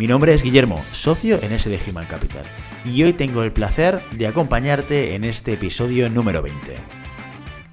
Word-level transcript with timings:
Mi 0.00 0.06
nombre 0.06 0.32
es 0.32 0.42
Guillermo, 0.42 0.82
socio 0.92 1.38
en 1.42 1.58
SD 1.58 1.78
Human 1.90 2.06
Capital, 2.06 2.44
y 2.86 3.02
hoy 3.02 3.12
tengo 3.12 3.42
el 3.42 3.52
placer 3.52 4.00
de 4.16 4.26
acompañarte 4.26 5.14
en 5.14 5.24
este 5.24 5.52
episodio 5.52 6.08
número 6.08 6.40
20. 6.40 6.74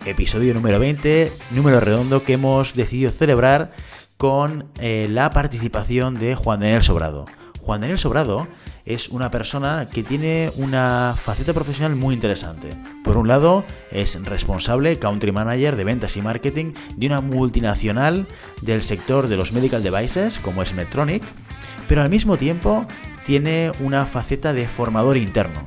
Episodio 0.06 0.54
número 0.54 0.78
20, 0.78 1.32
número 1.52 1.80
redondo 1.80 2.24
que 2.24 2.34
hemos 2.34 2.76
decidido 2.76 3.12
celebrar 3.12 3.72
con 4.18 4.66
eh, 4.82 5.08
la 5.10 5.30
participación 5.30 6.16
de 6.16 6.36
Juan 6.36 6.60
Daniel 6.60 6.84
Sobrado. 6.84 7.24
Juan 7.62 7.80
Daniel 7.80 7.98
Sobrado 7.98 8.46
es 8.84 9.08
una 9.08 9.32
persona 9.32 9.88
que 9.90 10.04
tiene 10.04 10.52
una 10.58 11.16
faceta 11.18 11.54
profesional 11.54 11.96
muy 11.96 12.14
interesante. 12.14 12.68
Por 13.06 13.16
un 13.16 13.30
lado, 13.30 13.64
es 13.90 14.22
responsable, 14.26 14.98
country 14.98 15.32
manager 15.32 15.78
de 15.78 15.86
ventas 15.86 16.18
y 16.18 16.22
marketing 16.22 16.74
de 16.98 17.08
una 17.08 17.22
multinacional 17.22 18.28
del 18.62 18.84
sector 18.84 19.30
de 19.30 19.38
los 19.38 19.54
medical 19.54 19.82
devices 19.82 20.40
como 20.40 20.62
es 20.62 20.74
Medtronic 20.74 21.24
pero 21.88 22.02
al 22.02 22.10
mismo 22.10 22.36
tiempo 22.38 22.88
tiene 23.26 23.72
una 23.80 24.06
faceta 24.06 24.54
de 24.54 24.68
formador 24.68 25.18
interno. 25.18 25.66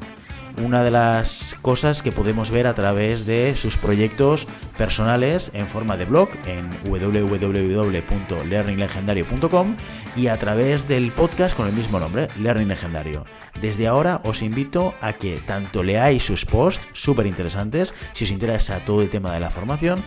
Una 0.65 0.83
de 0.83 0.91
las 0.91 1.55
cosas 1.63 2.03
que 2.03 2.11
podemos 2.13 2.51
ver 2.51 2.67
a 2.67 2.75
través 2.75 3.25
de 3.25 3.57
sus 3.57 3.79
proyectos 3.79 4.47
personales 4.77 5.51
en 5.55 5.67
forma 5.67 5.97
de 5.97 6.05
blog 6.05 6.29
en 6.47 6.69
www.learninglegendario.com 6.85 9.77
y 10.17 10.27
a 10.27 10.37
través 10.37 10.87
del 10.89 11.13
podcast 11.13 11.57
con 11.57 11.67
el 11.67 11.73
mismo 11.73 11.99
nombre, 11.99 12.29
Learning 12.39 12.69
Legendario. 12.69 13.25
Desde 13.61 13.87
ahora 13.87 14.21
os 14.25 14.43
invito 14.43 14.93
a 15.01 15.15
que 15.15 15.39
tanto 15.39 15.83
leáis 15.83 16.25
sus 16.25 16.45
posts, 16.45 16.87
súper 16.93 17.25
interesantes, 17.27 17.95
si 18.13 18.25
os 18.25 18.31
interesa 18.31 18.85
todo 18.85 19.01
el 19.03 19.09
tema 19.09 19.33
de 19.33 19.41
la 19.41 19.49
formación, 19.51 20.05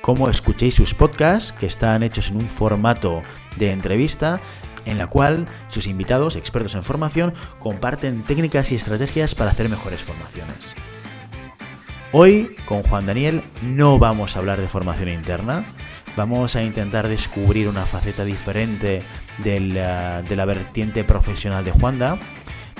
como 0.00 0.28
escuchéis 0.28 0.74
sus 0.74 0.94
podcasts, 0.94 1.52
que 1.52 1.66
están 1.66 2.02
hechos 2.02 2.30
en 2.30 2.36
un 2.36 2.48
formato 2.48 3.22
de 3.56 3.70
entrevista, 3.70 4.40
en 4.84 4.98
la 4.98 5.06
cual 5.06 5.46
sus 5.68 5.86
invitados, 5.86 6.36
expertos 6.36 6.74
en 6.74 6.82
formación, 6.82 7.34
comparten 7.58 8.22
técnicas 8.22 8.72
y 8.72 8.76
estrategias 8.76 9.34
para 9.34 9.50
hacer 9.50 9.68
mejores 9.68 10.00
formaciones. 10.00 10.74
Hoy, 12.12 12.56
con 12.66 12.82
Juan 12.82 13.06
Daniel, 13.06 13.42
no 13.62 13.98
vamos 13.98 14.36
a 14.36 14.40
hablar 14.40 14.60
de 14.60 14.68
formación 14.68 15.08
interna, 15.08 15.64
vamos 16.16 16.56
a 16.56 16.62
intentar 16.62 17.08
descubrir 17.08 17.68
una 17.68 17.86
faceta 17.86 18.24
diferente 18.24 19.02
de 19.38 19.60
la, 19.60 20.44
vertiente 20.44 21.04
profesional 21.04 21.64
de 21.64 21.72
Juanda 21.72 22.18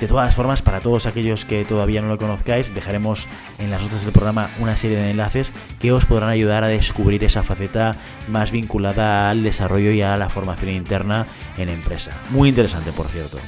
de 0.03 0.08
todas 0.08 0.34
formas, 0.34 0.62
para 0.62 0.81
todos 0.81 1.06
aquellos 1.06 1.45
que 1.45 1.64
todavía 1.64 2.03
no 2.03 2.08
lo 2.08 2.19
conozcáis, 2.19 2.75
dejaremos 2.75 3.29
en 3.61 3.70
las 3.70 3.83
notas 3.83 4.02
del 4.02 4.11
programa 4.11 4.51
una 4.58 4.77
serie 4.77 4.96
de 4.96 5.11
enlaces 5.11 5.52
que 5.79 5.92
os 5.92 6.07
podrán 6.07 6.29
ayudar 6.29 6.64
a 6.64 6.68
descubrir 6.68 7.23
esa 7.23 7.45
faceta 7.45 7.95
más 8.27 8.51
vinculada 8.51 9.30
al 9.30 9.45
desarrollo 9.45 9.92
y 9.92 10.02
a 10.02 10.17
la 10.17 10.29
formación 10.29 10.73
interna 10.73 11.29
en 11.57 11.68
empresa. 11.68 12.20
Muy 12.30 12.48
interesante, 12.48 12.91
por 12.91 13.07
cierto. 13.07 13.39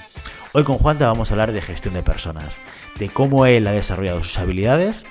Hoy 0.52 0.62
con 0.62 0.78
Juan 0.78 0.96
te 0.96 1.02
vamos 1.02 1.28
a 1.28 1.34
hablar 1.34 1.50
de 1.50 1.60
gestión 1.60 1.94
de 1.94 2.04
personas, 2.04 2.60
de 3.00 3.08
cómo 3.08 3.46
él 3.46 3.66
ha 3.66 3.72
desarrollado 3.72 4.22
sus 4.22 4.38
habilidades 4.38 5.04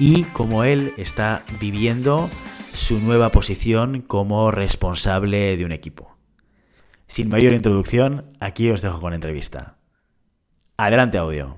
y 0.00 0.24
cómo 0.24 0.64
él 0.64 0.92
está 0.96 1.44
viviendo 1.60 2.28
su 2.72 2.98
nueva 2.98 3.30
posición 3.30 4.00
como 4.00 4.50
responsable 4.50 5.56
de 5.56 5.64
un 5.64 5.70
equipo. 5.70 6.16
Sin 7.06 7.28
mayor 7.28 7.52
introducción, 7.52 8.36
aquí 8.40 8.70
os 8.70 8.82
dejo 8.82 9.00
con 9.00 9.10
la 9.10 9.16
entrevista. 9.16 9.73
Adelante 10.76 11.18
audio. 11.18 11.56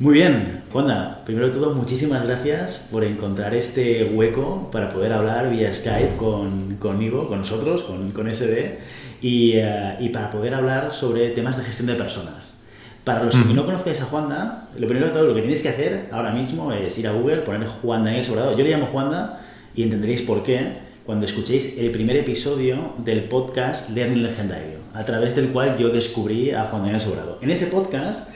Muy 0.00 0.14
bien, 0.14 0.64
Juana, 0.72 1.18
primero 1.24 1.46
de 1.46 1.52
todo 1.52 1.74
muchísimas 1.74 2.26
gracias 2.26 2.88
por 2.90 3.04
encontrar 3.04 3.54
este 3.54 4.02
hueco 4.04 4.68
para 4.72 4.88
poder 4.88 5.12
hablar 5.12 5.48
vía 5.48 5.72
Skype 5.72 6.16
con, 6.16 6.76
conmigo, 6.76 7.28
con 7.28 7.40
nosotros, 7.40 7.84
con, 7.84 8.10
con 8.10 8.26
eh, 8.26 8.78
y 10.00 10.08
para 10.08 10.30
poder 10.30 10.54
hablar 10.54 10.92
sobre 10.92 11.30
temas 11.30 11.56
de 11.56 11.62
gestión 11.62 11.86
de 11.86 11.94
personas. 11.94 12.49
Para 13.10 13.24
los 13.24 13.34
que 13.34 13.54
no 13.54 13.66
conozcáis 13.66 14.00
a 14.02 14.04
Juanda, 14.04 14.68
lo 14.78 14.86
primero 14.86 15.08
de 15.08 15.12
todo 15.12 15.24
lo 15.24 15.34
que 15.34 15.40
tenéis 15.40 15.62
que 15.62 15.68
hacer 15.68 16.06
ahora 16.12 16.30
mismo 16.30 16.72
es 16.72 16.96
ir 16.96 17.08
a 17.08 17.12
Google, 17.12 17.38
poner 17.38 17.66
Juan 17.66 18.04
Daniel 18.04 18.24
Sobrado. 18.24 18.56
Yo 18.56 18.62
le 18.62 18.70
llamo 18.70 18.86
Juanda 18.86 19.40
y 19.74 19.82
entenderéis 19.82 20.22
por 20.22 20.44
qué 20.44 20.74
cuando 21.04 21.26
escuchéis 21.26 21.76
el 21.78 21.90
primer 21.90 22.14
episodio 22.18 22.94
del 22.98 23.24
podcast 23.24 23.90
Learning 23.90 24.22
Legendario, 24.22 24.78
a 24.94 25.04
través 25.04 25.34
del 25.34 25.48
cual 25.48 25.76
yo 25.76 25.88
descubrí 25.88 26.52
a 26.52 26.66
Juan 26.66 26.82
Daniel 26.82 27.00
Sobrado. 27.00 27.38
En 27.42 27.50
ese 27.50 27.66
podcast, 27.66 28.28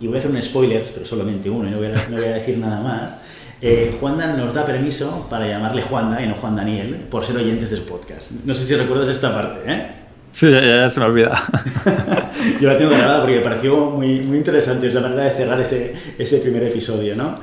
y 0.00 0.06
voy 0.06 0.16
a 0.16 0.20
hacer 0.20 0.30
un 0.30 0.42
spoiler, 0.42 0.86
pero 0.94 1.04
solamente 1.04 1.50
uno, 1.50 1.68
y 1.68 1.70
no 1.70 1.76
voy 1.76 1.88
a, 1.88 2.08
no 2.08 2.16
voy 2.16 2.24
a 2.24 2.32
decir 2.32 2.56
nada 2.56 2.80
más, 2.80 3.20
eh, 3.60 3.94
Juanda 4.00 4.32
nos 4.32 4.54
da 4.54 4.64
permiso 4.64 5.26
para 5.28 5.46
llamarle 5.46 5.82
Juanda 5.82 6.22
y 6.22 6.26
no 6.26 6.36
Juan 6.36 6.56
Daniel 6.56 7.06
por 7.10 7.26
ser 7.26 7.36
oyentes 7.36 7.70
del 7.70 7.82
podcast. 7.82 8.30
No 8.46 8.54
sé 8.54 8.64
si 8.64 8.74
recuerdas 8.76 9.10
esta 9.10 9.34
parte, 9.34 9.70
¿eh? 9.70 10.01
Sí, 10.32 10.50
ya, 10.50 10.88
se 10.88 10.98
me 10.98 11.06
olvida. 11.06 11.38
Yo 12.60 12.68
la 12.68 12.78
tengo 12.78 12.90
grabada 12.90 13.20
porque 13.20 13.36
me 13.36 13.42
pareció 13.42 13.90
muy, 13.90 14.22
muy 14.22 14.38
interesante, 14.38 14.88
es 14.88 14.94
la 14.94 15.02
manera 15.02 15.24
de 15.24 15.30
cerrar 15.30 15.60
ese, 15.60 15.94
ese 16.18 16.38
primer 16.38 16.64
episodio, 16.64 17.14
¿no? 17.14 17.36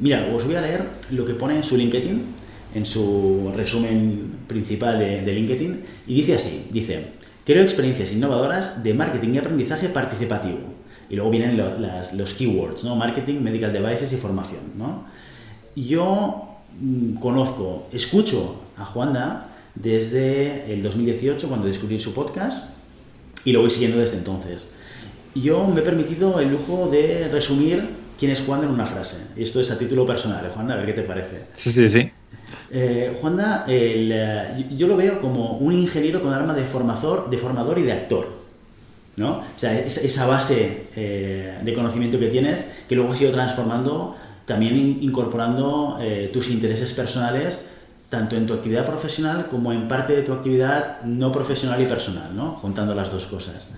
Mira, 0.00 0.28
os 0.32 0.44
voy 0.44 0.54
a 0.54 0.60
leer 0.60 0.84
lo 1.10 1.24
que 1.24 1.32
pone 1.32 1.56
en 1.56 1.64
su 1.64 1.76
LinkedIn, 1.78 2.26
en 2.74 2.86
su 2.86 3.50
resumen 3.56 4.32
principal 4.46 4.98
de, 4.98 5.22
de 5.22 5.32
LinkedIn, 5.32 5.82
y 6.06 6.14
dice 6.14 6.34
así, 6.34 6.66
dice, 6.70 7.06
creo 7.46 7.62
experiencias 7.62 8.12
innovadoras 8.12 8.82
de 8.82 8.92
marketing 8.92 9.34
y 9.34 9.38
aprendizaje 9.38 9.88
participativo. 9.88 10.58
Y 11.08 11.16
luego 11.16 11.30
vienen 11.30 11.56
las, 11.56 12.12
los 12.12 12.34
keywords, 12.34 12.84
¿no? 12.84 12.96
Marketing, 12.96 13.40
medical 13.40 13.72
devices 13.72 14.12
y 14.12 14.16
formación, 14.16 14.60
¿no? 14.76 15.04
Yo 15.74 16.58
mm, 16.80 17.14
conozco, 17.14 17.88
escucho 17.92 18.62
a 18.76 18.84
Juanda 18.84 19.55
desde 19.76 20.72
el 20.72 20.82
2018 20.82 21.48
cuando 21.48 21.66
descubrí 21.66 22.00
su 22.00 22.12
podcast 22.12 22.70
y 23.44 23.52
lo 23.52 23.60
voy 23.60 23.70
siguiendo 23.70 23.98
desde 23.98 24.18
entonces. 24.18 24.70
Yo 25.34 25.66
me 25.66 25.80
he 25.80 25.84
permitido 25.84 26.40
el 26.40 26.50
lujo 26.50 26.88
de 26.90 27.28
resumir 27.28 27.88
quién 28.18 28.32
es 28.32 28.40
Juanda 28.40 28.66
en 28.66 28.72
una 28.72 28.86
frase. 28.86 29.18
Y 29.36 29.42
esto 29.42 29.60
es 29.60 29.70
a 29.70 29.78
título 29.78 30.06
personal, 30.06 30.44
¿eh, 30.44 30.50
Juanda, 30.52 30.74
a 30.74 30.78
ver 30.78 30.86
qué 30.86 30.92
te 30.94 31.02
parece. 31.02 31.42
Sí, 31.54 31.70
sí, 31.70 31.88
sí. 31.88 32.10
Eh, 32.70 33.16
Juanda, 33.20 33.64
eh, 33.68 34.66
yo 34.76 34.88
lo 34.88 34.96
veo 34.96 35.20
como 35.20 35.58
un 35.58 35.74
ingeniero 35.74 36.20
con 36.22 36.32
arma 36.32 36.54
de 36.54 36.64
formador, 36.64 37.30
de 37.30 37.38
formador 37.38 37.78
y 37.78 37.82
de 37.82 37.92
actor. 37.92 38.46
¿no? 39.16 39.38
O 39.38 39.58
sea, 39.58 39.78
esa 39.78 40.26
base 40.26 40.88
eh, 40.94 41.58
de 41.62 41.74
conocimiento 41.74 42.18
que 42.18 42.28
tienes, 42.28 42.70
que 42.88 42.94
luego 42.94 43.12
has 43.12 43.20
ido 43.20 43.32
transformando, 43.32 44.16
también 44.44 44.98
incorporando 45.00 45.98
tus 46.32 46.50
intereses 46.50 46.92
personales 46.92 47.58
tanto 48.08 48.36
en 48.36 48.46
tu 48.46 48.54
actividad 48.54 48.84
profesional 48.84 49.46
como 49.50 49.72
en 49.72 49.88
parte 49.88 50.14
de 50.14 50.22
tu 50.22 50.32
actividad 50.32 51.02
no 51.02 51.32
profesional 51.32 51.80
y 51.82 51.86
personal, 51.86 52.34
¿no? 52.34 52.52
juntando 52.52 52.94
las 52.94 53.10
dos 53.10 53.26
cosas. 53.26 53.68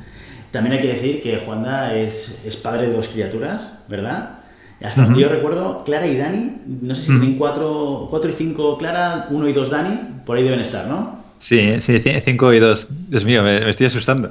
También 0.51 0.77
hay 0.77 0.83
que 0.83 0.93
decir 0.93 1.23
que 1.23 1.39
Juanda 1.39 1.95
es, 1.95 2.41
es 2.45 2.57
padre 2.57 2.89
de 2.89 2.95
dos 2.95 3.09
criaturas, 3.09 3.81
¿verdad? 3.89 4.39
Hasta 4.83 5.03
donde 5.03 5.21
yo 5.21 5.29
recuerdo, 5.29 5.83
Clara 5.85 6.07
y 6.07 6.17
Dani, 6.17 6.53
no 6.83 6.95
sé 6.95 7.03
si 7.03 7.07
tienen 7.09 7.37
cuatro, 7.37 8.07
cuatro 8.11 8.31
y 8.31 8.33
cinco 8.33 8.79
Clara, 8.79 9.27
uno 9.31 9.49
y 9.49 9.53
dos 9.53 9.71
Dani, 9.71 9.99
por 10.25 10.37
ahí 10.37 10.45
deben 10.45 10.61
estar, 10.61 10.87
¿no? 10.87 11.19
Sí, 11.39 11.81
sí, 11.81 12.03
cinco 12.25 12.53
y 12.53 12.59
dos. 12.59 12.89
Dios 13.09 13.25
mío, 13.25 13.43
me, 13.43 13.69
estoy 13.69 13.87
asustando. 13.87 14.29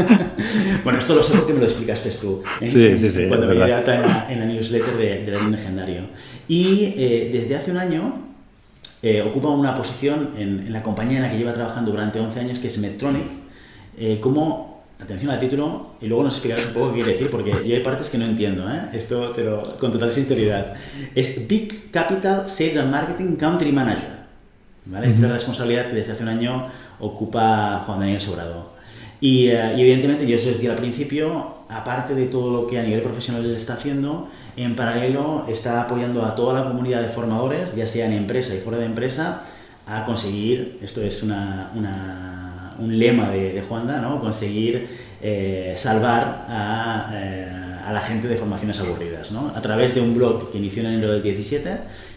bueno, 0.84 0.98
esto 0.98 1.14
lo 1.14 1.22
sé 1.22 1.36
porque 1.36 1.52
me 1.52 1.60
lo 1.60 1.66
explicaste 1.66 2.10
tú. 2.10 2.42
¿eh? 2.60 2.66
Sí, 2.66 2.96
sí, 2.96 3.10
sí. 3.10 3.26
Cuando 3.28 3.48
me 3.48 3.52
en, 3.54 3.60
la, 3.60 4.26
en 4.30 4.40
la 4.40 4.46
newsletter 4.46 4.96
de, 4.96 5.24
de 5.24 5.32
la 5.32 5.48
Legendario. 5.48 6.02
Y 6.48 6.94
eh, 6.96 7.30
desde 7.32 7.56
hace 7.56 7.70
un 7.70 7.76
año 7.76 8.29
eh, 9.02 9.22
ocupa 9.22 9.48
una 9.48 9.74
posición 9.74 10.30
en, 10.36 10.72
la 10.72 10.82
compañía 10.82 11.16
en 11.18 11.22
la 11.22 11.30
que 11.30 11.38
lleva 11.38 11.54
trabajando 11.54 11.90
durante 11.90 12.20
11 12.20 12.40
años, 12.40 12.58
que 12.58 12.66
es 12.66 12.78
Medtronic, 12.78 13.24
eh, 13.98 14.18
como 14.20 14.82
atención 15.00 15.30
al 15.30 15.38
título 15.38 15.94
y 16.02 16.06
luego 16.06 16.24
nos 16.24 16.34
explicarás 16.34 16.66
un 16.66 16.74
poco 16.74 16.88
qué 16.88 16.94
quiere 16.96 17.12
decir, 17.12 17.30
porque 17.30 17.50
yo 17.50 17.74
hay 17.74 17.82
partes 17.82 18.10
que 18.10 18.18
no 18.18 18.26
entiendo, 18.26 18.70
¿eh? 18.70 18.90
esto 18.92 19.32
pero 19.34 19.76
con 19.78 19.90
total 19.90 20.12
sinceridad. 20.12 20.74
Es 21.14 21.48
Big 21.48 21.90
Capital 21.90 22.48
Sales 22.48 22.76
and 22.76 22.90
Marketing 22.90 23.36
Country 23.36 23.72
Manager. 23.72 24.20
¿vale? 24.84 25.06
Esta 25.06 25.18
es 25.18 25.22
la 25.22 25.32
responsabilidad 25.34 25.88
que 25.88 25.94
desde 25.94 26.12
hace 26.12 26.22
un 26.22 26.28
año 26.28 26.66
ocupa 26.98 27.82
Juan 27.86 28.00
Daniel 28.00 28.20
Sobrado. 28.20 28.70
Y, 29.22 29.46
y, 29.46 29.50
evidentemente, 29.50 30.26
yo 30.26 30.36
os 30.36 30.44
decía 30.44 30.72
al 30.72 30.76
principio, 30.76 31.59
aparte 31.70 32.14
de 32.14 32.26
todo 32.26 32.50
lo 32.50 32.66
que 32.66 32.78
a 32.78 32.82
nivel 32.82 33.02
profesional 33.02 33.44
él 33.44 33.56
está 33.56 33.74
haciendo, 33.74 34.28
en 34.56 34.74
paralelo 34.74 35.44
está 35.48 35.82
apoyando 35.82 36.24
a 36.24 36.34
toda 36.34 36.60
la 36.60 36.68
comunidad 36.68 37.02
de 37.02 37.08
formadores, 37.08 37.74
ya 37.74 37.86
sea 37.86 38.06
en 38.06 38.12
empresa 38.12 38.54
y 38.54 38.58
fuera 38.58 38.78
de 38.78 38.86
empresa, 38.86 39.42
a 39.86 40.04
conseguir, 40.04 40.78
esto 40.82 41.02
es 41.02 41.22
un 41.22 42.98
lema 42.98 43.30
de, 43.30 43.62
Juanda, 43.68 44.00
¿no? 44.00 44.20
conseguir 44.20 44.88
eh, 45.22 45.74
salvar 45.76 46.46
a, 46.48 47.10
eh, 47.14 47.52
a, 47.86 47.92
la 47.92 48.00
gente 48.00 48.28
de 48.28 48.36
formaciones 48.36 48.78
aburridas, 48.80 49.32
¿no? 49.32 49.52
a 49.54 49.60
través 49.60 49.94
de 49.94 50.00
un 50.00 50.14
blog 50.14 50.50
que 50.52 50.58
inició 50.58 50.82
en 50.82 50.94
enero 50.94 51.12
del 51.12 51.22
17, 51.22 51.70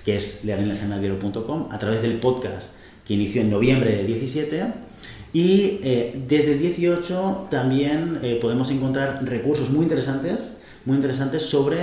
que 0.06 0.16
es 0.16 0.44
learinelgenadiero.com, 0.46 1.70
a 1.72 1.80
través 1.80 2.02
del 2.02 2.20
podcast 2.20 2.72
que 3.06 3.16
inició 3.16 3.42
en 3.42 3.52
noviembre 3.52 3.98
del 3.98 4.08
17, 4.08 4.64
y 5.34 5.80
eh, 5.84 6.24
desde 6.28 6.54
el 6.54 6.60
18 6.60 7.48
también 7.50 8.20
eh, 8.22 8.38
podemos 8.40 8.70
encontrar 8.70 9.20
recursos 9.26 9.72
muy 9.72 9.84
interesantes, 9.84 10.40
muy 10.86 10.96
interesantes 10.96 11.42
sobre 11.42 11.80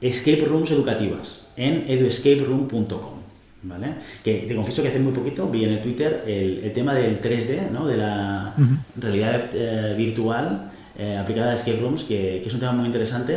escape 0.00 0.46
rooms 0.46 0.70
educativas 0.70 1.48
en 1.56 1.84
eduescaperoom.com. 1.86 3.22
¿Vale? 3.66 3.94
Que 4.22 4.44
te 4.46 4.54
confieso 4.54 4.82
que 4.82 4.88
hace 4.88 4.98
muy 4.98 5.12
poquito 5.12 5.48
vi 5.48 5.64
en 5.64 5.70
el 5.70 5.82
Twitter 5.82 6.22
el, 6.26 6.60
el 6.64 6.72
tema 6.74 6.94
del 6.94 7.20
3D, 7.20 7.70
¿no? 7.70 7.86
de 7.86 7.96
la 7.96 8.54
uh 8.58 8.60
-huh. 8.60 8.78
realidad 9.00 9.50
eh, 9.54 9.94
virtual 9.96 10.70
aplicada 11.18 11.52
a 11.52 11.54
escape 11.54 11.80
rooms, 11.80 12.04
que, 12.04 12.40
que, 12.40 12.48
es 12.48 12.54
un 12.54 12.60
tema 12.60 12.72
muy 12.72 12.86
interesante, 12.86 13.36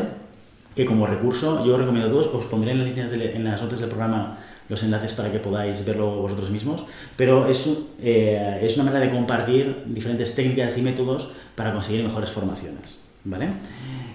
que 0.76 0.86
como 0.86 1.08
recurso 1.08 1.66
yo 1.66 1.76
recomiendo 1.76 2.10
a 2.10 2.12
todos, 2.12 2.28
os 2.28 2.46
pondré 2.46 2.72
en 2.72 2.80
las, 2.80 2.88
líneas 2.88 3.10
de, 3.10 3.36
en 3.36 3.44
las 3.46 3.62
notas 3.64 3.80
del 3.80 3.90
programa 3.90 4.38
los 4.70 4.84
enlaces 4.84 5.14
para 5.14 5.32
que 5.32 5.40
podáis 5.40 5.84
verlo 5.86 6.22
vosotros 6.22 6.50
mismos, 6.50 6.84
pero 7.16 7.48
es, 7.48 7.68
eh, 8.02 8.60
es 8.62 8.76
una 8.76 8.86
manera 8.86 9.06
de 9.06 9.12
compartir 9.12 9.84
diferentes 9.86 10.36
técnicas 10.36 10.78
y 10.78 10.82
métodos 10.82 11.32
para 11.56 11.74
conseguir 11.74 12.04
mejores 12.04 12.30
formaciones. 12.30 13.00
¿vale? 13.24 13.48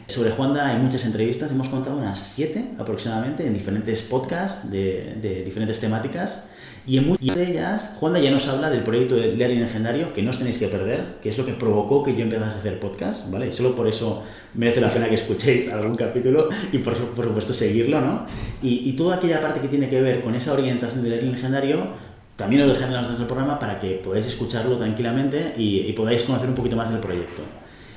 Sobre 0.08 0.30
Juanda 0.30 0.68
hay 0.68 0.78
muchas 0.78 1.04
entrevistas, 1.04 1.50
hemos 1.50 1.68
contado 1.68 1.96
unas 1.96 2.20
siete 2.20 2.64
aproximadamente 2.78 3.46
en 3.46 3.54
diferentes 3.54 4.02
podcasts 4.02 4.70
de, 4.70 5.16
de 5.20 5.44
diferentes 5.44 5.80
temáticas 5.80 6.44
y 6.86 6.98
en 6.98 7.06
muchas 7.06 7.36
de 7.36 7.50
ellas 7.50 7.94
Juanda 8.00 8.18
ya 8.18 8.30
nos 8.30 8.48
habla 8.48 8.68
del 8.68 8.82
proyecto 8.82 9.14
de 9.14 9.36
Learning 9.36 9.60
Legendario 9.60 10.12
que 10.12 10.22
no 10.22 10.30
os 10.30 10.38
tenéis 10.38 10.58
que 10.58 10.66
perder, 10.66 11.18
que 11.22 11.28
es 11.28 11.38
lo 11.38 11.46
que 11.46 11.52
provocó 11.52 12.02
que 12.02 12.16
yo 12.16 12.22
empezase 12.22 12.56
a 12.56 12.58
hacer 12.58 12.80
podcast, 12.80 13.30
¿vale? 13.30 13.48
Y 13.48 13.52
solo 13.52 13.76
por 13.76 13.86
eso 13.86 14.24
merece 14.54 14.80
la 14.80 14.88
pena 14.88 15.08
que 15.08 15.14
escuchéis 15.14 15.72
algún 15.72 15.94
capítulo 15.94 16.48
y 16.72 16.78
por, 16.78 16.94
por 16.94 17.24
supuesto 17.24 17.52
seguirlo, 17.52 18.00
¿no? 18.00 18.26
Y, 18.62 18.88
y, 18.90 18.92
toda 18.92 19.16
aquella 19.16 19.40
parte 19.40 19.60
que 19.60 19.68
tiene 19.68 19.88
que 19.88 20.00
ver 20.00 20.20
con 20.20 20.34
esa 20.34 20.52
orientación 20.52 21.02
de 21.02 21.10
Learning 21.10 21.32
Legendario 21.32 21.86
también 22.36 22.62
lo 22.62 22.68
dejaré 22.68 22.88
en 22.88 22.94
las 22.94 23.02
notas 23.02 23.18
del 23.18 23.26
programa 23.26 23.58
para 23.58 23.78
que 23.78 24.00
podáis 24.02 24.26
escucharlo 24.26 24.76
tranquilamente 24.76 25.54
y, 25.56 25.80
y 25.80 25.92
podáis 25.92 26.22
conocer 26.24 26.48
un 26.48 26.54
poquito 26.54 26.76
más 26.76 26.90
del 26.90 26.98
proyecto. 26.98 27.42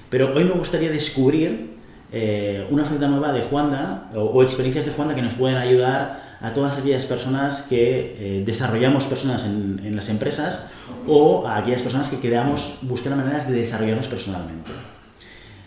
Pero 0.09 0.33
hoy 0.35 0.43
me 0.43 0.51
gustaría 0.51 0.91
descubrir 0.91 1.75
eh, 2.11 2.67
una 2.69 2.85
faceta 2.85 3.07
nueva 3.07 3.33
de 3.33 3.41
Juanda 3.41 4.11
o, 4.13 4.21
o, 4.21 4.43
experiencias 4.43 4.85
de 4.85 4.91
Juanda 4.91 5.15
que 5.15 5.21
nos 5.21 5.33
pueden 5.33 5.57
ayudar 5.57 6.37
a 6.41 6.53
todas 6.53 6.77
aquellas 6.77 7.05
personas 7.05 7.63
que 7.63 8.15
eh, 8.19 8.43
desarrollamos 8.45 9.05
personas 9.05 9.45
en, 9.45 9.81
en, 9.83 9.95
las 9.95 10.09
empresas 10.09 10.67
o 11.07 11.47
a 11.47 11.57
aquellas 11.57 11.81
personas 11.81 12.09
que 12.09 12.19
queramos 12.19 12.77
buscar 12.83 13.15
maneras 13.15 13.49
de 13.49 13.55
desarrollarnos 13.55 14.07
personalmente. 14.07 14.69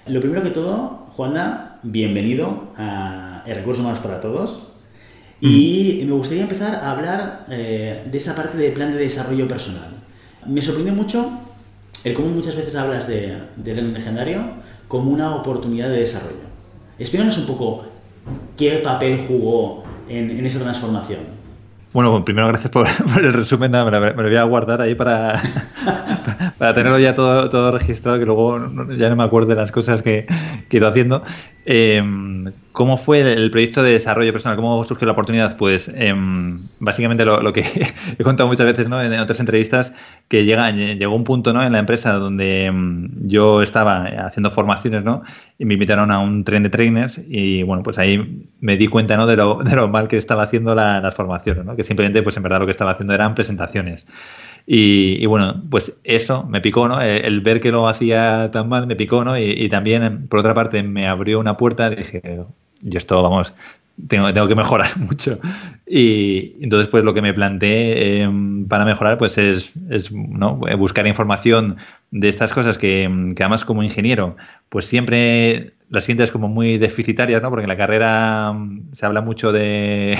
Lo 0.08 0.20
primero 0.20 0.42
que 0.42 0.50
todo, 0.50 1.06
Juanda, 1.16 1.78
bienvenido 1.82 2.72
a 2.78 3.42
El 3.44 3.56
Recurso 3.56 3.82
Más 3.82 3.98
para 3.98 4.20
Todos. 4.20 4.68
Y 5.40 6.02
me 6.06 6.12
gustaría 6.12 6.44
empezar 6.44 6.76
a 6.76 6.92
hablar 6.92 7.44
eh, 7.50 8.04
de 8.10 8.18
esa 8.18 8.34
parte 8.34 8.56
de 8.56 8.70
plan 8.70 8.90
de 8.90 8.98
desarrollo 8.98 9.46
personal. 9.46 9.90
Me 10.46 10.62
sorprendió 10.62 10.94
mucho 10.94 11.30
el 12.04 12.14
cómo 12.14 12.28
muchas 12.28 12.56
veces 12.56 12.74
hablas 12.76 13.06
de, 13.06 13.38
del 13.56 13.92
legendario 13.92 14.40
como 14.88 15.10
una 15.10 15.34
oportunidad 15.36 15.90
de 15.90 16.00
desarrollo. 16.00 16.48
Explícanos 16.98 17.36
un 17.36 17.46
poco 17.46 17.84
qué 18.56 18.78
papel 18.78 19.20
jugó 19.28 19.84
en, 20.08 20.30
en 20.30 20.46
esa 20.46 20.60
transformación. 20.60 21.20
Bueno, 21.92 22.24
primero 22.24 22.48
gracias 22.48 22.70
por, 22.70 22.86
por 23.14 23.24
el 23.24 23.32
resumen, 23.32 23.70
me 23.70 23.78
lo, 23.78 24.00
me 24.00 24.12
lo, 24.14 24.22
voy 24.22 24.36
a 24.36 24.44
guardar 24.44 24.80
ahí 24.80 24.94
para, 24.94 25.42
para 26.58 26.74
tenerlo 26.74 26.98
ya 26.98 27.14
todo, 27.14 27.48
todo 27.48 27.70
registrado, 27.70 28.18
que 28.18 28.26
luego 28.26 28.58
ya 28.96 29.08
no 29.08 29.16
me 29.16 29.24
acuerdo 29.24 29.48
de 29.48 29.56
las 29.56 29.72
cosas 29.72 30.02
que, 30.02 30.26
que 30.68 30.76
he 30.76 30.80
ido 30.80 30.88
haciendo. 30.88 31.22
Eh, 31.70 32.02
¿Cómo 32.72 32.96
fue 32.96 33.20
el 33.20 33.50
proyecto 33.50 33.82
de 33.82 33.90
desarrollo 33.92 34.32
personal? 34.32 34.56
¿Cómo 34.56 34.84
surgió 34.84 35.04
la 35.04 35.12
oportunidad? 35.12 35.56
Pues 35.56 35.90
eh, 35.94 36.14
básicamente 36.78 37.24
lo, 37.24 37.42
lo, 37.42 37.52
que 37.52 37.64
he 38.18 38.22
contado 38.22 38.48
muchas 38.48 38.66
veces 38.66 38.88
¿no? 38.88 39.02
en, 39.02 39.18
otras 39.18 39.40
entrevistas, 39.40 39.92
que 40.28 40.44
llega, 40.44 40.70
llegó 40.70 41.14
un 41.14 41.24
punto 41.24 41.52
¿no? 41.52 41.62
en 41.62 41.72
la 41.72 41.80
empresa 41.80 42.12
donde 42.12 42.70
um, 42.70 43.08
yo 43.28 43.62
estaba 43.62 44.04
haciendo 44.24 44.50
formaciones 44.50 45.04
¿no? 45.04 45.24
y 45.58 45.64
me 45.64 45.74
invitaron 45.74 46.10
a 46.10 46.20
un 46.20 46.44
tren 46.44 46.62
de 46.62 46.70
trainers 46.70 47.20
y 47.28 47.64
bueno, 47.64 47.82
pues 47.82 47.98
ahí 47.98 48.48
me 48.60 48.76
di 48.76 48.86
cuenta 48.86 49.16
¿no? 49.16 49.26
de, 49.26 49.36
lo, 49.36 49.56
de 49.56 49.74
lo 49.74 49.88
mal 49.88 50.08
que 50.08 50.16
estaba 50.16 50.44
haciendo 50.44 50.74
la, 50.74 51.00
las 51.00 51.14
formaciones, 51.14 51.64
¿no? 51.64 51.76
que 51.76 51.82
simplemente 51.82 52.22
pues 52.22 52.36
en 52.36 52.44
verdad 52.44 52.60
lo 52.60 52.66
que 52.66 52.72
estaba 52.72 52.92
haciendo 52.92 53.12
eran 53.12 53.34
presentaciones. 53.34 54.06
Y, 54.70 55.24
bueno, 55.24 55.62
pues 55.70 55.94
eso 56.04 56.44
me 56.44 56.60
picó, 56.60 56.88
¿no? 56.88 57.00
El, 57.00 57.24
el, 57.24 57.40
ver 57.40 57.58
que 57.58 57.72
lo 57.72 57.88
hacía 57.88 58.50
tan 58.52 58.68
mal 58.68 58.86
me 58.86 58.96
picó, 58.96 59.24
¿no? 59.24 59.38
Y, 59.38 59.66
también, 59.70 60.28
por 60.28 60.40
otra 60.40 60.52
parte, 60.52 60.82
me 60.82 61.08
abrió 61.08 61.40
una 61.40 61.56
puerta, 61.56 61.88
dije, 61.88 62.20
yo 62.82 62.98
esto, 62.98 63.22
vamos, 63.22 63.54
tengo, 64.08 64.30
tengo 64.30 64.46
que 64.46 64.54
mejorar 64.54 64.94
mucho. 64.98 65.40
Y 65.86 66.62
entonces, 66.62 66.88
pues 66.88 67.02
lo 67.02 67.14
que 67.14 67.22
me 67.22 67.32
planteé 67.32 68.24
eh, 68.24 68.30
para 68.68 68.84
mejorar, 68.84 69.16
pues 69.16 69.38
es, 69.38 69.72
es 69.88 70.12
¿no? 70.12 70.56
buscar 70.76 71.06
información 71.06 71.78
de 72.10 72.28
estas 72.28 72.52
cosas 72.52 72.78
que, 72.78 73.04
además 73.38 73.64
como 73.64 73.82
ingeniero, 73.82 74.36
pues 74.68 74.86
siempre 74.86 75.72
las 75.90 76.04
sientes 76.04 76.30
como 76.30 76.48
muy 76.48 76.78
deficitarias, 76.78 77.42
¿no? 77.42 77.50
Porque 77.50 77.64
en 77.64 77.68
la 77.68 77.76
carrera 77.76 78.54
se 78.92 79.06
habla 79.06 79.20
mucho 79.20 79.52
de, 79.52 80.18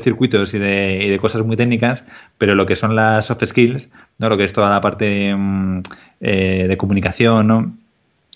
circuitos 0.00 0.54
y 0.54 0.58
de, 0.58 1.00
y 1.04 1.08
de, 1.10 1.18
cosas 1.18 1.42
muy 1.42 1.56
técnicas, 1.56 2.04
pero 2.38 2.54
lo 2.54 2.66
que 2.66 2.76
son 2.76 2.96
las 2.96 3.26
soft 3.26 3.44
skills, 3.44 3.88
¿no? 4.18 4.28
Lo 4.28 4.36
que 4.36 4.44
es 4.44 4.52
toda 4.52 4.70
la 4.70 4.80
parte 4.80 5.34
eh, 6.20 6.66
de 6.68 6.76
comunicación, 6.76 7.46
¿no? 7.46 7.76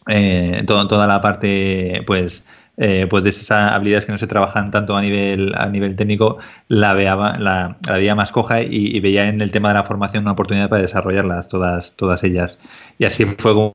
Eh, 0.08 0.62
toda 0.66 1.06
la 1.06 1.20
parte, 1.20 2.02
pues, 2.06 2.44
eh, 2.78 3.06
pues 3.08 3.24
de 3.24 3.30
esas 3.30 3.72
habilidades 3.72 4.04
que 4.04 4.12
no 4.12 4.18
se 4.18 4.26
trabajan 4.26 4.70
tanto 4.70 4.96
a 4.96 5.00
nivel, 5.00 5.54
a 5.56 5.68
nivel 5.68 5.96
técnico, 5.96 6.38
la 6.68 6.92
veía, 6.92 7.16
la, 7.16 7.78
veía 7.88 8.14
más 8.14 8.32
coja 8.32 8.62
y, 8.62 8.68
y, 8.70 9.00
veía 9.00 9.28
en 9.28 9.40
el 9.40 9.50
tema 9.50 9.68
de 9.68 9.74
la 9.74 9.84
formación 9.84 10.24
una 10.24 10.32
oportunidad 10.32 10.68
para 10.68 10.82
desarrollarlas, 10.82 11.48
todas, 11.48 11.96
todas 11.96 12.22
ellas. 12.24 12.60
Y 12.98 13.04
así 13.06 13.24
fue 13.24 13.54
como, 13.54 13.72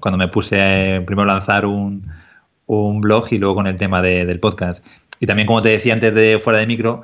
cuando 0.00 0.18
me 0.18 0.28
puse 0.28 0.60
a 0.60 1.04
primero 1.04 1.26
lanzar 1.26 1.66
un, 1.66 2.06
un 2.66 3.00
blog 3.00 3.32
y 3.32 3.38
luego 3.38 3.56
con 3.56 3.66
el 3.66 3.76
tema 3.76 4.00
de, 4.02 4.24
del 4.24 4.38
podcast. 4.40 4.86
Y 5.18 5.26
también, 5.26 5.46
como 5.46 5.62
te 5.62 5.70
decía 5.70 5.92
antes 5.92 6.14
de 6.14 6.38
fuera 6.40 6.60
de 6.60 6.66
micro, 6.66 7.02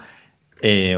eh, 0.62 0.96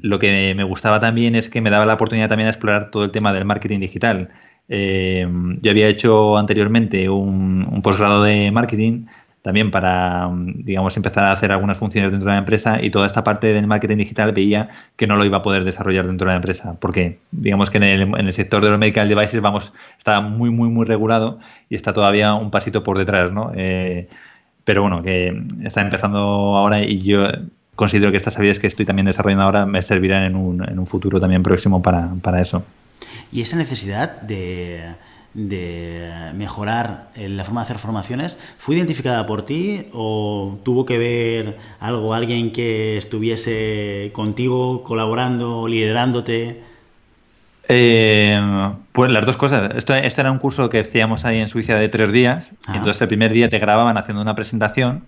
lo 0.00 0.18
que 0.18 0.54
me 0.54 0.64
gustaba 0.64 1.00
también 1.00 1.34
es 1.34 1.48
que 1.50 1.60
me 1.60 1.70
daba 1.70 1.86
la 1.86 1.94
oportunidad 1.94 2.28
también 2.28 2.46
de 2.46 2.50
explorar 2.52 2.90
todo 2.90 3.04
el 3.04 3.10
tema 3.10 3.32
del 3.32 3.44
marketing 3.44 3.80
digital. 3.80 4.30
Eh, 4.68 5.28
yo 5.60 5.70
había 5.70 5.88
hecho 5.88 6.36
anteriormente 6.38 7.08
un, 7.08 7.66
un 7.70 7.82
posgrado 7.82 8.22
de 8.22 8.50
marketing 8.50 9.06
también 9.46 9.70
para, 9.70 10.28
digamos, 10.34 10.96
empezar 10.96 11.22
a 11.22 11.30
hacer 11.30 11.52
algunas 11.52 11.78
funciones 11.78 12.10
dentro 12.10 12.28
de 12.28 12.34
la 12.34 12.40
empresa 12.40 12.82
y 12.82 12.90
toda 12.90 13.06
esta 13.06 13.22
parte 13.22 13.52
del 13.52 13.68
marketing 13.68 13.98
digital 13.98 14.32
veía 14.32 14.70
que 14.96 15.06
no 15.06 15.14
lo 15.14 15.24
iba 15.24 15.36
a 15.36 15.42
poder 15.42 15.62
desarrollar 15.62 16.04
dentro 16.04 16.26
de 16.26 16.32
la 16.32 16.36
empresa, 16.38 16.74
porque 16.80 17.20
digamos 17.30 17.70
que 17.70 17.76
en 17.76 17.84
el, 17.84 18.02
en 18.02 18.26
el 18.26 18.32
sector 18.32 18.60
de 18.64 18.70
los 18.70 18.78
medical 18.80 19.08
devices, 19.08 19.40
vamos, 19.40 19.72
está 19.98 20.20
muy, 20.20 20.50
muy, 20.50 20.68
muy 20.68 20.84
regulado 20.84 21.38
y 21.70 21.76
está 21.76 21.92
todavía 21.92 22.34
un 22.34 22.50
pasito 22.50 22.82
por 22.82 22.98
detrás, 22.98 23.30
¿no? 23.30 23.52
Eh, 23.54 24.08
pero 24.64 24.82
bueno, 24.82 25.00
que 25.04 25.40
está 25.62 25.80
empezando 25.80 26.18
ahora 26.18 26.82
y 26.82 26.98
yo 26.98 27.28
considero 27.76 28.10
que 28.10 28.16
estas 28.16 28.34
habilidades 28.34 28.58
que 28.58 28.66
estoy 28.66 28.84
también 28.84 29.06
desarrollando 29.06 29.44
ahora 29.44 29.64
me 29.64 29.80
servirán 29.80 30.24
en 30.24 30.34
un, 30.34 30.68
en 30.68 30.76
un 30.76 30.88
futuro 30.88 31.20
también 31.20 31.44
próximo 31.44 31.80
para, 31.80 32.10
para 32.20 32.42
eso. 32.42 32.64
Y 33.30 33.42
esa 33.42 33.56
necesidad 33.56 34.22
de 34.22 34.80
de 35.36 36.32
mejorar 36.34 37.10
la 37.14 37.44
forma 37.44 37.60
de 37.60 37.64
hacer 37.66 37.78
formaciones, 37.78 38.38
¿fue 38.56 38.74
identificada 38.74 39.26
por 39.26 39.44
ti 39.44 39.86
o 39.92 40.58
tuvo 40.64 40.86
que 40.86 40.96
ver 40.96 41.58
algo, 41.78 42.14
alguien 42.14 42.52
que 42.52 42.96
estuviese 42.96 44.10
contigo, 44.14 44.82
colaborando, 44.82 45.68
liderándote? 45.68 46.62
Eh, 47.68 48.40
pues 48.92 49.10
las 49.10 49.26
dos 49.26 49.36
cosas. 49.36 49.74
Esto, 49.76 49.94
esto, 49.94 50.20
era 50.22 50.32
un 50.32 50.38
curso 50.38 50.70
que 50.70 50.80
hacíamos 50.80 51.26
ahí 51.26 51.38
en 51.38 51.48
Suiza 51.48 51.74
de 51.74 51.90
tres 51.90 52.12
días. 52.12 52.52
Ah. 52.66 52.72
Y 52.74 52.78
entonces 52.78 53.02
el 53.02 53.08
primer 53.08 53.32
día 53.32 53.50
te 53.50 53.58
grababan 53.58 53.98
haciendo 53.98 54.22
una 54.22 54.34
presentación 54.34 55.04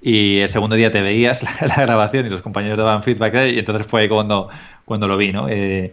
y 0.00 0.38
el 0.38 0.48
segundo 0.48 0.76
día 0.76 0.90
te 0.90 1.02
veías 1.02 1.42
la, 1.60 1.66
la 1.66 1.82
grabación 1.82 2.26
y 2.26 2.30
los 2.30 2.40
compañeros 2.40 2.78
daban 2.78 3.02
feedback 3.02 3.34
y 3.52 3.58
entonces 3.58 3.86
fue 3.86 4.08
cuando, 4.08 4.48
cuando 4.86 5.06
lo 5.06 5.18
vi, 5.18 5.32
¿no? 5.32 5.50
Eh, 5.50 5.92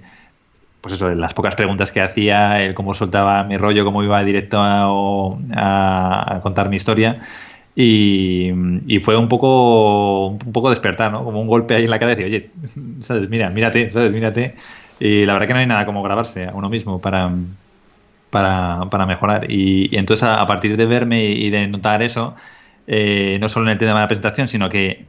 pues 0.82 0.96
eso, 0.96 1.10
las 1.10 1.34
pocas 1.34 1.56
preguntas 1.56 1.92
que 1.92 2.02
hacía, 2.02 2.64
el 2.64 2.74
cómo 2.74 2.94
soltaba 2.94 3.44
mi 3.44 3.58
rollo, 3.58 3.86
cómo 3.86 4.04
iba 4.04 4.24
directo 4.24 4.58
a, 4.62 6.40
contar 6.44 6.70
mi 6.70 6.78
historia. 6.78 7.22
Y, 7.76 8.52
fue 9.04 9.18
un 9.18 9.30
poco 9.30 10.28
un 10.28 10.54
poco 10.54 10.70
despertar, 10.70 11.12
¿no? 11.12 11.24
Como 11.24 11.42
un 11.42 11.48
golpe 11.48 11.76
ahí 11.76 11.86
en 11.86 11.90
la 11.92 12.00
cabeza 12.00 12.22
y 12.22 12.26
oye, 12.26 12.50
¿sabes? 13.02 13.30
Mira, 13.30 13.50
mírate, 13.50 13.92
¿sabes? 13.92 14.12
Mírate. 14.14 14.56
Y 15.00 15.26
la 15.26 15.34
verdad 15.34 15.48
que 15.48 15.54
no 15.54 15.60
hay 15.60 15.68
nada 15.68 15.86
como 15.86 16.02
grabarse 16.04 16.46
a 16.48 16.54
uno 16.54 16.70
mismo 16.70 17.00
para, 17.02 17.30
para, 18.32 19.06
mejorar. 19.06 19.52
Y, 19.52 19.96
entonces 19.96 20.24
a, 20.24 20.46
partir 20.48 20.78
de 20.78 20.86
verme 20.86 21.26
y 21.26 21.50
de 21.50 21.68
notar 21.68 22.02
eso, 22.02 22.36
eh, 22.88 23.38
no 23.42 23.50
solo 23.50 23.68
en 23.68 23.74
el 23.74 23.78
tema 23.78 23.94
de 23.94 24.00
la 24.00 24.08
presentación, 24.08 24.48
sino 24.48 24.70
que 24.70 25.06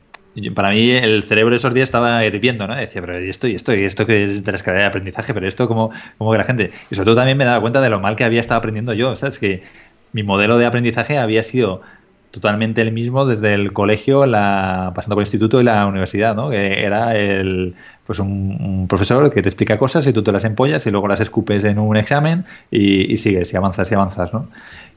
para 0.55 0.71
mí 0.71 0.91
el 0.91 1.25
cerebro 1.25 1.57
esos 1.57 1.75
días 1.75 1.89
estaba 1.89 2.25
hirviendo, 2.25 2.67
¿no? 2.67 2.75
Decía, 2.75 3.01
pero 3.01 3.17
esto 3.17 3.47
y 3.47 3.55
esto 3.55 3.75
y 3.75 3.85
esto 3.85 4.07
que 4.07 4.25
es 4.25 4.45
de 4.45 4.53
la 4.53 4.57
escalera 4.57 4.85
de 4.85 4.89
aprendizaje, 4.89 5.35
pero 5.35 5.49
esto 5.49 5.69
como, 5.69 5.91
como 6.19 6.33
que 6.33 6.39
la 6.39 6.45
gente... 6.45 6.71
Y 6.91 6.95
sobre 6.95 7.07
todo 7.07 7.17
también 7.17 7.39
me 7.39 7.45
daba 7.45 7.61
cuenta 7.61 7.81
de 7.81 7.91
lo 7.91 8.01
mal 8.01 8.17
que 8.17 8.25
había 8.25 8.41
estado 8.41 8.59
aprendiendo 8.59 8.93
yo, 8.93 9.17
¿sabes? 9.17 9.39
Que 9.39 9.63
mi 10.13 10.23
modelo 10.23 10.59
de 10.59 10.67
aprendizaje 10.67 11.19
había 11.19 11.43
sido 11.43 11.83
totalmente 12.31 12.83
el 12.83 12.93
mismo 12.93 13.27
desde 13.27 13.55
el 13.55 13.73
colegio, 13.73 14.27
la, 14.27 14.93
pasando 14.95 15.17
por 15.17 15.23
el 15.23 15.27
instituto 15.27 15.61
y 15.61 15.65
la 15.65 15.87
universidad, 15.87 16.37
¿no? 16.37 16.51
Que 16.51 16.85
era 16.85 17.17
el, 17.17 17.75
pues 18.07 18.19
un, 18.19 18.87
profesor 18.89 19.33
que 19.33 19.43
te 19.43 19.49
explica 19.49 19.79
cosas 19.79 20.07
y 20.07 20.13
tú 20.13 20.23
te 20.23 20.33
las 20.33 20.45
empollas 20.45 20.87
y 20.87 20.91
luego 20.91 21.09
las 21.09 21.21
escupes 21.21 21.65
en 21.65 21.79
un 21.79 21.97
examen 21.97 22.45
y, 22.71 23.17
sigues 23.19 23.53
y 23.53 23.57
avanzas 23.57 23.91
y 23.91 23.95
avanzas, 23.95 24.33
¿no? 24.33 24.49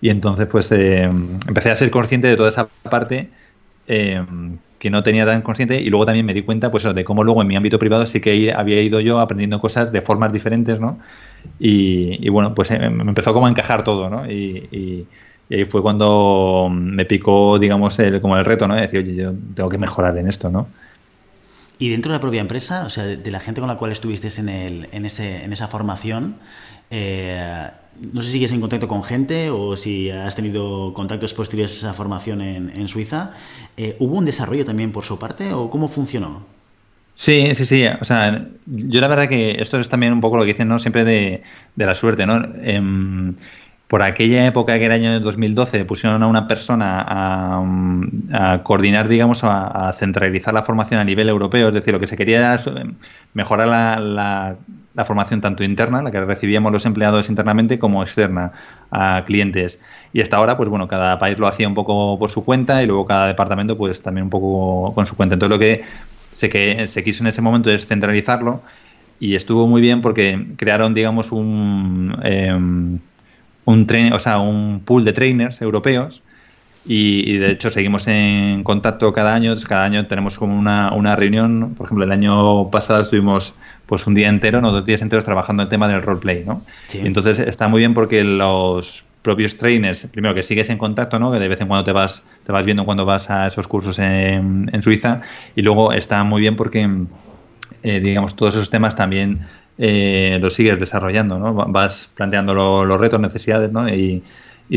Y 0.01 0.09
entonces 0.09 0.47
pues 0.47 0.71
eh, 0.71 1.03
empecé 1.03 1.71
a 1.71 1.75
ser 1.75 1.91
consciente 1.91 2.27
de 2.27 2.35
toda 2.35 2.49
esa 2.49 2.67
parte 2.89 3.29
eh, 3.87 4.23
que 4.81 4.89
no 4.89 5.03
tenía 5.03 5.27
tan 5.27 5.43
consciente 5.43 5.79
y 5.79 5.91
luego 5.91 6.07
también 6.07 6.25
me 6.25 6.33
di 6.33 6.41
cuenta 6.41 6.71
pues 6.71 6.83
de 6.83 7.03
cómo 7.03 7.23
luego 7.23 7.43
en 7.43 7.47
mi 7.47 7.55
ámbito 7.55 7.77
privado 7.77 8.07
sí 8.07 8.19
que 8.19 8.51
había 8.51 8.81
ido 8.81 8.99
yo 8.99 9.19
aprendiendo 9.19 9.61
cosas 9.61 9.91
de 9.91 10.01
formas 10.01 10.33
diferentes, 10.33 10.79
¿no? 10.79 10.97
Y, 11.59 12.27
bueno, 12.29 12.55
pues 12.55 12.71
eh, 12.71 12.89
me 12.89 13.03
empezó 13.03 13.31
como 13.31 13.45
a 13.45 13.49
encajar 13.51 13.83
todo, 13.83 14.09
¿no? 14.09 14.29
Y, 14.29 15.05
ahí 15.51 15.65
fue 15.65 15.83
cuando 15.83 16.67
me 16.71 17.05
picó, 17.05 17.59
digamos, 17.59 17.99
el, 17.99 18.21
como 18.21 18.37
el 18.37 18.43
reto, 18.43 18.67
¿no? 18.67 18.73
De 18.73 18.81
decir, 18.81 19.01
oye, 19.01 19.13
yo 19.13 19.33
tengo 19.53 19.69
que 19.69 19.77
mejorar 19.77 20.17
en 20.17 20.27
esto, 20.27 20.49
¿no? 20.49 20.67
Y 21.77 21.89
dentro 21.89 22.11
de 22.11 22.17
la 22.17 22.21
propia 22.21 22.41
empresa, 22.41 22.83
o 22.87 22.89
sea, 22.89 23.03
de 23.03 23.31
la 23.31 23.39
gente 23.39 23.61
con 23.61 23.67
la 23.67 23.75
cual 23.75 23.91
estuviste 23.91 24.29
en, 24.39 24.49
el, 24.49 24.87
en, 24.91 25.05
ese, 25.05 25.43
en 25.43 25.53
esa 25.53 25.67
formación, 25.67 26.37
eh, 26.89 27.69
no 28.13 28.21
sé 28.21 28.27
si 28.27 28.33
sigues 28.33 28.51
en 28.51 28.61
contacto 28.61 28.87
con 28.87 29.03
gente 29.03 29.49
o 29.49 29.77
si 29.77 30.09
has 30.09 30.35
tenido 30.35 30.93
contactos 30.93 31.33
posteriores 31.33 31.73
a 31.75 31.77
esa 31.77 31.93
formación 31.93 32.41
en, 32.41 32.87
Suiza. 32.87 33.31
Eh, 33.77 33.95
¿Hubo 33.99 34.17
un 34.17 34.25
desarrollo 34.25 34.65
también 34.65 34.91
por 34.91 35.03
su 35.03 35.19
parte 35.19 35.53
o 35.53 35.69
cómo 35.69 35.87
funcionó? 35.87 36.41
Sí, 37.15 37.53
sí, 37.53 37.65
sí. 37.65 37.85
O 37.99 38.05
sea, 38.05 38.47
yo 38.65 39.01
la 39.01 39.07
verdad 39.07 39.29
que 39.29 39.61
esto 39.61 39.79
es 39.79 39.89
también 39.89 40.13
un 40.13 40.21
poco 40.21 40.37
lo 40.37 40.43
que 40.43 40.53
dicen, 40.53 40.67
¿no? 40.67 40.79
Siempre 40.79 41.03
de, 41.03 41.43
la 41.75 41.93
suerte, 41.93 42.25
¿no? 42.25 42.43
Em, 42.63 43.35
por 43.87 44.01
aquella 44.01 44.45
época 44.47 44.79
que 44.79 44.85
era 44.85 44.95
el 44.95 45.03
año 45.03 45.19
2012 45.19 45.83
pusieron 45.83 46.23
a 46.23 46.27
una 46.27 46.47
persona 46.47 47.05
a, 47.05 48.63
coordinar, 48.63 49.07
digamos, 49.09 49.43
a, 49.43 49.93
centralizar 49.99 50.53
la 50.53 50.63
formación 50.63 50.99
a 50.99 51.03
nivel 51.03 51.27
europeo, 51.29 51.67
es 51.67 51.73
decir, 51.73 51.93
lo 51.93 51.99
que 51.99 52.07
se 52.07 52.15
quería 52.15 52.39
era 52.39 52.63
mejorar 53.33 53.67
la, 53.67 54.55
formación 55.05 55.41
tanto 55.41 55.63
interna, 55.63 56.01
la 56.01 56.11
que 56.11 56.19
recibíamos 56.21 56.71
los 56.71 56.85
empleados 56.85 57.29
internamente, 57.29 57.79
como 57.79 58.03
externa 58.03 58.51
a 58.91 59.23
clientes. 59.25 59.79
Y 60.13 60.21
hasta 60.21 60.37
ahora, 60.37 60.57
pues 60.57 60.69
bueno, 60.69 60.87
cada 60.87 61.17
país 61.19 61.37
lo 61.37 61.47
hacía 61.47 61.67
un 61.67 61.73
poco 61.73 62.19
por 62.19 62.31
su 62.31 62.43
cuenta 62.43 62.83
y 62.83 62.87
luego 62.87 63.05
cada 63.05 63.27
departamento, 63.27 63.77
pues 63.77 64.01
también 64.01 64.25
un 64.25 64.29
poco 64.29 64.93
con 64.93 65.05
su 65.05 65.15
cuenta. 65.15 65.33
Entonces 65.33 65.55
lo 65.55 65.59
que 65.59 65.83
se, 66.33 66.49
que, 66.49 66.87
se 66.87 67.03
quiso 67.03 67.23
en 67.23 67.27
ese 67.27 67.41
momento 67.41 67.71
es 67.71 67.85
centralizarlo 67.87 68.61
y 69.19 69.35
estuvo 69.35 69.67
muy 69.67 69.81
bien 69.81 70.01
porque 70.01 70.47
crearon, 70.57 70.93
digamos, 70.93 71.31
un... 71.31 73.01
Un, 73.63 73.87
o 74.11 74.41
un 74.41 74.81
pool 74.83 75.05
de 75.05 75.13
trainers 75.13 75.61
europeos 75.61 76.23
y, 76.85 77.37
de 77.37 77.51
hecho 77.51 77.69
seguimos 77.69 78.07
en 78.07 78.63
contacto 78.63 79.13
cada 79.13 79.33
año. 79.33 79.55
Cada 79.67 79.85
año 79.85 80.07
tenemos 80.07 80.37
como 80.37 80.57
una, 80.57 80.93
una 80.93 81.15
reunión. 81.15 81.75
Por 81.77 81.85
ejemplo, 81.85 82.05
el 82.05 82.11
año 82.11 82.69
pasado 82.71 83.03
estuvimos 83.03 83.53
pues 83.85 84.07
un 84.07 84.15
día 84.15 84.29
entero, 84.29 84.61
no 84.61 84.71
dos 84.71 84.85
días 84.85 85.01
enteros 85.01 85.25
trabajando 85.25 85.63
el 85.63 85.69
tema 85.69 85.87
del 85.89 86.01
roleplay, 86.01 86.45
¿no? 86.45 86.63
entonces 86.93 87.39
está 87.39 87.67
muy 87.67 87.79
bien 87.79 87.93
porque 87.93 88.23
los 88.23 89.03
propios 89.21 89.57
trainers, 89.57 90.07
primero 90.11 90.33
que 90.33 90.43
sigues 90.43 90.69
en 90.69 90.77
contacto, 90.77 91.19
¿no? 91.19 91.31
Que 91.31 91.39
de 91.39 91.47
vez 91.47 91.61
en 91.61 91.67
cuando 91.67 91.83
te 91.83 91.91
vas, 91.91 92.23
te 92.45 92.51
vas 92.51 92.65
viendo 92.65 92.85
cuando 92.85 93.05
vas 93.05 93.29
a 93.29 93.47
esos 93.47 93.67
cursos 93.67 93.99
en, 93.99 94.69
en 94.71 94.81
Suiza. 94.81 95.21
Y 95.55 95.61
luego 95.61 95.93
está 95.93 96.23
muy 96.23 96.41
bien 96.41 96.55
porque, 96.55 96.89
eh, 97.83 97.99
digamos, 97.99 98.35
todos 98.35 98.55
esos 98.55 98.69
temas 98.69 98.95
también 98.95 99.41
eh, 99.77 100.39
lo 100.41 100.49
sigues 100.49 100.79
desarrollando, 100.79 101.37
¿no? 101.37 101.53
Vas 101.53 102.09
planteando 102.15 102.53
los 102.53 102.99
retos, 102.99 103.19
necesidades, 103.19 103.71
¿no? 103.71 103.87
Y, 103.89 104.23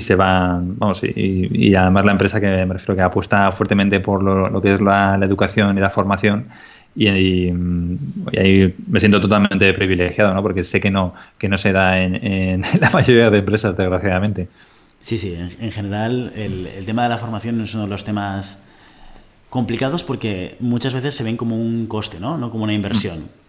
se 0.01 0.15
van, 0.15 0.79
vamos, 0.79 1.03
y, 1.05 1.75
además 1.75 2.05
la 2.05 2.13
empresa 2.13 2.41
que 2.41 2.67
me 2.67 2.75
refiero 2.75 2.97
que 2.97 3.03
apuesta 3.03 3.51
fuertemente 3.53 4.01
por 4.01 4.23
lo, 4.23 4.61
que 4.61 4.75
es 4.75 4.81
la, 4.81 5.19
educación 5.23 5.79
y 5.79 5.81
la 5.81 5.91
formación 5.91 6.47
y, 6.97 7.09
ahí 7.09 8.75
me 8.87 9.01
siento 9.01 9.21
totalmente 9.21 9.73
privilegiado, 9.73 10.35
¿no? 10.35 10.43
Porque 10.43 10.65
sé 10.65 10.81
que 10.81 10.91
no, 10.91 11.15
que 11.39 11.49
no 11.49 11.59
se 11.59 11.73
da 11.73 12.01
en, 12.01 12.63
la 12.81 12.91
mayoría 12.91 13.31
de 13.31 13.39
empresas, 13.39 13.77
desgraciadamente. 13.77 14.49
Sí, 15.01 15.19
sí, 15.19 15.35
en, 15.35 15.71
general 15.71 16.33
el, 16.35 16.67
el, 16.67 16.85
tema 16.85 17.03
de 17.03 17.11
la 17.11 17.19
formación 17.19 17.61
es 17.61 17.75
uno 17.75 17.85
de 17.85 17.91
los 17.91 18.05
temas 18.05 18.63
complicados 19.51 20.03
porque 20.03 20.57
muchas 20.61 20.95
veces 20.95 21.15
se 21.15 21.23
ven 21.23 21.37
como 21.37 21.57
un 21.57 21.87
coste, 21.87 22.19
¿no? 22.19 22.39
No 22.39 22.51
como 22.51 22.65
una 22.65 22.73
inversión 22.73 23.44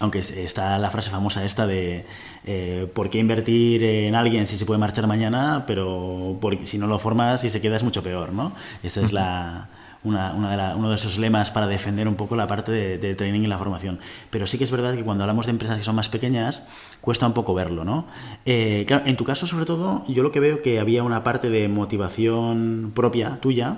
aunque 0.00 0.18
está 0.18 0.78
la 0.78 0.90
frase 0.90 1.10
famosa 1.10 1.44
esta 1.44 1.66
de 1.66 2.04
eh, 2.44 2.90
¿por 2.94 3.10
qué 3.10 3.18
invertir 3.18 3.84
en 3.84 4.14
alguien 4.14 4.46
si 4.46 4.56
se 4.56 4.64
puede 4.64 4.80
marchar 4.80 5.06
mañana? 5.06 5.64
Pero 5.66 6.38
si 6.64 6.78
no 6.78 6.86
lo 6.86 6.98
formas 6.98 7.44
y 7.44 7.50
se 7.50 7.60
queda 7.60 7.76
es 7.76 7.84
mucho 7.84 8.02
peor, 8.02 8.32
¿no? 8.32 8.52
Esta 8.82 9.02
es 9.02 9.12
la, 9.12 9.68
una, 10.02 10.32
de 10.32 10.74
uno 10.74 10.88
de 10.88 10.96
esos 10.96 11.18
lemas 11.18 11.50
para 11.50 11.66
defender 11.66 12.08
un 12.08 12.14
poco 12.14 12.34
la 12.34 12.46
parte 12.46 12.72
de, 12.72 13.14
training 13.14 13.42
y 13.42 13.46
la 13.46 13.58
formación. 13.58 13.98
Pero 14.30 14.46
sí 14.46 14.56
que 14.56 14.64
es 14.64 14.70
verdad 14.70 14.94
que 14.94 15.04
cuando 15.04 15.24
hablamos 15.24 15.46
de 15.46 15.52
empresas 15.52 15.76
que 15.76 15.84
son 15.84 15.96
más 15.96 16.08
pequeñas, 16.08 16.62
cuesta 17.02 17.26
un 17.26 17.34
poco 17.34 17.52
verlo, 17.52 17.84
¿no? 17.84 18.06
Eh, 18.46 18.86
en 18.88 19.16
tu 19.16 19.24
caso, 19.24 19.46
sobre 19.46 19.66
todo, 19.66 20.04
yo 20.08 20.22
lo 20.22 20.32
que 20.32 20.40
veo 20.40 20.62
que 20.62 20.80
había 20.80 21.02
una 21.02 21.22
parte 21.22 21.50
de 21.50 21.68
motivación 21.68 22.92
propia 22.94 23.38
tuya 23.40 23.76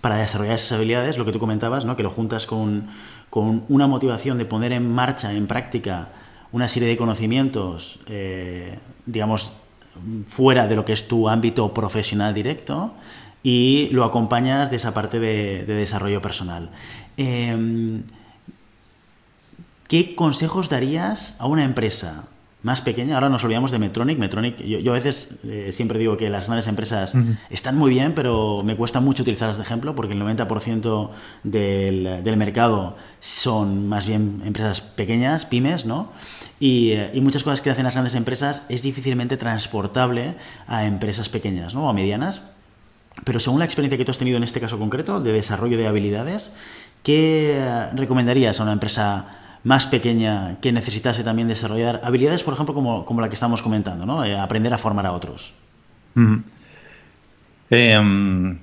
para 0.00 0.16
desarrollar 0.16 0.54
esas 0.54 0.72
habilidades, 0.72 1.18
lo 1.18 1.24
que 1.24 1.32
tú 1.32 1.38
comentabas, 1.38 1.84
¿no? 1.84 1.96
Que 1.96 2.02
lo 2.02 2.10
juntas 2.10 2.46
con 2.46 2.88
con 3.30 3.64
una 3.68 3.86
motivación 3.86 4.36
de 4.36 4.44
poner 4.44 4.72
en 4.72 4.92
marcha, 4.92 5.32
en 5.32 5.46
práctica, 5.46 6.08
una 6.52 6.66
serie 6.66 6.88
de 6.88 6.96
conocimientos, 6.96 8.00
eh, 8.06 8.76
digamos, 9.06 9.52
fuera 10.26 10.66
de 10.66 10.74
lo 10.74 10.84
que 10.84 10.92
es 10.92 11.06
tu 11.06 11.28
ámbito 11.28 11.72
profesional 11.72 12.34
directo 12.34 12.92
y 13.42 13.88
lo 13.92 14.04
acompañas 14.04 14.68
de 14.70 14.76
esa 14.76 14.92
parte 14.92 15.20
de, 15.20 15.64
desarrollo 15.64 16.20
personal. 16.20 16.70
Em, 17.16 18.02
¿Qué 19.86 20.14
consejos 20.14 20.68
darías 20.68 21.36
a 21.38 21.46
una 21.46 21.64
empresa 21.64 22.24
más 22.62 22.82
pequeña. 22.82 23.14
Ahora 23.14 23.28
nos 23.28 23.42
olvidamos 23.44 23.70
de 23.70 23.78
Metronic. 23.78 24.18
Metronic, 24.18 24.62
yo, 24.62 24.90
a 24.90 24.94
veces 24.94 25.38
eh, 25.44 25.70
siempre 25.72 25.98
digo 25.98 26.16
que 26.16 26.28
las 26.28 26.46
grandes 26.46 26.66
empresas 26.66 27.14
están 27.48 27.76
muy 27.76 27.90
bien, 27.90 28.14
pero 28.14 28.62
me 28.64 28.76
cuesta 28.76 29.00
mucho 29.00 29.22
utilizarlas 29.22 29.56
de 29.56 29.62
ejemplo 29.62 29.94
porque 29.94 30.12
el 30.12 30.20
90% 30.20 31.10
del, 31.42 32.20
del, 32.22 32.36
mercado 32.36 32.96
son 33.20 33.88
más 33.88 34.06
bien 34.06 34.42
empresas 34.44 34.80
pequeñas, 34.80 35.46
pymes, 35.46 35.86
¿no? 35.86 36.12
Y, 36.58 36.92
eh, 36.92 37.10
y, 37.14 37.20
muchas 37.22 37.42
cosas 37.42 37.62
que 37.62 37.70
hacen 37.70 37.84
las 37.84 37.94
grandes 37.94 38.14
empresas 38.14 38.64
es 38.68 38.82
difícilmente 38.82 39.38
transportable 39.38 40.34
a 40.66 40.84
empresas 40.84 41.30
pequeñas, 41.30 41.74
¿no? 41.74 41.86
O 41.86 41.88
a 41.88 41.94
medianas. 41.94 42.42
Pero 43.24 43.40
según 43.40 43.58
la 43.58 43.64
experiencia 43.64 43.98
que 43.98 44.04
tú 44.04 44.10
has 44.10 44.18
tenido 44.18 44.36
en 44.36 44.44
este 44.44 44.60
caso 44.60 44.78
concreto 44.78 45.20
de 45.20 45.32
desarrollo 45.32 45.76
de 45.76 45.86
habilidades, 45.86 46.52
¿qué 47.02 47.56
eh, 47.58 47.86
recomendarías 47.94 48.60
a 48.60 48.62
una 48.62 48.72
empresa 48.72 49.40
más 49.64 49.86
pequeña 49.86 50.56
que 50.60 50.72
necesitase 50.72 51.22
también 51.22 51.48
desarrollar 51.48 52.00
habilidades, 52.02 52.42
por 52.42 52.54
ejemplo, 52.54 52.74
como, 52.74 53.04
como 53.04 53.20
la 53.20 53.28
que 53.28 53.34
estamos 53.34 53.62
comentando, 53.62 54.06
¿no? 54.06 54.24
Eh, 54.24 54.38
aprender 54.38 54.72
a 54.72 54.78
formar 54.78 55.06
a 55.06 55.12
otros. 55.12 55.52
Em, 57.70 58.58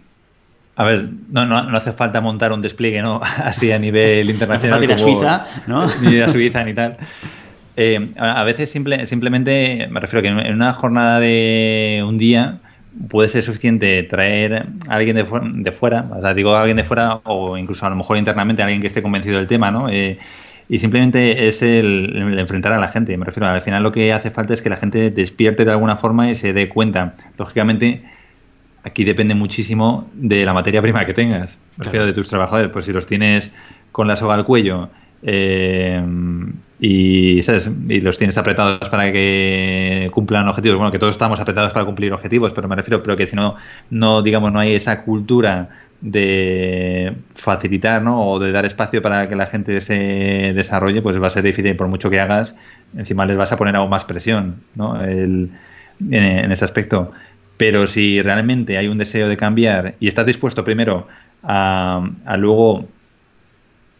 a 0.75 0.83
ver, 0.83 1.09
no, 1.29 1.45
no, 1.45 1.77
hace 1.77 1.91
falta 1.91 2.19
montar 2.19 2.51
un 2.51 2.61
despliegue, 2.61 3.01
¿no? 3.01 3.21
Así 3.43 3.71
a 3.71 3.79
nivel 3.79 4.29
internacional. 4.29 4.79
No 4.79 4.85
hace 4.85 4.87
falta 4.87 5.03
ir 5.03 5.15
a 5.15 5.19
Suiza, 5.19 5.63
¿no? 5.67 5.87
Ni 6.01 6.19
a 6.19 6.29
Suiza 6.29 6.63
ni 6.63 6.73
tal. 6.73 6.97
Em, 7.75 8.13
a 8.17 8.43
veces 8.43 8.71
simple, 8.71 9.05
simplemente, 9.05 9.87
me 9.91 9.99
refiero 9.99 10.23
que 10.23 10.29
en 10.29 10.55
una 10.55 10.73
jornada 10.73 11.19
de 11.19 12.03
un 12.07 12.17
día 12.17 12.57
puede 13.07 13.29
ser 13.29 13.43
suficiente 13.43 14.01
traer 14.01 14.65
a 14.89 14.95
alguien 14.95 15.15
de, 15.15 15.23
de 15.23 15.71
fuera, 15.71 16.05
o 16.11 16.19
sea, 16.19 16.33
digo 16.33 16.55
a 16.55 16.61
alguien 16.61 16.77
de 16.77 16.83
fuera 16.83 17.19
o 17.23 17.55
incluso 17.55 17.85
a 17.85 17.89
lo 17.91 17.95
mejor 17.95 18.17
internamente 18.17 18.63
a 18.63 18.65
alguien 18.65 18.81
que 18.81 18.87
esté 18.87 19.03
convencido 19.03 19.37
del 19.37 19.47
tema, 19.47 19.69
¿no? 19.69 19.89
Eh, 19.89 20.17
y 20.69 20.79
simplemente 20.79 21.47
es 21.47 21.61
el, 21.61 22.37
enfrentar 22.37 22.73
a 22.73 22.79
la 22.79 22.89
gente. 22.89 23.15
Me 23.17 23.25
refiero, 23.25 23.47
al 23.47 23.61
final 23.61 23.83
lo 23.83 23.91
que 23.91 24.11
hace 24.11 24.29
falta 24.29 24.53
es 24.53 24.61
que 24.61 24.69
la 24.69 24.77
gente 24.77 25.11
despierte 25.11 25.63
de 25.63 25.71
alguna 25.71 25.95
forma 25.95 26.29
y 26.29 26.35
se 26.35 26.53
dé 26.53 26.67
cuenta. 26.67 27.15
Lógicamente, 27.37 28.03
aquí 28.83 29.05
depende 29.05 29.33
muchísimo 29.33 30.09
de 30.13 30.45
la 30.45 30.53
materia 30.53 30.81
prima 30.81 31.05
que 31.05 31.13
tengas. 31.13 31.57
Me 31.77 31.85
refiero 31.85 32.05
de 32.05 32.13
tus 32.13 32.27
trabajadores. 32.27 32.69
Pues 32.71 32.85
si 32.85 32.91
los 32.91 33.05
tienes 33.05 33.51
con 33.91 34.07
la 34.07 34.17
soga 34.17 34.35
al 34.35 34.43
cuello, 34.43 34.89
eh, 35.23 36.03
y, 36.79 37.39
y 37.39 38.01
los 38.01 38.17
tienes 38.17 38.37
apretados 38.37 38.89
para 38.89 39.11
que 39.11 40.09
cumplan 40.13 40.47
objetivos. 40.47 40.77
Bueno, 40.77 40.91
que 40.91 40.99
todos 40.99 41.15
estamos 41.15 41.39
apretados 41.39 41.73
para 41.73 41.85
cumplir 41.85 42.13
objetivos, 42.13 42.53
pero 42.53 42.67
me 42.67 42.75
refiero, 42.75 43.01
pero 43.01 43.17
que 43.17 43.25
si 43.25 43.35
no, 43.35 43.55
no 43.89 44.21
digamos, 44.21 44.51
no 44.51 44.59
hay 44.59 44.75
esa 44.75 45.01
cultura 45.03 45.69
de 46.01 47.15
facilitar 47.33 48.03
¿no? 48.03 48.29
o 48.29 48.39
de 48.39 48.51
dar 48.51 48.65
espacio 48.65 49.01
para 49.01 49.27
que 49.27 49.35
la 49.35 49.47
gente 49.47 49.81
se 49.81 50.53
desarrolle, 50.53 51.01
pues 51.01 51.21
va 51.21 51.27
a 51.27 51.31
ser 51.31 51.43
difícil. 51.43 51.75
Por 51.75 51.87
mucho 51.87 52.09
que 52.09 52.19
hagas, 52.19 52.55
encima 52.95 53.25
les 53.25 53.37
vas 53.37 53.51
a 53.51 53.57
poner 53.57 53.75
aún 53.75 53.89
más 53.89 54.05
presión 54.05 54.57
¿no? 54.75 55.03
en, 55.03 55.51
ese 55.99 56.65
aspecto. 56.65 57.11
Pero 57.57 57.87
si 57.87 58.21
realmente 58.21 58.77
hay 58.77 58.87
un 58.87 58.99
deseo 58.99 59.27
de 59.27 59.37
cambiar 59.37 59.95
y 59.99 60.07
estás 60.07 60.27
dispuesto 60.27 60.63
primero 60.63 61.07
a, 61.41 62.07
a 62.25 62.37
luego 62.37 62.87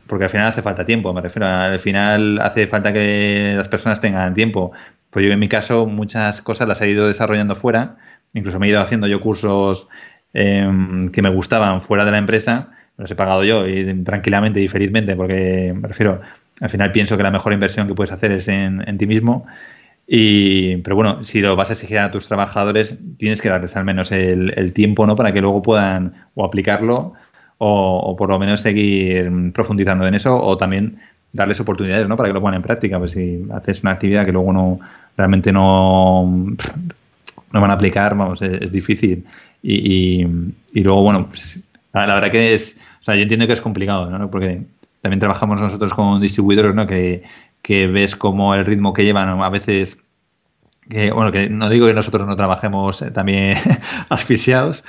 porque 0.08 0.26
al 0.26 0.30
final 0.30 0.48
hace 0.48 0.62
falta 0.62 0.86
tiempo, 0.86 1.14
me 1.14 1.22
refiero, 1.22 1.48
al 1.48 1.80
final 1.80 2.40
hace 2.42 2.68
falta 2.68 2.94
que 2.94 3.54
las 3.56 3.70
personas 3.70 4.02
tengan 4.02 4.34
tiempo. 4.34 4.72
Pues 5.10 5.26
yo 5.26 5.32
en 5.32 5.40
mi 5.40 5.50
caso 5.50 5.86
muchas 5.86 6.42
cosas 6.42 6.68
las 6.68 6.82
he 6.82 6.90
ido 6.90 7.08
desarrollando 7.08 7.56
fuera, 7.56 7.98
incluso 8.34 8.60
me 8.60 8.68
he 8.68 8.70
ido 8.70 8.82
haciendo 8.82 9.08
yo 9.08 9.22
cursos 9.22 9.88
em, 10.34 11.10
que 11.12 11.22
me 11.22 11.30
gustaban 11.30 11.82
fuera 11.82 12.06
de 12.06 12.12
la 12.12 12.18
empresa, 12.18 12.70
los 12.98 13.12
he 13.12 13.16
pagado 13.16 13.44
yo 13.44 13.68
y 13.68 14.04
tranquilamente 14.04 14.62
y 14.62 14.68
felizmente, 14.68 15.16
porque 15.16 15.74
me 15.76 15.88
refiero, 15.88 16.22
al 16.62 16.70
final 16.70 16.92
pienso 16.92 17.18
que 17.18 17.24
la 17.24 17.32
mejor 17.32 17.54
inversión 17.54 17.88
que 17.88 17.94
puedes 17.94 18.12
hacer 18.12 18.32
es 18.32 18.48
en, 18.48 18.98
ti 18.98 19.08
mismo. 19.08 19.46
Y, 20.08 20.78
pero 20.78 20.96
bueno, 20.96 21.24
si 21.24 21.42
lo 21.42 21.56
vas 21.56 21.70
a 21.70 21.74
exigir 21.74 22.00
a 22.00 22.12
tus 22.12 22.28
trabajadores, 22.28 22.98
tienes 23.18 23.42
que 23.42 23.50
darles 23.50 23.76
al 23.76 23.84
menos 23.84 24.12
el, 24.12 24.54
el 24.58 24.74
tiempo, 24.74 25.06
¿no? 25.06 25.16
Para 25.16 25.34
que 25.34 25.42
luego 25.42 25.62
puedan 25.62 26.14
o 26.34 26.46
aplicarlo 26.46 27.14
o, 27.58 28.16
por 28.18 28.30
lo 28.30 28.40
menos 28.40 28.62
seguir 28.62 29.32
profundizando 29.54 30.06
en 30.06 30.14
eso 30.14 30.40
o 30.40 30.58
también 30.58 31.00
darles 31.34 31.60
oportunidades 31.60 32.08
¿no? 32.08 32.16
para 32.16 32.30
que 32.30 32.34
lo 32.34 32.42
pongan 32.42 32.56
en 32.56 32.62
práctica. 32.62 33.00
Pues 33.00 33.12
si 33.12 33.46
haces 33.52 33.82
una 33.82 33.92
actividad 33.92 34.26
que 34.26 34.32
luego 34.32 34.54
no 34.54 34.80
realmente 35.18 35.52
no, 35.52 36.26
no 37.52 37.62
van 37.62 37.72
a 37.72 37.74
aplicar, 37.74 38.16
vamos, 38.16 38.42
es, 38.42 38.72
difícil. 38.72 39.26
Y, 39.64 40.26
y, 40.74 40.82
luego, 40.82 41.02
bueno, 41.02 41.28
pues, 41.28 41.60
la, 41.94 42.06
verdad 42.06 42.32
que 42.32 42.54
es, 42.54 42.76
o 43.02 43.04
sea, 43.04 43.16
yo 43.16 43.24
entiendo 43.24 43.48
que 43.48 43.54
es 43.54 43.62
complicado, 43.62 44.10
¿no? 44.10 44.30
porque 44.30 44.62
también 45.02 45.20
trabajamos 45.20 45.60
nosotros 45.60 45.94
con 45.94 46.22
distribuidores, 46.22 46.76
¿no? 46.76 46.86
que, 46.86 47.24
que 47.64 47.88
ves 47.88 48.16
como 48.16 48.54
el 48.54 48.66
ritmo 48.66 48.94
que 48.94 49.04
llevan 49.04 49.42
a 49.42 49.50
veces 49.50 49.98
que 50.90 51.12
bueno, 51.12 51.32
que 51.32 51.50
no 51.50 51.70
digo 51.70 51.88
que 51.88 51.94
nosotros 51.94 52.28
no 52.28 52.36
trabajemos 52.36 53.02
eh, 53.02 53.12
también 53.12 53.58
asfixiados, 54.10 54.84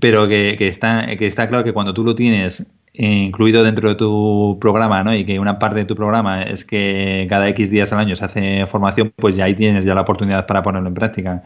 pero 0.00 0.28
que, 0.28 0.56
está, 0.68 1.06
que 1.16 1.26
está 1.26 1.48
claro 1.48 1.64
que 1.64 1.72
cuando 1.72 1.94
tú 1.94 2.04
lo 2.04 2.14
tienes 2.14 2.64
incluido 2.94 3.62
dentro 3.62 3.88
de 3.88 3.94
tu 3.94 4.58
programa, 4.60 5.04
¿no? 5.04 5.14
Y 5.14 5.24
que 5.24 5.38
una 5.38 5.58
parte 5.58 5.76
de 5.76 5.84
tu 5.84 5.94
programa 5.94 6.42
es 6.42 6.64
que 6.64 7.26
cada 7.28 7.48
X 7.48 7.70
días 7.70 7.92
al 7.92 8.00
año 8.00 8.16
se 8.16 8.24
hace 8.24 8.66
formación, 8.66 9.12
pues 9.14 9.36
ya 9.36 9.44
ahí 9.44 9.54
tienes 9.54 9.84
ya 9.84 9.94
la 9.94 10.00
oportunidad 10.00 10.46
para 10.46 10.62
ponerlo 10.62 10.88
en 10.88 10.94
práctica. 10.94 11.44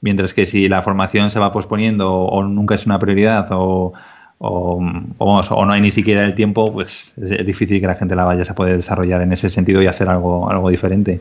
Mientras 0.00 0.32
que 0.32 0.46
si 0.46 0.68
la 0.68 0.82
formación 0.82 1.30
se 1.30 1.38
va 1.38 1.52
posponiendo 1.52 2.12
o 2.12 2.42
nunca 2.42 2.74
es 2.74 2.86
una 2.86 2.98
prioridad 2.98 3.48
o, 3.50 3.92
o, 4.38 4.80
o, 5.18 5.64
no 5.64 5.72
hay 5.72 5.80
ni 5.80 5.90
siquiera 5.90 6.24
el 6.24 6.34
tiempo, 6.34 6.72
pues 6.72 7.12
es, 7.16 7.46
difícil 7.46 7.80
que 7.80 7.86
la 7.86 7.94
gente 7.96 8.14
la 8.14 8.24
vaya 8.24 8.42
a 8.48 8.54
poder 8.54 8.76
desarrollar 8.76 9.22
en 9.22 9.32
ese 9.32 9.50
sentido 9.50 9.82
y 9.82 9.86
hacer 9.86 10.08
algo, 10.08 10.50
algo 10.50 10.70
diferente. 10.70 11.20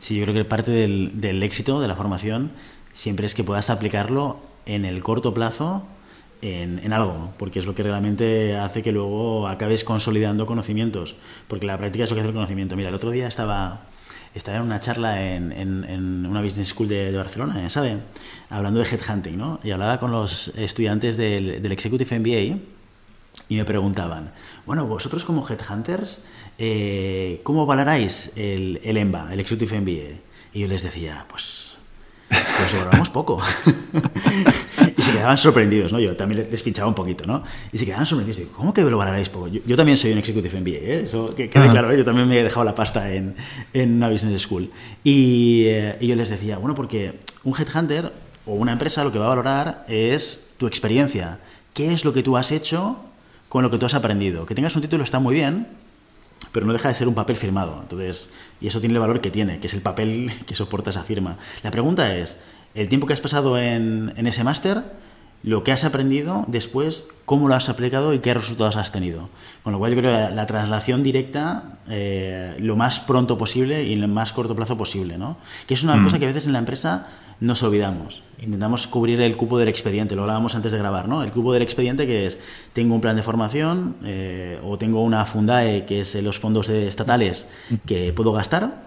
Sí, 0.00 0.16
yo 0.16 0.24
creo 0.24 0.34
que 0.34 0.44
parte 0.44 0.70
del, 0.70 1.20
del 1.20 1.42
éxito 1.42 1.80
de 1.80 1.88
la 1.88 1.94
formación 1.94 2.50
siempre 2.94 3.26
es 3.26 3.34
que 3.34 3.44
puedas 3.44 3.68
aplicarlo 3.68 4.38
en 4.64 4.84
el 4.84 5.02
corto 5.02 5.34
plazo 5.34 5.82
en, 6.42 6.92
algo, 6.92 7.32
porque 7.38 7.58
es 7.58 7.66
lo 7.66 7.74
que 7.74 7.82
realmente 7.82 8.56
hace 8.56 8.82
que 8.82 8.92
luego 8.92 9.48
acabes 9.48 9.82
consolidando 9.82 10.46
conocimientos, 10.46 11.16
porque 11.48 11.66
la 11.66 11.78
práctica 11.78 12.04
es 12.04 12.10
lo 12.10 12.16
que 12.16 12.20
hace 12.20 12.28
el 12.28 12.34
conocimiento. 12.34 12.76
Mira, 12.76 12.90
el 12.90 12.94
otro 12.94 13.10
día 13.10 13.26
estaba, 13.26 13.80
estaba 14.34 14.58
en 14.58 14.64
una 14.64 14.80
charla 14.80 15.22
en, 15.22 15.52
en, 15.52 16.26
una 16.26 16.42
business 16.42 16.68
school 16.68 16.88
de, 16.88 17.16
Barcelona, 17.16 17.62
en 17.62 17.70
SADE, 17.70 17.96
hablando 18.50 18.80
de 18.80 18.86
headhunting, 18.86 19.38
¿no? 19.38 19.58
Y 19.64 19.70
hablaba 19.70 19.98
con 19.98 20.12
los 20.12 20.48
estudiantes 20.56 21.16
del, 21.16 21.62
del 21.62 21.72
Executive 21.72 22.18
MBA 22.18 22.58
y 23.48 23.56
me 23.56 23.64
preguntaban, 23.64 24.30
bueno, 24.66 24.86
vosotros 24.86 25.24
como 25.24 25.48
headhunters, 25.48 26.20
eh, 26.58 27.40
¿cómo 27.42 27.66
valoráis 27.66 28.32
el, 28.36 28.80
el 28.84 28.96
EMBA, 28.96 29.32
el 29.32 29.40
Executive 29.40 29.80
MBA? 29.80 30.20
Y 30.52 30.60
yo 30.60 30.68
les 30.68 30.82
decía, 30.82 31.24
pues 31.28 31.63
pues 32.58 32.72
lo 32.72 32.78
valoramos 32.80 33.10
poco. 33.10 33.40
y 34.96 35.02
se 35.02 35.12
quedaban 35.12 35.38
sorprendidos, 35.38 35.92
¿no? 35.92 35.98
Yo 35.98 36.16
también 36.16 36.48
les 36.50 36.62
pinchaba 36.62 36.88
un 36.88 36.94
poquito, 36.94 37.24
¿no? 37.26 37.42
Y 37.72 37.78
se 37.78 37.84
quedaban 37.84 38.06
sorprendidos. 38.06 38.50
¿Cómo 38.56 38.72
que 38.72 38.82
lo 38.82 38.98
valoráis 38.98 39.28
poco? 39.28 39.48
Yo, 39.48 39.76
también 39.76 39.96
soy 39.96 40.12
un 40.12 40.18
executive 40.18 40.60
MBA, 40.60 40.70
¿eh? 40.70 41.04
Eso 41.06 41.34
que 41.34 41.48
quede 41.48 41.68
claro, 41.70 41.90
¿eh? 41.92 41.98
Yo 41.98 42.04
también 42.04 42.28
me 42.28 42.38
he 42.38 42.42
dejado 42.42 42.64
la 42.64 42.74
pasta 42.74 43.12
en, 43.12 43.34
en 43.72 43.94
una 43.94 44.08
business 44.08 44.42
school. 44.42 44.70
Y, 45.02 45.64
eh, 45.66 45.96
y 46.00 46.06
yo 46.08 46.16
les 46.16 46.28
decía, 46.28 46.58
bueno, 46.58 46.74
porque 46.74 47.14
un 47.44 47.54
headhunter 47.58 48.12
o 48.46 48.54
una 48.54 48.72
empresa 48.72 49.04
lo 49.04 49.12
que 49.12 49.18
va 49.18 49.26
a 49.26 49.28
valorar 49.28 49.84
es 49.88 50.46
tu 50.58 50.66
experiencia. 50.66 51.38
¿Qué 51.72 51.92
es 51.92 52.04
lo 52.04 52.12
que 52.12 52.22
tú 52.22 52.36
has 52.36 52.52
hecho 52.52 52.96
con 53.48 53.62
lo 53.62 53.70
que 53.70 53.78
tú 53.78 53.86
has 53.86 53.94
aprendido? 53.94 54.46
Que 54.46 54.54
tengas 54.54 54.76
un 54.76 54.82
título 54.82 55.04
está 55.04 55.18
muy 55.18 55.34
bien, 55.34 55.66
pero 56.52 56.66
no 56.66 56.72
deja 56.72 56.88
de 56.88 56.94
ser 56.94 57.08
un 57.08 57.14
papel 57.14 57.36
firmado. 57.36 57.78
Entonces, 57.82 58.28
y 58.60 58.66
eso 58.66 58.80
tiene 58.80 58.94
el 58.94 59.00
valor 59.00 59.20
que 59.20 59.30
tiene, 59.30 59.60
que 59.60 59.66
es 59.66 59.74
el 59.74 59.80
papel 59.80 60.30
que 60.46 60.54
soporta 60.54 60.90
esa 60.90 61.04
firma. 61.04 61.36
La 61.62 61.70
pregunta 61.70 62.14
es, 62.16 62.38
el 62.74 62.88
tiempo 62.88 63.06
que 63.06 63.12
has 63.12 63.20
pasado 63.20 63.58
en, 63.58 64.12
ese 64.16 64.44
máster, 64.44 64.82
lo 65.42 65.62
que 65.62 65.72
has 65.72 65.84
aprendido 65.84 66.44
después, 66.48 67.04
cómo 67.24 67.48
lo 67.48 67.54
has 67.54 67.68
aplicado 67.68 68.14
y 68.14 68.18
qué 68.18 68.34
resultados 68.34 68.76
has 68.76 68.92
tenido. 68.92 69.28
Con 69.62 69.72
lo 69.72 69.78
cual 69.78 69.94
yo 69.94 70.00
creo 70.00 70.28
que 70.28 70.34
la, 70.34 70.46
traslación 70.46 71.02
directa 71.02 71.78
eh, 71.88 72.56
lo 72.58 72.76
más 72.76 73.00
pronto 73.00 73.36
posible 73.38 73.84
y 73.84 73.92
en 73.92 74.02
el 74.02 74.08
más 74.08 74.32
corto 74.32 74.56
plazo 74.56 74.76
posible, 74.76 75.18
¿no? 75.18 75.36
Que 75.66 75.74
es 75.74 75.82
una 75.82 75.96
mm. 75.96 76.04
cosa 76.04 76.18
que 76.18 76.24
a 76.24 76.28
veces 76.28 76.46
en 76.46 76.54
la 76.54 76.58
empresa 76.58 77.08
nos 77.40 77.62
olvidamos. 77.62 78.22
Intentamos 78.38 78.86
cubrir 78.86 79.20
el 79.20 79.36
cupo 79.36 79.58
del 79.58 79.68
expediente, 79.68 80.14
lo 80.14 80.22
hablábamos 80.22 80.54
antes 80.54 80.72
de 80.72 80.78
grabar, 80.78 81.08
¿no? 81.08 81.22
El 81.22 81.30
cupo 81.30 81.52
del 81.52 81.62
expediente 81.62 82.06
que 82.06 82.26
es, 82.26 82.38
tengo 82.72 82.94
un 82.94 83.00
plan 83.00 83.16
de 83.16 83.22
formación 83.22 83.96
eh, 84.04 84.58
o 84.64 84.76
tengo 84.76 85.02
una 85.02 85.24
fundae, 85.24 85.86
que 85.86 86.00
es 86.00 86.14
los 86.16 86.38
fondos 86.38 86.68
estatales 86.68 87.46
que 87.86 88.12
puedo 88.12 88.32
gastar 88.32 88.82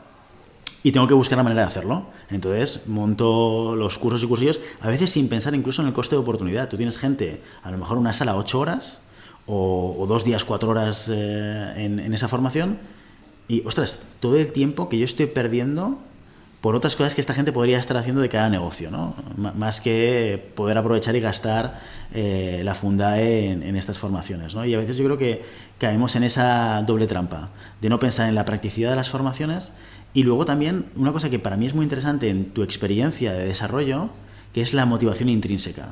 y 0.83 0.91
tengo 0.91 1.07
que 1.07 1.13
buscar 1.13 1.38
la 1.38 1.43
manera 1.43 1.62
de 1.62 1.67
hacerlo. 1.67 2.05
Entonces 2.29 2.88
monto 2.88 3.75
los 3.75 3.97
cursos 3.97 4.23
y 4.23 4.27
cursillos, 4.27 4.60
a 4.81 4.89
veces 4.89 5.10
sin 5.10 5.27
pensar 5.29 5.55
incluso 5.55 5.81
en 5.81 5.88
el 5.88 5.93
coste 5.93 6.15
de 6.15 6.21
oportunidad. 6.21 6.69
Tú 6.69 6.77
tienes 6.77 6.97
gente, 6.97 7.41
a 7.63 7.71
lo 7.71 7.77
mejor 7.77 7.97
una 7.97 8.13
sala 8.13 8.36
ocho 8.36 8.60
horas 8.60 9.01
o, 9.47 10.05
dos 10.07 10.23
días 10.23 10.43
cuatro 10.43 10.69
horas 10.69 11.10
eh, 11.12 11.73
en, 11.77 11.99
en 11.99 12.13
esa 12.13 12.27
formación 12.27 12.77
y, 13.47 13.65
ostras, 13.65 13.99
todo 14.19 14.36
el 14.36 14.51
tiempo 14.51 14.89
que 14.89 14.97
yo 14.97 15.05
estoy 15.05 15.27
perdiendo 15.27 15.97
por 16.62 16.76
otras 16.76 16.96
cosas 16.96 17.13
que 17.13 17.22
esta 17.22 17.34
gente 17.34 17.52
podría 17.52 17.78
estar 17.78 17.96
haciendo 17.98 18.22
de 18.22 18.30
cada 18.30 18.50
negocio, 18.50 18.89
¿no? 18.89 19.13
más 19.38 19.80
que 19.80 20.52
poder 20.56 20.78
aprovechar 20.78 21.15
y 21.15 21.20
gastar 21.20 21.80
eh, 22.13 22.62
la 22.63 22.74
funda 22.74 23.22
en, 23.22 23.76
estas 23.76 24.00
formaciones. 24.00 24.56
¿no? 24.56 24.65
Y 24.65 24.74
a 24.74 24.78
veces 24.78 24.98
yo 24.98 25.06
creo 25.06 25.17
que 25.17 25.43
caemos 25.78 26.15
en 26.15 26.24
esa 26.24 26.82
doble 26.82 27.06
trampa 27.06 27.50
de 27.80 27.89
no 27.89 28.00
pensar 28.00 28.28
en 28.28 28.36
la 28.36 28.46
practicidad 28.46 28.89
de 28.89 28.96
las 28.96 29.10
formaciones 29.10 29.72
y 30.13 30.24
luego 30.24 30.46
también 30.46 30.86
una 30.96 31.12
cosa 31.12 31.30
que 31.30 31.38
para 31.38 31.58
mí 31.58 31.67
es 31.67 31.76
muy 31.76 31.84
interesante 31.84 32.30
en 32.30 32.46
tu 32.46 32.63
experiencia 32.63 33.34
de 33.34 33.46
desarrollo, 33.46 34.10
que 34.54 34.62
es 34.62 34.74
la 34.74 34.86
motivación 34.86 35.30
intrínseca, 35.30 35.89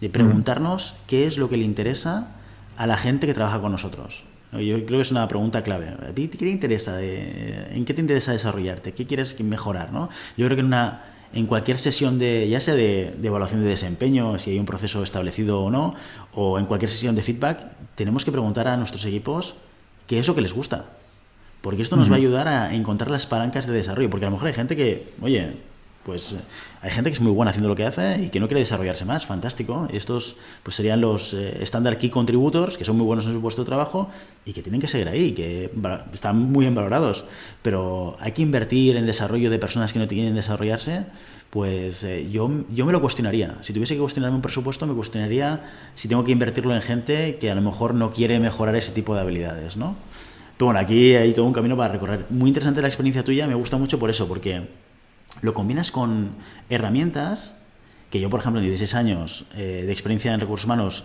de 0.00 0.10
preguntarnos 0.10 0.94
qué 1.08 1.26
es 1.26 1.38
lo 1.38 1.48
que 1.48 1.56
le 1.56 1.64
interesa 1.64 2.28
a 2.76 2.86
la 2.86 2.96
gente 2.96 3.26
que 3.26 3.34
trabaja 3.34 3.60
con 3.60 3.72
nosotros. 3.72 4.22
Yo 4.60 4.84
creo 4.86 4.98
que 4.98 5.02
es 5.02 5.10
una 5.10 5.26
pregunta 5.28 5.62
clave. 5.62 5.94
qué 6.14 6.28
te 6.28 6.48
interesa? 6.48 7.02
¿En 7.02 7.84
qué 7.84 7.94
te 7.94 8.00
interesa 8.00 8.32
desarrollarte? 8.32 8.92
¿Qué 8.92 9.06
quieres 9.06 9.38
mejorar? 9.40 9.92
¿no? 9.92 10.08
Yo 10.36 10.46
creo 10.46 10.56
que 10.56 10.60
en, 10.60 10.66
una, 10.66 11.02
en 11.32 11.46
cualquier 11.46 11.78
sesión, 11.78 12.18
de, 12.18 12.48
ya 12.48 12.60
sea 12.60 12.74
de, 12.74 13.14
evaluación 13.22 13.62
de 13.62 13.68
desempeño, 13.68 14.38
si 14.38 14.50
hay 14.50 14.58
un 14.58 14.66
proceso 14.66 15.02
establecido 15.02 15.62
o 15.62 15.70
no, 15.70 15.94
o 16.34 16.58
en 16.58 16.66
cualquier 16.66 16.90
sesión 16.90 17.14
de 17.14 17.22
feedback, 17.22 17.60
tenemos 17.94 18.24
que 18.24 18.32
preguntar 18.32 18.68
a 18.68 18.76
nuestros 18.76 19.04
equipos 19.04 19.54
qué 20.06 20.18
es 20.18 20.28
lo 20.28 20.34
que 20.34 20.40
les 20.40 20.52
gusta. 20.52 20.86
Porque 21.60 21.80
esto 21.80 21.96
nos 21.96 22.10
va 22.10 22.14
a 22.14 22.18
ayudar 22.18 22.46
a 22.46 22.74
encontrar 22.74 23.10
las 23.10 23.24
palancas 23.24 23.66
de 23.66 23.72
desarrollo. 23.72 24.10
Porque 24.10 24.26
a 24.26 24.28
lo 24.28 24.32
mejor 24.32 24.48
hay 24.48 24.54
gente 24.54 24.76
que, 24.76 25.08
oye, 25.22 25.52
pues 26.04 26.32
eh, 26.32 26.36
hay 26.82 26.90
gente 26.90 27.10
que 27.10 27.14
es 27.14 27.20
muy 27.20 27.32
buena 27.32 27.50
haciendo 27.50 27.68
lo 27.68 27.74
que 27.74 27.84
hace 27.84 28.22
y 28.22 28.28
que 28.28 28.40
no 28.40 28.46
quiere 28.46 28.60
desarrollarse 28.60 29.04
más, 29.04 29.26
fantástico. 29.26 29.88
Estos 29.92 30.36
pues 30.62 30.76
serían 30.76 31.00
los 31.00 31.32
estándar 31.32 31.94
eh, 31.94 31.98
key 31.98 32.10
contributors, 32.10 32.76
que 32.76 32.84
son 32.84 32.96
muy 32.96 33.06
buenos 33.06 33.26
en 33.26 33.32
su 33.32 33.40
puesto 33.40 33.62
de 33.62 33.66
trabajo 33.66 34.10
y 34.44 34.52
que 34.52 34.62
tienen 34.62 34.80
que 34.80 34.88
seguir 34.88 35.08
ahí, 35.08 35.32
que 35.32 35.70
están 36.12 36.38
muy 36.38 36.64
bien 36.64 36.74
valorados. 36.74 37.24
Pero 37.62 38.16
hay 38.20 38.32
que 38.32 38.42
invertir 38.42 38.96
en 38.96 39.06
desarrollo 39.06 39.50
de 39.50 39.58
personas 39.58 39.92
que 39.92 39.98
no 39.98 40.06
quieren 40.06 40.34
desarrollarse, 40.34 41.04
pues 41.54 42.02
eh, 42.02 42.28
yo, 42.30 42.50
yo 42.74 42.84
me 42.84 42.92
lo 42.92 43.00
cuestionaría. 43.00 43.54
Si 43.62 43.72
tuviese 43.72 43.94
que 43.94 44.00
cuestionarme 44.00 44.36
un 44.36 44.42
presupuesto, 44.42 44.86
me 44.86 44.94
cuestionaría 44.94 45.70
si 45.94 46.08
tengo 46.08 46.24
que 46.24 46.32
invertirlo 46.32 46.74
en 46.74 46.82
gente 46.82 47.36
que 47.36 47.50
a 47.50 47.54
lo 47.54 47.62
mejor 47.62 47.94
no 47.94 48.12
quiere 48.12 48.40
mejorar 48.40 48.74
ese 48.76 48.92
tipo 48.92 49.14
de 49.14 49.20
habilidades, 49.20 49.76
¿no? 49.76 49.94
Pero 50.56 50.66
bueno, 50.66 50.80
aquí 50.80 51.14
hay 51.14 51.32
todo 51.32 51.46
un 51.46 51.52
camino 51.52 51.76
para 51.76 51.92
recorrer. 51.92 52.26
Muy 52.30 52.48
interesante 52.48 52.82
la 52.82 52.88
experiencia 52.88 53.24
tuya, 53.24 53.46
me 53.46 53.54
gusta 53.54 53.76
mucho 53.76 53.98
por 53.98 54.10
eso, 54.10 54.28
porque 54.28 54.62
lo 55.42 55.54
combinas 55.54 55.90
con 55.90 56.30
herramientas 56.70 57.56
que 58.10 58.20
yo, 58.20 58.30
por 58.30 58.40
ejemplo, 58.40 58.60
en 58.60 58.66
16 58.66 58.94
años 58.94 59.44
eh, 59.56 59.82
de 59.84 59.92
experiencia 59.92 60.32
en 60.32 60.38
recursos 60.38 60.66
humanos, 60.66 61.04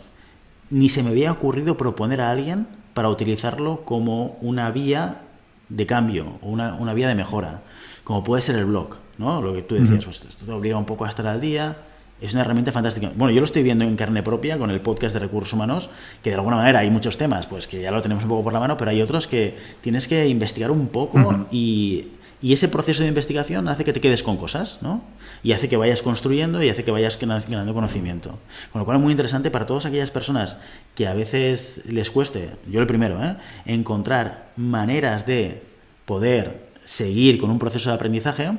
ni 0.70 0.90
se 0.90 1.02
me 1.02 1.10
había 1.10 1.32
ocurrido 1.32 1.76
proponer 1.76 2.22
a 2.22 2.30
alguien 2.30 2.68
para 2.94 3.10
utilizarlo 3.10 3.84
como 3.84 4.38
una 4.42 4.70
vía 4.70 5.22
de 5.70 5.86
cambio 5.86 6.38
o 6.42 6.50
una, 6.50 6.76
una 6.76 6.94
vía 6.94 7.08
de 7.08 7.16
mejora, 7.16 7.62
como 8.04 8.24
puede 8.24 8.42
ser 8.42 8.58
el 8.58 8.66
blog, 8.66 8.98
¿no? 9.18 9.42
Lo 9.42 9.54
que 9.54 9.64
tú 9.64 9.76
decías, 9.76 10.06
pues 10.06 10.24
esto 10.24 10.46
te 10.46 10.52
obliga 10.52 10.78
un 10.78 10.86
poco 10.86 11.06
a 11.06 11.10
estar 11.10 11.26
al 11.26 11.42
día, 11.42 11.78
es 12.22 12.34
una 12.34 12.42
herramienta 12.42 12.72
fantástica. 12.72 13.12
Bueno, 13.16 13.34
yo 13.34 13.40
lo 13.40 13.46
estoy 13.46 13.64
viendo 13.64 13.86
en 13.86 13.96
carne 13.96 14.22
propia 14.22 14.58
con 14.58 14.70
el 14.70 14.82
podcast 14.82 15.14
de 15.14 15.20
recursos 15.20 15.54
humanos, 15.54 15.90
que 16.22 16.32
de 16.32 16.36
alguna 16.36 16.58
manera 16.58 16.80
hay 16.80 16.90
muchos 16.90 17.18
temas, 17.18 17.46
pues 17.48 17.66
que 17.68 17.82
ya 17.82 17.92
lo 17.92 18.02
tenemos 18.02 18.24
un 18.24 18.30
poco 18.30 18.44
por 18.44 18.54
la 18.54 18.60
mano, 18.60 18.78
pero 18.78 18.92
hay 18.92 19.02
otros 19.02 19.28
que 19.28 19.58
tienes 19.82 20.08
que 20.08 20.28
investigar 20.28 20.70
un 20.70 20.90
poco 20.90 21.48
y, 21.52 22.10
y, 22.42 22.54
ese 22.54 22.68
proceso 22.68 23.04
de 23.04 23.10
investigación 23.10 23.68
hace 23.68 23.84
que 23.84 23.94
te 23.94 24.02
quedes 24.02 24.24
con 24.24 24.38
cosas, 24.38 24.80
¿no? 24.82 25.02
Y 25.44 25.54
hace 25.54 25.70
que 25.70 25.78
vayas 25.78 26.02
construyendo 26.02 26.62
y 26.64 26.70
hace 26.70 26.84
que 26.84 26.92
vayas 26.92 27.20
ganando 27.20 27.74
conocimiento. 27.74 28.38
Con 28.72 28.80
lo 28.80 28.86
cual 28.86 28.98
es 28.98 29.04
muy 29.04 29.12
interesante 29.12 29.52
para 29.52 29.66
todas 29.66 29.86
aquellas 29.86 30.12
personas 30.12 30.58
que 30.96 31.08
a 31.08 31.14
veces 31.14 31.84
les 31.88 32.12
cueste, 32.12 32.50
yo 32.70 32.82
el 32.82 32.88
primero, 32.88 33.24
¿eh? 33.24 33.36
encontrar 33.66 34.50
maneras 34.58 35.26
de 35.26 35.62
poder 36.06 36.70
seguir 36.86 37.40
con 37.40 37.50
un 37.50 37.60
proceso 37.60 37.90
de 37.90 37.96
aprendizaje, 37.96 38.52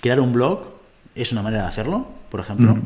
crear 0.00 0.20
un 0.20 0.32
blog 0.32 0.74
es 1.14 1.32
una 1.32 1.42
manera 1.42 1.62
de 1.62 1.68
hacerlo, 1.68 2.06
por 2.30 2.40
ejemplo, 2.40 2.76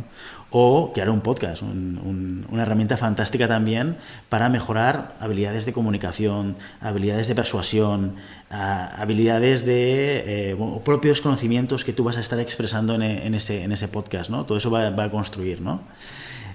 o 0.51 0.93
crear 0.95 1.11
un 1.11 1.21
podcast, 1.21 1.63
una 1.63 2.63
herramienta 2.63 2.97
fantástica 2.97 3.47
también 3.49 3.97
para 4.29 4.49
mejorar 4.49 5.15
habilidades 5.21 5.67
de 5.67 5.73
comunicación, 5.73 6.57
habilidades 6.81 7.29
de 7.29 7.35
persuasión, 7.35 8.15
habilidades 8.49 9.67
de 9.67 10.53
eh, 10.53 10.57
propios 10.85 11.21
conocimientos 11.21 11.85
que 11.85 11.93
tú 11.93 12.03
vas 12.03 12.17
a 12.17 12.21
estar 12.21 12.41
expresando 12.41 12.95
en, 12.95 13.35
ese, 13.35 13.63
en 13.63 13.73
ese 13.73 13.89
podcast, 13.89 14.31
¿no? 14.31 14.45
Todo 14.45 14.57
eso 14.57 14.71
va, 14.71 14.87
a 14.87 15.11
construir, 15.11 15.61
¿no? 15.61 15.83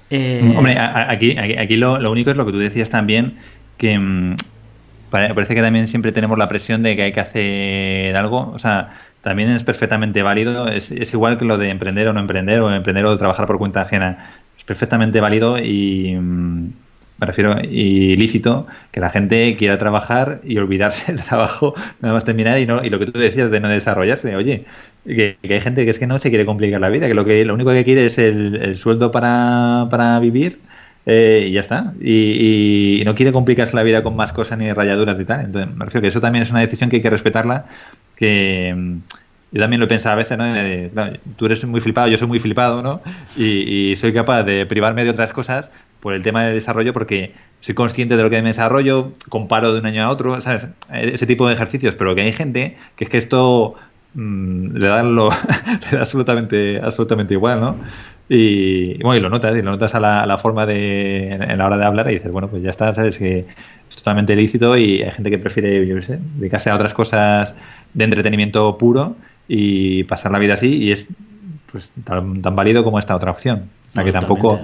Eh, 0.10 0.54
Hombre, 0.58 0.78
aquí, 0.78 1.38
aquí, 1.38 1.76
lo, 1.76 2.00
lo, 2.00 2.12
único 2.12 2.32
es 2.32 2.36
lo 2.36 2.46
que 2.46 2.52
tú 2.52 2.60
decías 2.60 2.90
también, 2.90 3.38
que 3.78 3.98
mm, 3.98 4.36
parece 5.10 5.54
que 5.54 5.62
también 5.62 5.88
siempre 5.88 6.12
tenemos 6.12 6.38
la 6.40 6.48
presión 6.48 6.82
de 6.82 6.96
que 6.96 7.04
hay 7.04 7.12
que 7.12 7.20
hacer 7.20 8.16
algo. 8.16 8.52
O 8.56 8.60
sea, 8.60 8.94
también 9.24 9.50
es 9.50 9.64
perfectamente 9.64 10.22
válido. 10.22 10.68
Es, 10.68 10.92
igual 10.92 11.38
que 11.40 11.46
lo 11.46 11.58
de 11.58 11.70
emprender 11.70 12.08
o 12.10 12.14
no 12.14 12.20
emprender, 12.20 12.62
o 12.62 12.72
emprender 12.72 13.06
o 13.06 13.18
trabajar 13.18 13.48
por 13.48 13.58
cuenta 13.58 13.82
ajena. 13.82 14.36
Es 14.58 14.66
perfectamente 14.66 15.22
válido 15.22 15.58
y 15.58 16.16
mm, 16.16 16.74
me 17.18 17.28
refiero 17.28 17.56
y 17.62 18.16
lícito 18.18 18.68
que 18.92 19.00
la 19.00 19.10
gente 19.10 19.56
quiera 19.58 19.78
trabajar 19.78 20.42
y 20.44 20.58
olvidarse 20.58 21.12
del 21.14 21.24
trabajo 21.24 21.74
nada 22.02 22.14
más 22.14 22.26
terminar 22.26 22.60
y 22.60 22.66
no 22.66 22.84
y 22.84 22.90
lo 22.90 23.00
que 23.00 23.06
tú 23.08 23.18
decías 23.18 23.50
de 23.50 23.60
no 23.62 23.70
desarrollarse. 23.70 24.36
Oye, 24.36 24.66
que, 25.06 25.38
hay 25.42 25.62
gente 25.62 25.86
que 25.86 25.92
es 25.92 26.00
que 26.00 26.08
no 26.08 26.20
se 26.20 26.30
quiere 26.30 26.46
complicar 26.46 26.82
la 26.82 26.90
vida, 26.90 27.08
que 27.08 27.14
lo 27.14 27.26
que 27.26 27.46
lo 27.46 27.54
único 27.54 27.72
que 27.72 27.86
quiere 27.86 28.06
es 28.06 28.18
el, 28.18 28.58
el 28.58 28.76
sueldo 28.76 29.12
para, 29.12 29.88
para 29.90 30.20
vivir 30.20 30.60
eh, 31.06 31.48
y 31.50 31.52
ya 31.52 31.62
está. 31.62 31.94
Y, 32.02 33.02
no 33.06 33.16
quiere 33.16 33.32
complicarse 33.32 33.76
la 33.76 33.84
vida 33.84 34.04
con 34.04 34.16
más 34.16 34.32
cosas 34.34 34.58
ni 34.58 34.72
rayaduras 34.72 35.20
y 35.20 35.26
tal. 35.26 35.42
Entonces, 35.46 35.76
me 35.76 35.86
refiero 35.86 36.02
que 36.02 36.08
eso 36.10 36.22
también 36.22 36.44
es 36.44 36.52
una 36.52 36.62
decisión 36.62 36.90
que 36.90 36.98
hay 36.98 37.02
que 37.02 37.10
respetarla. 37.10 37.66
Que 38.24 38.74
mm, 38.74 39.00
yo 39.52 39.60
también 39.60 39.82
lo 39.82 39.86
he 39.86 39.90
pensado 39.90 40.14
a 40.14 40.16
veces, 40.16 40.38
¿no? 40.38 40.46
tú 41.36 41.46
eres 41.46 41.64
muy 41.66 41.82
flipado, 41.82 42.08
yo 42.08 42.18
soy 42.18 42.28
muy 42.28 42.40
flipado, 42.40 42.82
¿no? 42.82 43.02
Y, 43.38 43.96
soy 43.98 44.14
capaz 44.14 44.44
de 44.44 44.66
privarme 44.66 45.04
de 45.04 45.10
otras 45.10 45.34
cosas 45.34 45.70
por 46.00 46.14
el 46.14 46.24
tema 46.24 46.46
de 46.46 46.54
desarrollo 46.54 46.94
porque 46.94 47.34
soy 47.60 47.76
consciente 47.76 48.16
de 48.16 48.24
lo 48.24 48.30
que 48.30 48.42
me 48.42 48.48
desarrollo, 48.48 49.12
comparo 49.30 49.74
de 49.74 49.82
un 49.82 49.86
año 49.86 50.04
a 50.04 50.10
otro, 50.10 50.40
¿sabes? 50.42 50.68
Ese 50.92 51.28
tipo 51.28 51.48
de 51.48 51.54
ejercicios. 51.54 51.96
Pero 51.96 52.16
que 52.16 52.22
hay 52.22 52.34
gente 52.34 52.78
que 52.96 53.04
es 53.04 53.10
que 53.10 53.18
esto 53.18 53.76
mm, 54.14 54.76
le, 54.76 54.88
da 54.88 55.04
lo, 55.04 55.30
absolutamente, 56.00 56.80
absolutamente 56.82 57.34
igual, 57.34 57.60
¿no? 57.60 57.76
Y, 58.30 58.98
bueno, 59.04 59.18
y 59.18 59.20
lo 59.22 59.30
notas, 59.30 59.56
y 59.56 59.62
lo 59.62 59.72
notas 59.72 59.94
a 59.94 60.00
la, 60.00 60.38
forma 60.38 60.66
de, 60.66 61.34
en, 61.34 61.58
la 61.58 61.66
hora 61.68 61.78
de 61.78 61.86
hablar 61.86 62.10
y 62.10 62.16
dices, 62.16 62.32
bueno, 62.32 62.48
pues 62.48 62.64
ya 62.64 62.70
está, 62.70 62.92
sabes 62.94 63.18
que 63.18 63.46
es 63.90 63.98
totalmente 63.98 64.36
lícito 64.36 64.76
y 64.78 65.04
hay 65.04 65.12
gente 65.12 65.30
que 65.30 65.38
prefiere, 65.38 65.86
yo 65.86 66.02
sé, 66.02 66.18
dedicarse 66.38 66.72
a 66.72 66.76
otras 66.76 66.94
cosas 66.94 67.54
de 67.94 68.04
entretenimiento 68.04 68.78
puro 68.78 69.16
y 69.48 70.04
pasar 70.06 70.32
la 70.32 70.40
vida 70.40 70.56
así 70.56 70.76
y 70.76 70.92
es 70.92 71.08
pues 71.72 71.92
tan, 72.04 72.42
válido 72.42 72.84
como 72.84 73.00
esta 73.00 73.16
otra 73.16 73.32
opción. 73.32 73.70
O 73.90 73.92
sea, 73.92 74.04
que 74.04 74.12
tampoco... 74.12 74.60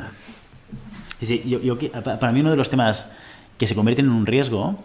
Sí, 1.22 1.44
yo, 1.46 1.78
para 2.04 2.32
mí 2.32 2.39
uno 2.39 2.52
de 2.52 2.56
los 2.56 2.70
temas 2.70 3.12
que 3.58 3.68
se 3.68 3.76
convierten 3.76 4.06
en 4.06 4.12
un 4.12 4.26
riesgo 4.26 4.80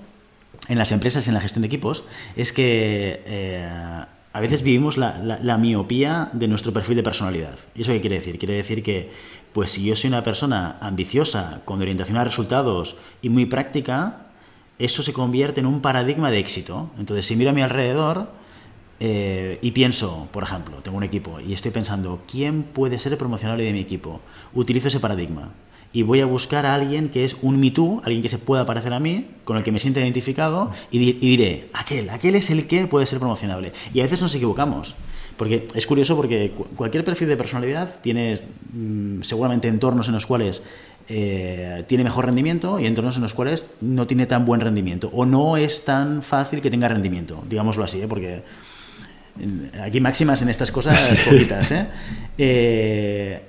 en 0.69 0.79
las 0.79 0.91
empresas, 0.93 1.29
en 1.29 1.35
la 1.35 1.41
gestión 1.41 1.63
de 1.63 1.67
equipos, 1.67 2.05
es 2.37 2.53
que 2.53 3.23
eh, 3.27 3.69
a 4.33 4.41
veces 4.41 4.63
vivimos 4.63 4.97
la, 4.97 5.59
miopía 5.59 6.31
de 6.33 6.49
nuestro 6.49 6.73
perfil 6.73 6.97
de 6.97 7.03
personalidad. 7.05 7.57
¿Y 7.75 7.83
eso 7.83 7.93
qué 7.93 8.01
quiere 8.01 8.17
decir? 8.17 8.39
Quiere 8.39 8.55
decir 8.55 8.83
que, 8.83 9.13
pues 9.53 9.71
si 9.71 9.85
yo 9.85 9.95
soy 9.95 10.09
una 10.09 10.25
persona 10.25 10.77
ambiciosa, 10.81 11.61
con 11.65 11.81
orientación 11.81 12.17
a 12.17 12.25
resultados 12.25 12.97
y 13.23 13.29
muy 13.29 13.47
práctica, 13.47 14.24
eso 14.79 15.03
se 15.03 15.13
convierte 15.13 15.61
en 15.61 15.67
un 15.67 15.81
paradigma 15.81 16.31
de 16.31 16.39
éxito. 16.39 16.91
Entonces, 16.99 17.27
si 17.27 17.37
miro 17.37 17.51
a 17.51 17.53
mi 17.53 17.63
alrededor 17.63 18.29
eh, 19.01 19.59
y 19.63 19.71
pienso, 19.73 20.29
por 20.33 20.43
ejemplo, 20.43 20.79
tengo 20.83 20.97
un 20.97 21.05
equipo 21.05 21.41
y 21.41 21.53
estoy 21.53 21.71
pensando, 21.71 22.23
¿quién 22.31 22.63
puede 22.63 22.99
ser 22.99 23.13
el 23.13 23.19
promocionable 23.19 23.65
de 23.65 23.73
mi 23.73 23.81
equipo? 23.81 24.21
Utilizo 24.55 24.89
ese 24.89 25.01
paradigma 25.01 25.51
y 25.95 26.03
voy 26.03 26.21
a 26.21 26.27
buscar 26.27 26.67
a 26.67 26.75
alguien 26.75 27.09
que 27.09 27.25
es 27.25 27.37
un 27.41 27.59
Me 27.61 27.71
Too, 27.71 28.03
alguien 28.05 28.21
que 28.21 28.29
se 28.29 28.39
pueda 28.39 28.67
parecer 28.67 28.93
a 28.93 28.99
mí, 28.99 29.29
con 29.45 29.57
el 29.57 29.63
que 29.63 29.71
me 29.71 29.79
sienta 29.79 30.01
identificado, 30.01 30.73
y, 30.91 31.13
diré, 31.13 31.69
aquel, 31.73 32.11
aquel 32.11 32.35
es 32.35 32.51
el 32.51 32.67
que 32.67 32.89
puede 32.89 33.07
ser 33.07 33.21
promocionable. 33.21 33.73
Y 33.95 34.01
a 34.01 34.03
veces 34.03 34.21
nos 34.21 34.35
equivocamos. 34.35 34.97
Porque 35.37 35.69
es 35.75 35.87
curioso 35.87 36.17
porque 36.17 36.53
cualquier 36.77 37.05
perfil 37.05 37.29
de 37.29 37.37
personalidad 37.37 38.01
tiene 38.01 38.41
mm, 38.73 39.23
seguramente 39.23 39.69
entornos 39.69 40.09
en 40.09 40.15
los 40.15 40.27
cuales 40.27 40.63
eh, 41.09 41.85
tiene 41.87 42.05
mejor 42.05 42.27
rendimiento 42.27 42.79
y 42.81 42.87
entornos 42.87 43.17
en 43.17 43.23
los 43.23 43.35
cuales 43.35 43.67
no 43.81 44.07
tiene 44.07 44.27
tan 44.27 44.45
buen 44.45 44.61
rendimiento 44.61 45.11
o 45.13 45.27
no 45.27 45.57
es 45.57 45.85
tan 45.85 46.23
fácil 46.23 46.61
que 46.61 46.71
tenga 46.71 46.89
rendimiento, 46.89 47.43
digámoslo 47.49 47.85
así, 47.85 48.01
¿eh? 48.01 48.09
porque 48.09 48.43
mm, 49.37 49.81
aquí 49.83 50.01
máximas 50.01 50.41
en 50.43 50.49
estas 50.49 50.71
cosas 50.71 51.11
poquitas. 51.25 51.71
¿eh? 51.73 51.87
eh 52.39 53.43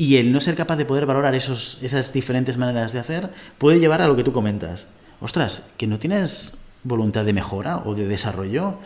y 0.00 0.16
el 0.16 0.30
no 0.30 0.40
ser 0.40 0.54
capaz 0.54 0.76
de 0.76 0.84
poder 0.84 1.06
valorar 1.06 1.34
esos, 1.34 1.78
esas 1.82 2.12
diferentes 2.12 2.56
maneras 2.56 2.92
de 2.92 3.00
hacer 3.00 3.30
puede 3.58 3.80
llevar 3.80 4.00
a 4.00 4.06
lo 4.06 4.14
que 4.14 4.22
tú 4.22 4.32
comentas. 4.32 4.86
Ostras, 5.20 5.64
que 5.76 5.88
no 5.88 5.98
tienes 5.98 6.54
voluntad 6.84 7.24
de 7.24 7.32
mejora 7.32 7.78
o 7.78 7.96
de 7.96 8.06
desarrollo. 8.06 8.78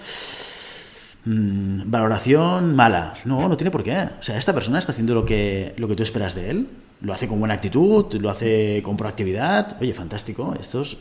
Mm, 1.24 1.90
valoración 1.90 2.74
mala. 2.74 3.12
No, 3.24 3.48
no 3.48 3.56
tiene 3.56 3.70
por 3.70 3.82
qué. 3.82 4.08
O 4.18 4.22
sea, 4.22 4.36
esta 4.38 4.52
persona 4.52 4.78
está 4.78 4.92
haciendo 4.92 5.14
lo 5.14 5.24
que, 5.24 5.74
lo 5.76 5.88
que 5.88 5.96
tú 5.96 6.02
esperas 6.02 6.34
de 6.34 6.50
él. 6.50 6.68
Lo 7.00 7.12
hace 7.12 7.28
con 7.28 7.38
buena 7.38 7.54
actitud, 7.54 8.12
lo 8.14 8.30
hace 8.30 8.80
con 8.84 8.96
proactividad. 8.96 9.76
Oye, 9.80 9.94
fantástico. 9.94 10.54
Esto 10.60 10.82
es, 10.82 10.96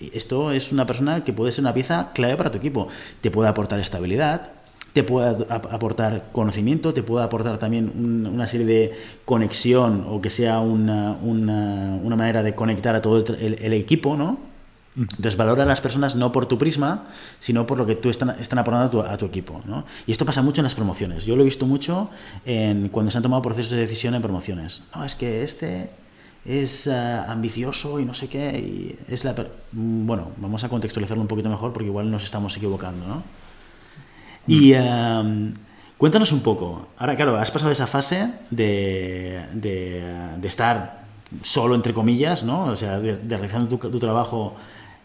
esto 0.00 0.52
es 0.52 0.72
una 0.72 0.86
persona 0.86 1.24
que 1.24 1.32
puede 1.32 1.52
ser 1.52 1.62
una 1.62 1.74
pieza 1.74 2.10
clave 2.14 2.36
para 2.36 2.50
tu 2.50 2.58
equipo. 2.58 2.88
Te 3.20 3.30
puede 3.30 3.48
aportar 3.48 3.78
estabilidad, 3.80 4.50
te 4.92 5.02
puede 5.02 5.46
aportar 5.48 6.24
conocimiento, 6.32 6.92
te 6.92 7.02
puede 7.02 7.24
aportar 7.24 7.58
también 7.58 7.92
una 8.30 8.46
serie 8.46 8.66
de 8.66 8.92
conexión 9.24 10.04
o 10.08 10.20
que 10.20 10.30
sea 10.30 10.60
una, 10.60 11.16
una, 11.22 12.16
manera 12.16 12.42
de 12.42 12.54
conectar 12.54 12.94
a 12.94 13.00
todo 13.00 13.24
el, 13.36 13.72
equipo, 13.72 14.16
¿no? 14.16 14.38
Entonces 14.96 15.36
valora 15.36 15.62
a 15.62 15.66
las 15.66 15.80
personas 15.80 16.16
no 16.16 16.32
por 16.32 16.46
tu 16.46 16.58
prisma, 16.58 17.04
sino 17.40 17.66
por 17.66 17.78
lo 17.78 17.86
que 17.86 17.94
tú 17.94 18.10
están, 18.10 18.30
están 18.40 18.58
aportando 18.58 19.02
a 19.02 19.16
tu, 19.16 19.26
equipo. 19.26 19.60
¿no? 19.66 19.84
Y 20.06 20.12
esto 20.12 20.26
pasa 20.26 20.42
mucho 20.42 20.60
en 20.60 20.64
las 20.64 20.74
promociones. 20.74 21.24
Yo 21.24 21.34
lo 21.34 21.42
he 21.42 21.44
visto 21.46 21.66
mucho 21.66 22.10
en, 22.44 22.88
cuando 22.90 23.10
se 23.10 23.18
han 23.18 23.22
tomado 23.22 23.42
procesos 23.42 23.72
de 23.72 23.78
decisión 23.78 24.14
en 24.14 24.22
promociones. 24.22 24.82
No, 24.94 25.04
es 25.04 25.14
que 25.14 25.42
este 25.44 25.90
es 26.44 26.88
ah, 26.88 27.30
ambicioso 27.30 28.00
y 28.00 28.04
no 28.04 28.14
sé 28.14 28.28
qué. 28.28 28.58
Y 28.58 28.98
es 29.08 29.24
la, 29.24 29.34
bueno, 29.72 30.28
vamos 30.36 30.62
a 30.64 30.68
contextualizarlo 30.68 31.22
un 31.22 31.28
poquito 31.28 31.48
mejor 31.48 31.72
porque 31.72 31.86
igual 31.86 32.10
nos 32.10 32.24
estamos 32.24 32.56
equivocando. 32.56 33.06
¿no? 33.06 33.22
Y 34.46 34.72
em, 34.72 35.54
cuéntanos 35.98 36.32
un 36.32 36.40
poco. 36.40 36.88
Ahora, 36.98 37.16
claro, 37.16 37.36
has 37.36 37.50
pasado 37.50 37.70
esa 37.70 37.86
fase 37.86 38.30
de, 38.50 39.40
de, 39.54 40.46
estar 40.46 41.02
solo, 41.42 41.74
entre 41.74 41.94
comillas, 41.94 42.42
¿no? 42.42 42.64
O 42.64 42.76
sea, 42.76 42.98
de, 42.98 43.16
realizando 43.28 43.78
tu, 43.78 43.98
trabajo 43.98 44.56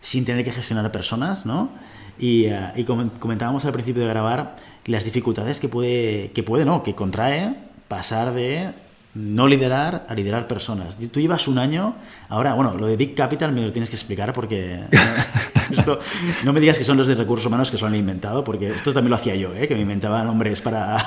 sin 0.08 0.24
tener 0.24 0.46
que 0.46 0.54
gestionar 0.54 0.90
personas, 0.90 1.46
¿no? 1.46 1.70
Y, 2.18 2.46
eh, 2.46 2.72
y, 2.78 2.86
comentábamos 2.86 3.66
al 3.66 3.74
principio 3.74 4.04
de 4.04 4.08
grabar 4.08 4.56
las 4.86 5.04
dificultades 5.04 5.60
que 5.60 5.68
puede, 5.68 6.32
que 6.32 6.44
puede, 6.44 6.64
¿no? 6.64 6.82
Que 6.82 6.96
contrae 6.96 7.56
pasar 7.90 8.34
de 8.34 8.72
no 9.14 9.48
liderar 9.48 10.06
a 10.08 10.14
liderar 10.14 10.48
personas. 10.48 10.96
Tú 11.12 11.20
llevas 11.20 11.50
un 11.50 11.58
año, 11.58 11.96
ahora, 12.30 12.54
bueno, 12.54 12.76
lo 12.76 12.88
de 12.88 12.96
Big 12.96 13.16
Capital 13.16 13.52
me 13.52 13.64
lo 13.64 13.74
tienes 13.74 13.90
que 13.90 13.98
explicar 13.98 14.32
porque 14.32 14.80
esto, 15.72 16.00
no 16.46 16.54
me 16.54 16.62
digas 16.62 16.78
que 16.78 16.86
son 16.86 16.96
los 16.98 17.10
de 17.10 17.16
recursos 17.16 17.46
humanos 17.46 17.70
que 17.70 17.76
se 17.76 17.82
lo 17.82 17.90
han 17.90 17.96
inventado, 17.96 18.46
porque 18.46 18.72
esto 18.72 18.94
también 18.94 19.10
lo 19.10 19.18
hacía 19.18 19.36
yo, 19.36 19.54
¿eh? 19.56 19.68
que 19.68 19.76
me 19.76 19.82
inventaba 19.82 20.24
nombres 20.24 20.62
para... 20.68 21.04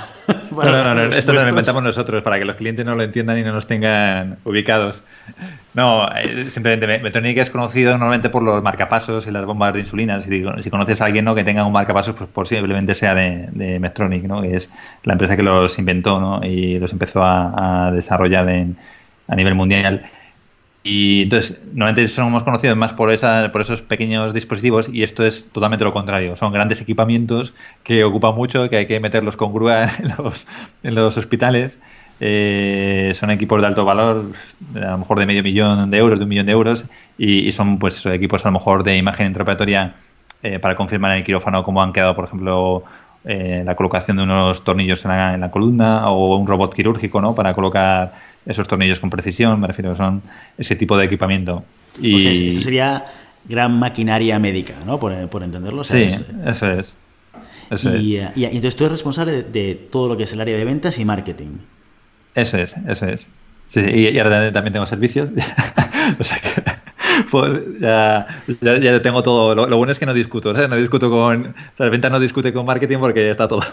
no, 0.50 0.62
no, 0.62 0.94
no, 0.94 1.02
esto 1.04 1.32
lo 1.32 1.48
inventamos 1.48 1.82
nosotros 1.82 2.22
para 2.22 2.38
que 2.38 2.44
los 2.44 2.56
clientes 2.56 2.84
no 2.84 2.96
lo 2.96 3.02
entiendan 3.02 3.38
y 3.38 3.44
no 3.44 3.52
nos 3.52 3.66
tengan 3.66 4.38
ubicados. 4.44 5.04
No, 5.72 6.08
eh, 6.16 6.48
simplemente 6.48 6.86
Medtronic 6.98 7.38
es 7.38 7.48
conocido 7.50 7.92
normalmente 7.92 8.28
por 8.28 8.42
los 8.42 8.60
marcapasos 8.62 9.26
y 9.28 9.30
las 9.30 9.44
bombas 9.44 9.72
de 9.72 9.80
insulina. 9.80 10.18
Si, 10.20 10.42
si 10.62 10.70
conoces 10.70 11.00
a 11.00 11.04
alguien 11.04 11.24
¿no? 11.24 11.34
que 11.36 11.44
tenga 11.44 11.64
un 11.64 11.72
marcapasos, 11.72 12.16
pues 12.16 12.28
posiblemente 12.28 12.94
sea 12.94 13.14
de, 13.14 13.48
de 13.52 13.78
Medtronic, 13.78 14.24
¿no? 14.24 14.42
que 14.42 14.56
es 14.56 14.70
la 15.04 15.12
empresa 15.12 15.36
que 15.36 15.44
los 15.44 15.78
inventó 15.78 16.20
¿no? 16.20 16.44
y 16.44 16.78
los 16.80 16.92
empezó 16.92 17.22
a, 17.22 17.86
a 17.86 17.92
desarrollar 17.92 18.48
en, 18.48 18.76
a 19.28 19.36
nivel 19.36 19.54
mundial. 19.54 20.10
y, 20.82 21.22
entonces, 21.22 21.60
normalmente 21.72 22.08
somos 22.08 22.42
conocidos 22.42 22.76
más 22.76 22.92
por, 22.94 23.12
esa, 23.12 23.52
por 23.52 23.60
esos 23.62 23.82
pequeños 23.82 24.34
dispositivos 24.34 24.88
y 24.92 25.04
esto 25.04 25.24
es 25.24 25.50
totalmente 25.52 25.84
lo 25.84 25.92
contrario. 25.92 26.36
Son 26.36 26.52
grandes 26.52 26.80
equipamientos 26.80 27.54
que 27.84 28.02
ocupan 28.04 28.34
mucho, 28.34 28.68
que 28.70 28.76
hay 28.78 28.86
que 28.86 28.98
meterlos 29.00 29.36
con 29.36 29.52
grúa 29.52 29.84
en 30.00 30.14
los, 30.18 30.46
en 30.82 30.94
los 30.96 31.16
hospitales. 31.16 31.78
Eh, 32.22 33.12
son 33.14 33.30
equipos 33.30 33.60
de 33.62 33.66
alto 33.66 33.84
valor, 33.84 34.26
a 34.76 34.90
lo 34.90 34.98
mejor 34.98 35.18
de 35.18 35.26
medio 35.26 35.42
millón 35.42 35.90
de 35.90 35.96
euros, 35.96 36.18
de 36.18 36.24
un 36.24 36.28
millón 36.28 36.46
de 36.46 36.52
euros, 36.52 36.84
y, 37.16 37.50
son 37.52 37.78
pues 37.78 38.04
equipos 38.06 38.44
a 38.44 38.48
lo 38.48 38.52
mejor 38.52 38.84
de 38.84 38.96
imagen 38.96 39.26
intraoperatoria 39.26 39.94
eh, 40.42 40.58
para 40.58 40.76
confirmar 40.76 41.12
en 41.12 41.18
el 41.18 41.24
quirófano 41.24 41.64
cómo 41.64 41.82
han 41.82 41.92
quedado, 41.94 42.14
por 42.14 42.26
ejemplo, 42.26 42.84
eh, 43.24 43.62
la 43.64 43.74
colocación 43.74 44.18
de 44.18 44.22
unos 44.24 44.64
tornillos 44.64 45.04
en 45.04 45.10
la, 45.10 45.34
en 45.34 45.40
la, 45.40 45.50
columna 45.50 46.10
o 46.10 46.36
un 46.36 46.46
robot 46.46 46.74
quirúrgico, 46.74 47.20
¿no? 47.22 47.34
Para 47.34 47.54
colocar 47.54 48.12
esos 48.44 48.68
tornillos 48.68 49.00
con 49.00 49.10
precisión, 49.10 49.58
me 49.58 49.66
refiero, 49.66 49.94
son 49.96 50.22
ese 50.58 50.76
tipo 50.76 50.96
de 50.98 51.06
equipamiento. 51.06 51.64
Y... 52.00 52.48
esto 52.48 52.60
sería 52.60 53.04
gran 53.46 53.78
maquinaria 53.78 54.38
médica, 54.38 54.74
¿no? 54.86 54.98
Por, 54.98 55.12
entenderlo. 55.12 55.84
Sí, 55.84 56.08
eso 56.44 56.70
es. 56.70 56.94
y, 57.94 58.16
entonces 58.16 58.76
tú 58.76 58.84
eres 58.84 58.92
responsable 58.92 59.42
de, 59.42 59.74
todo 59.90 60.08
lo 60.08 60.16
que 60.16 60.24
es 60.24 60.32
el 60.32 60.40
área 60.40 60.56
de 60.56 60.64
ventas 60.64 60.98
y 60.98 61.04
marketing. 61.04 61.58
Eso 62.34 62.58
es, 62.58 62.74
eso 62.88 63.06
es. 63.06 63.28
Sí, 63.68 63.80
y, 63.80 64.18
ahora 64.18 64.52
también 64.52 64.72
tengo 64.72 64.86
servicios. 64.86 65.30
o 66.18 66.24
sea 66.24 66.40
que 66.40 66.62
pues 67.30 67.60
ya, 67.80 68.26
ya, 68.60 69.02
tengo 69.02 69.22
todo. 69.22 69.54
Lo, 69.54 69.76
bueno 69.76 69.92
es 69.92 69.98
que 69.98 70.06
no 70.06 70.14
discuto, 70.14 70.52
No 70.52 70.76
discuto 70.76 71.10
con. 71.10 71.46
O 71.46 71.76
sea, 71.76 71.88
venta 71.88 72.10
no 72.10 72.20
discute 72.20 72.52
con 72.52 72.66
marketing 72.66 72.98
porque 72.98 73.24
ya 73.24 73.30
está 73.32 73.48
todo. 73.48 73.62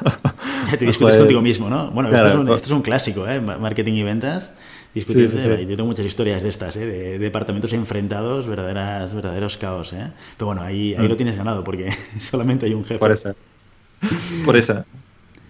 Ya 0.70 0.78
te 0.78 0.84
discutes 0.84 1.16
pues, 1.16 1.18
contigo 1.18 1.40
mismo, 1.40 1.70
¿no? 1.70 1.92
Bueno, 1.92 2.10
esto, 2.10 2.28
es 2.28 2.36
un, 2.36 2.50
esto, 2.50 2.66
es 2.66 2.72
un, 2.72 2.82
clásico, 2.82 3.26
¿eh? 3.26 3.40
Marketing 3.40 3.94
y 3.94 4.04
ventas. 4.04 4.52
Discutirse. 4.94 5.66
Yo 5.66 5.76
tengo 5.78 5.86
muchas 5.86 6.06
historias 6.06 6.44
de 6.44 6.50
estas, 6.50 6.76
¿eh? 6.76 6.86
de, 6.86 7.20
departamentos 7.20 7.72
enfrentados, 7.72 8.48
verdaderas, 8.48 9.14
verdaderos 9.14 9.56
caos. 9.56 9.94
¿eh? 9.94 10.08
Pero 10.36 10.48
bueno, 10.48 10.64
ahí, 10.64 10.94
ahí 10.96 11.06
mm. 11.06 11.10
lo 11.10 11.16
tienes 11.16 11.38
ganado 11.38 11.64
porque 11.64 11.92
solamente 12.20 12.66
hay 12.66 12.74
un 12.74 12.84
jefe. 12.84 13.00
Por 13.00 13.12
eso. 13.14 13.34
Por 14.44 14.58
eso. 14.58 14.84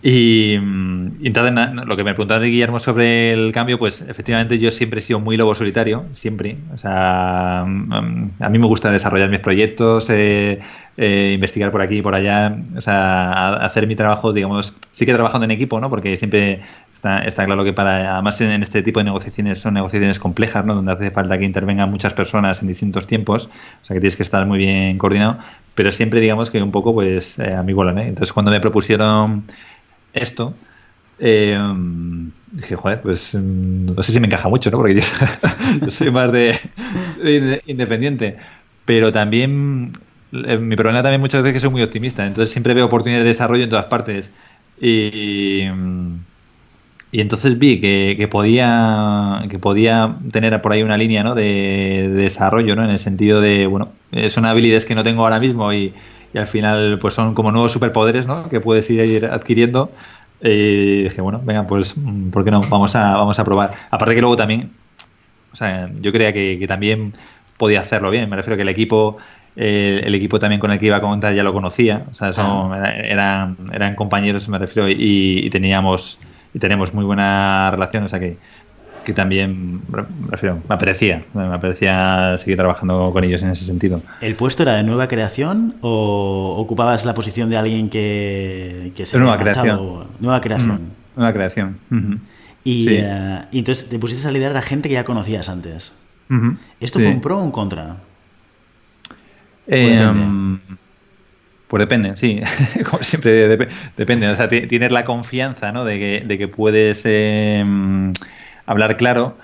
Y, 0.02 0.54
entonces 0.54 1.54
lo 1.86 1.98
que 1.98 2.04
me 2.04 2.14
preguntabas 2.14 2.44
Guillermo 2.44 2.80
sobre 2.80 3.34
el 3.34 3.52
cambio, 3.52 3.80
pues 3.80 4.02
efectivamente 4.02 4.60
yo 4.60 4.70
siempre 4.72 5.00
he 5.00 5.04
sido 5.04 5.20
muy 5.20 5.38
lobo 5.38 5.56
solitario, 5.56 6.06
siempre. 6.14 6.58
O 6.74 6.78
sea, 6.78 7.66
mm, 7.68 8.32
a 8.40 8.50
mí 8.50 8.60
me 8.60 8.68
gusta 8.68 8.92
desarrollar 8.92 9.30
mis 9.30 9.40
proyectos, 9.40 10.10
eh, 10.10 10.60
eh, 10.98 11.32
investigar 11.36 11.72
por 11.72 11.82
aquí 11.82 11.98
y 11.98 12.02
por 12.02 12.16
allá, 12.16 12.58
o 12.76 12.82
sea, 12.82 13.54
hacer 13.56 13.88
mi 13.88 13.96
trabajo, 13.96 14.34
digamos, 14.34 14.74
sí 14.92 15.06
que 15.06 15.14
trabajando 15.14 15.46
en 15.46 15.52
equipo, 15.52 15.80
¿no? 15.80 15.90
Porque 15.90 16.16
siempre 16.18 16.62
está, 16.94 17.20
está 17.20 17.46
claro 17.46 17.64
que 17.64 17.74
para, 17.74 18.14
además 18.14 18.40
en, 18.42 18.64
este 18.64 18.82
tipo 18.84 19.00
de 19.00 19.06
negociaciones 19.06 19.60
son 19.60 19.76
negociaciones 19.76 20.20
complejas, 20.20 20.66
¿no? 20.66 20.76
Donde 20.76 20.92
hace 20.92 21.12
falta 21.12 21.38
que 21.38 21.46
intervengan 21.46 21.90
muchas 21.92 22.14
personas 22.14 22.62
en 22.62 22.68
distintos 22.68 23.08
tiempos, 23.08 23.46
o 23.84 23.86
sea 23.86 23.96
que 23.96 24.00
tienes 24.02 24.16
que 24.16 24.24
estar 24.24 24.46
muy 24.46 24.60
bien 24.60 24.98
coordinado, 24.98 25.38
pero 25.76 25.92
siempre 25.92 26.20
digamos 26.20 26.50
que 26.50 26.62
un 26.62 26.72
poco, 26.72 26.94
pues, 26.94 27.38
eh, 27.40 27.54
a 27.54 27.64
mi 27.64 27.74
bola, 27.74 27.94
¿no? 27.94 28.02
Entonces 28.02 28.34
cuando 28.34 28.52
me 28.52 28.60
propusieron 28.60 29.44
esto, 30.14 30.56
eh, 31.20 31.58
dije, 32.52 32.76
joder, 32.76 33.02
pues 33.02 33.34
mm, 33.34 33.96
no 33.96 34.04
sé 34.04 34.12
si 34.12 34.20
me 34.20 34.28
encaja 34.28 34.50
mucho, 34.50 34.70
¿no? 34.72 34.78
Porque 34.78 34.96
yo, 34.96 35.92
soy 35.92 36.12
más 36.12 36.32
de, 36.32 36.60
independiente. 37.66 38.38
Pero 38.86 39.12
también, 39.12 39.92
eh, 40.32 40.58
mi 40.58 40.76
problema 40.76 41.04
también 41.04 41.22
muchas 41.22 41.44
veces 41.44 41.50
es 41.50 41.54
que 41.56 41.60
soy 41.62 41.72
muy 41.72 41.82
optimista, 41.84 42.26
entonces 42.26 42.52
siempre 42.52 42.74
veo 42.74 42.86
oportunidades 42.86 43.26
de 43.26 43.30
desarrollo 43.30 43.64
en 43.64 43.70
todas 43.70 43.86
partes. 43.86 44.30
Y, 44.80 45.64
y 47.12 47.22
entonces 47.22 47.58
vi 47.58 47.80
que, 47.82 48.28
podía 48.30 49.44
que 49.50 49.60
podía 49.60 50.16
tener 50.32 50.62
por 50.62 50.72
ahí 50.72 50.84
una 50.84 50.98
línea 50.98 51.24
¿no? 51.24 51.36
de, 51.36 52.10
desarrollo, 52.14 52.76
¿no? 52.76 52.84
En 52.84 52.92
el 52.92 53.00
sentido 53.00 53.42
de, 53.42 53.66
bueno, 53.66 53.90
son 54.30 54.46
habilidades 54.46 54.86
que 54.86 54.96
no 54.96 55.04
tengo 55.04 55.24
ahora 55.24 55.40
mismo 55.40 55.74
y, 55.74 55.94
y 56.38 56.40
al 56.40 56.48
final 56.48 57.00
pues 57.00 57.16
son 57.16 57.34
como 57.34 57.52
nuevos 57.52 57.72
superpoderes 57.72 58.28
¿no? 58.28 58.48
que 58.48 58.60
puedes 58.60 58.88
ir 58.92 59.26
adquiriendo. 59.26 59.92
Y 60.40 61.04
dije, 61.04 61.20
bueno, 61.20 61.42
venga, 61.44 61.66
pues, 61.66 61.96
¿por 62.32 62.44
qué 62.44 62.52
no? 62.52 62.62
Vamos 62.70 62.96
a, 62.96 63.16
vamos 63.16 63.40
a 63.40 63.44
probar. 63.44 63.74
Aparte 63.90 64.14
que 64.14 64.22
luego 64.22 64.36
también, 64.36 64.72
o 65.52 65.56
sea, 65.56 65.90
yo 66.00 66.12
creía 66.12 66.32
que, 66.32 66.64
también 66.68 67.14
podía 67.58 67.82
hacerlo 67.82 68.12
bien. 68.12 68.30
Me 68.30 68.36
refiero 68.36 68.56
que 68.56 68.62
el 68.62 68.70
equipo, 68.70 69.18
el 69.56 70.14
equipo 70.14 70.40
también 70.40 70.62
con 70.62 70.70
el 70.70 70.78
que 70.78 70.86
iba 70.86 70.98
a 70.98 71.02
contar 71.02 71.34
ya 71.34 71.42
lo 71.42 71.54
conocía. 71.54 72.04
O 72.12 72.14
sea, 72.14 72.34
son, 72.34 72.76
eran, 72.86 73.58
eran 73.74 73.96
compañeros, 73.96 74.48
me 74.48 74.60
refiero, 74.60 74.88
y, 74.88 75.40
y 75.44 75.50
teníamos 75.50 76.20
y 76.54 76.60
tenemos 76.60 76.94
muy 76.94 77.04
buena 77.04 77.72
relación. 77.72 78.04
O 78.04 78.10
sea 78.10 78.20
que 78.20 78.38
que 79.08 79.14
también 79.14 79.80
me 79.88 80.02
apetecía, 80.68 81.24
me 81.34 81.46
apetecía 81.46 82.36
seguir 82.38 82.58
trabajando 82.58 83.10
con 83.14 83.24
ellos 83.24 83.42
en 83.42 83.52
ese 83.52 83.64
sentido. 83.64 84.02
¿El 84.20 84.36
puesto 84.36 84.64
era 84.64 84.74
de 84.74 84.84
nueva 84.84 85.08
creación 85.08 85.76
o 85.80 86.56
ocupabas 86.58 87.06
la 87.06 87.14
posición 87.14 87.50
de 87.50 87.56
alguien 87.56 87.90
que, 87.90 88.92
que 88.98 89.06
se 89.06 89.18
nueva 89.18 89.40
creación. 89.40 90.08
Nueva 90.20 90.42
creación. 90.42 90.82
nueva 91.16 91.32
creación. 91.32 91.78
y, 92.66 92.88
eh, 92.90 93.44
y, 93.54 93.60
entonces 93.60 93.88
te 93.88 93.98
pusiste 93.98 94.28
a 94.28 94.32
liderar 94.32 94.58
a 94.58 94.62
gente 94.62 94.90
que 94.90 94.96
ya 94.96 95.06
conocías 95.06 95.48
antes. 95.48 95.94
¿Esto 96.82 97.00
fue 97.00 97.08
un 97.08 97.22
pro 97.22 97.40
o 97.40 97.44
un 97.44 97.52
contra? 97.52 97.96
Eh, 99.68 100.12
pues 101.70 101.80
depende, 101.80 102.18
sí. 102.18 102.42
Como 102.90 103.02
siempre, 103.04 103.48
depende. 103.96 104.28
O 104.28 104.36
sea, 104.36 104.50
tienes 104.50 104.92
la 104.92 105.06
confianza 105.06 105.72
¿no? 105.72 105.86
de, 105.86 105.98
que, 105.98 106.24
de 106.28 106.38
que 106.38 106.50
puedes 106.50 107.04
em, 107.06 108.12
hablar 108.68 108.98
claro, 108.98 109.36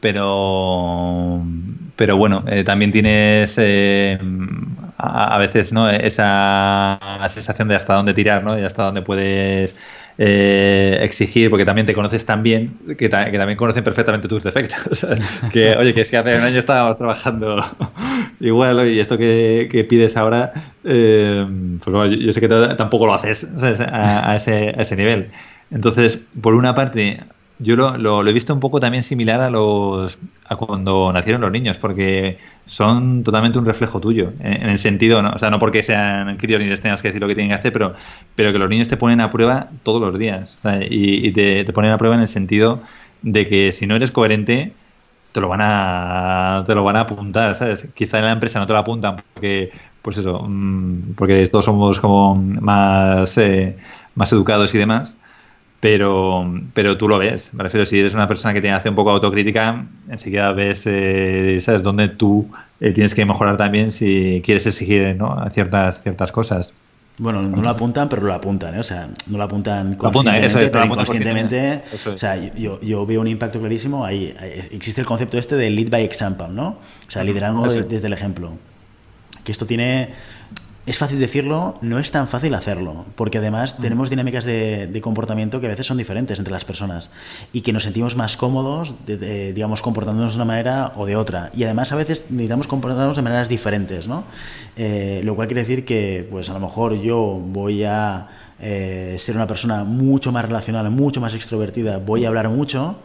pero, 0.00 1.44
pero 1.96 2.16
bueno, 2.16 2.42
eh, 2.48 2.64
también 2.64 2.90
tienes 2.90 3.56
eh, 3.58 4.18
a, 4.96 5.38
veces 5.38 5.72
¿no? 5.72 5.88
esa 5.88 6.98
sensación 7.28 7.68
de 7.68 7.76
hasta 7.76 7.94
dónde 7.94 8.14
tirar 8.14 8.42
¿no? 8.42 8.58
y 8.58 8.64
hasta 8.64 8.84
dónde 8.84 9.02
puedes 9.02 9.76
eh, 10.18 10.98
exigir, 11.02 11.50
porque 11.50 11.64
también 11.64 11.86
te 11.86 11.94
conoces 11.94 12.24
tan 12.24 12.42
bien 12.42 12.76
que, 12.98 13.08
también 13.08 13.56
conocen 13.56 13.84
perfectamente 13.84 14.26
tus 14.26 14.42
defectos. 14.42 15.06
que, 15.52 15.76
oye, 15.76 15.92
que 15.92 16.00
es 16.00 16.08
que 16.08 16.16
hace 16.16 16.36
un 16.36 16.42
año 16.42 16.58
estábamos 16.58 16.96
trabajando 16.96 17.62
igual 18.40 18.88
y 18.88 19.00
esto 19.00 19.18
que, 19.18 19.86
pides 19.88 20.16
ahora, 20.16 20.52
pues 20.82 22.18
yo, 22.18 22.32
sé 22.32 22.40
que 22.40 22.48
tampoco 22.48 23.06
lo 23.06 23.14
haces 23.14 23.46
a, 23.62 24.34
ese, 24.36 24.74
a 24.76 24.82
ese 24.82 24.96
nivel. 24.96 25.30
Entonces, 25.70 26.18
por 26.40 26.54
una 26.54 26.74
parte, 26.74 27.20
yo 27.60 27.76
lo, 27.76 27.96
lo, 27.98 28.26
he 28.26 28.32
visto 28.32 28.54
un 28.54 28.60
poco 28.60 28.80
también 28.80 29.02
similar 29.02 29.40
a 29.40 29.50
los 29.50 30.18
a 30.46 30.56
cuando 30.56 31.12
nacieron 31.12 31.42
los 31.42 31.52
niños, 31.52 31.76
porque 31.76 32.38
son 32.66 33.22
totalmente 33.22 33.58
un 33.58 33.66
reflejo 33.66 34.00
tuyo, 34.00 34.32
en, 34.40 34.68
el 34.68 34.78
sentido, 34.78 35.22
¿no? 35.22 35.30
o 35.30 35.38
sea, 35.38 35.50
no 35.50 35.58
porque 35.58 35.82
sean 35.82 36.36
críos 36.38 36.60
ni 36.60 36.66
les 36.68 36.80
tengas 36.80 37.02
que 37.02 37.08
decir 37.08 37.20
lo 37.20 37.28
que 37.28 37.34
tienen 37.34 37.50
que 37.50 37.56
hacer, 37.56 37.72
pero, 37.72 37.94
pero 38.34 38.52
que 38.52 38.58
los 38.58 38.68
niños 38.68 38.88
te 38.88 38.96
ponen 38.96 39.20
a 39.20 39.30
prueba 39.30 39.68
todos 39.82 40.00
los 40.00 40.18
días, 40.18 40.56
y, 40.88 41.30
te, 41.32 41.64
te, 41.64 41.72
ponen 41.72 41.92
a 41.92 41.98
prueba 41.98 42.16
en 42.16 42.22
el 42.22 42.28
sentido 42.28 42.80
de 43.22 43.48
que 43.48 43.72
si 43.72 43.86
no 43.86 43.96
eres 43.96 44.10
coherente, 44.10 44.72
te 45.32 45.40
lo 45.40 45.48
van 45.48 45.60
a 45.62 46.64
te 46.66 46.74
lo 46.74 46.84
van 46.84 46.96
a 46.96 47.00
apuntar, 47.00 47.54
¿sabes? 47.54 47.86
Quizá 47.94 48.18
en 48.18 48.24
la 48.24 48.32
empresa 48.32 48.58
no 48.58 48.66
te 48.66 48.72
lo 48.72 48.78
apuntan 48.78 49.16
porque, 49.34 49.70
pues 50.02 50.16
eso, 50.18 50.44
mm, 50.48 51.14
porque 51.16 51.46
todos 51.48 51.66
somos 51.66 52.00
como 52.00 52.34
más, 52.36 53.36
eh, 53.38 53.76
más 54.14 54.32
educados 54.32 54.74
y 54.74 54.78
demás, 54.78 55.16
pero, 55.80 56.52
pero 56.74 56.96
tú 56.98 57.08
lo 57.08 57.18
ves. 57.18 57.52
Me 57.52 57.64
refiero, 57.64 57.86
si 57.86 57.98
eres 57.98 58.14
una 58.14 58.28
persona 58.28 58.52
que 58.52 58.60
te 58.60 58.70
hace 58.70 58.90
un 58.90 58.94
poco 58.94 59.10
autocrítica, 59.10 59.86
enseguida 60.08 60.52
ves, 60.52 60.82
eh, 60.86 61.58
sabes, 61.60 61.82
dónde 61.82 62.08
tú 62.08 62.48
eh, 62.80 62.92
tienes 62.92 63.14
que 63.14 63.24
mejorar 63.24 63.56
también 63.56 63.90
si 63.90 64.42
quieres 64.44 64.66
exigir 64.66 65.16
¿no? 65.16 65.42
ciertas, 65.52 66.02
ciertas 66.02 66.30
cosas. 66.30 66.72
Bueno, 67.16 67.42
no 67.42 67.60
lo 67.60 67.68
apuntan, 67.68 68.08
pero 68.08 68.22
lo 68.22 68.32
apuntan, 68.32 68.74
¿eh? 68.74 68.78
O 68.78 68.82
sea, 68.82 69.08
no 69.26 69.36
lo 69.36 69.44
apuntan 69.44 69.94
conscientemente, 69.94 70.68
pero 70.70 70.86
inconscientemente. 70.86 71.82
O 72.14 72.16
sea, 72.16 72.36
yo, 72.36 72.80
yo, 72.80 73.04
veo 73.04 73.20
un 73.20 73.26
impacto 73.26 73.60
clarísimo. 73.60 74.06
Ahí, 74.06 74.34
existe 74.70 75.02
el 75.02 75.06
concepto 75.06 75.36
este 75.36 75.56
de 75.56 75.68
lead 75.68 75.90
by 75.90 76.02
example, 76.02 76.48
¿no? 76.48 76.68
O 76.68 77.10
sea, 77.10 77.22
liderazgo 77.22 77.68
desde 77.68 78.06
el 78.06 78.14
ejemplo. 78.14 78.52
Que 79.44 79.52
esto 79.52 79.66
tiene 79.66 80.08
es 80.90 80.98
fácil 80.98 81.20
decirlo, 81.20 81.74
no 81.82 82.00
es 82.00 82.10
tan 82.10 82.26
fácil 82.26 82.52
hacerlo, 82.52 83.04
porque 83.14 83.38
además 83.38 83.76
tenemos 83.76 84.10
dinámicas 84.10 84.44
de, 84.44 85.00
comportamiento 85.00 85.60
que 85.60 85.66
a 85.66 85.68
veces 85.68 85.86
son 85.86 85.98
diferentes 85.98 86.36
entre 86.40 86.52
las 86.52 86.64
personas 86.64 87.12
y 87.52 87.60
que 87.60 87.72
nos 87.72 87.84
sentimos 87.84 88.16
más 88.16 88.36
cómodos, 88.36 88.92
digamos, 89.06 89.82
comportándonos 89.82 90.32
de 90.32 90.38
una 90.38 90.46
manera 90.46 90.92
o 90.96 91.06
de 91.06 91.14
otra. 91.14 91.52
Y 91.54 91.62
además 91.62 91.92
a 91.92 91.96
veces 91.96 92.26
necesitamos 92.30 92.66
comportarnos 92.66 93.14
de 93.14 93.22
maneras 93.22 93.48
diferentes, 93.48 94.08
¿no? 94.08 94.24
Eh, 94.76 95.20
lo 95.22 95.36
cual 95.36 95.46
quiere 95.46 95.60
decir 95.60 95.84
que, 95.84 96.26
pues 96.28 96.50
a 96.50 96.54
lo 96.54 96.58
mejor 96.58 97.00
yo 97.00 97.40
voy 97.40 97.84
a 97.84 98.26
eh, 98.58 99.14
ser 99.16 99.36
una 99.36 99.46
persona 99.46 99.84
mucho 99.84 100.32
más 100.32 100.44
relacional, 100.44 100.90
mucho 100.90 101.20
más 101.20 101.34
extrovertida, 101.34 101.98
voy 101.98 102.24
a 102.24 102.28
hablar 102.28 102.48
mucho. 102.48 102.96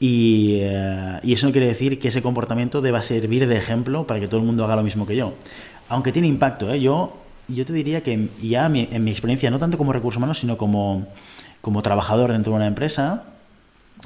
Y, 0.00 0.60
eh, 0.62 1.20
y, 1.22 1.34
eso 1.34 1.46
no 1.46 1.52
quiere 1.52 1.66
decir 1.66 1.98
que 1.98 2.08
ese 2.08 2.22
comportamiento 2.22 2.80
deba 2.80 3.02
servir 3.02 3.46
de 3.46 3.58
ejemplo 3.58 4.06
para 4.06 4.20
que 4.20 4.26
todo 4.26 4.40
el 4.40 4.46
mundo 4.46 4.64
haga 4.64 4.76
lo 4.76 4.82
mismo 4.82 5.06
que 5.06 5.16
yo 5.16 5.34
aunque 5.88 6.12
tiene 6.12 6.28
impacto, 6.28 6.72
¿eh? 6.72 6.80
yo, 6.80 7.12
yo 7.48 7.64
te 7.64 7.72
diría 7.72 8.02
que 8.02 8.28
ya 8.42 8.66
en 8.66 9.04
mi 9.04 9.10
experiencia, 9.10 9.50
no 9.50 9.58
tanto 9.58 9.78
como 9.78 9.92
recurso 9.92 10.18
humano, 10.18 10.34
sino 10.34 10.56
como, 10.56 11.06
como 11.60 11.82
trabajador 11.82 12.32
dentro 12.32 12.52
de 12.52 12.56
una 12.56 12.66
empresa, 12.66 13.24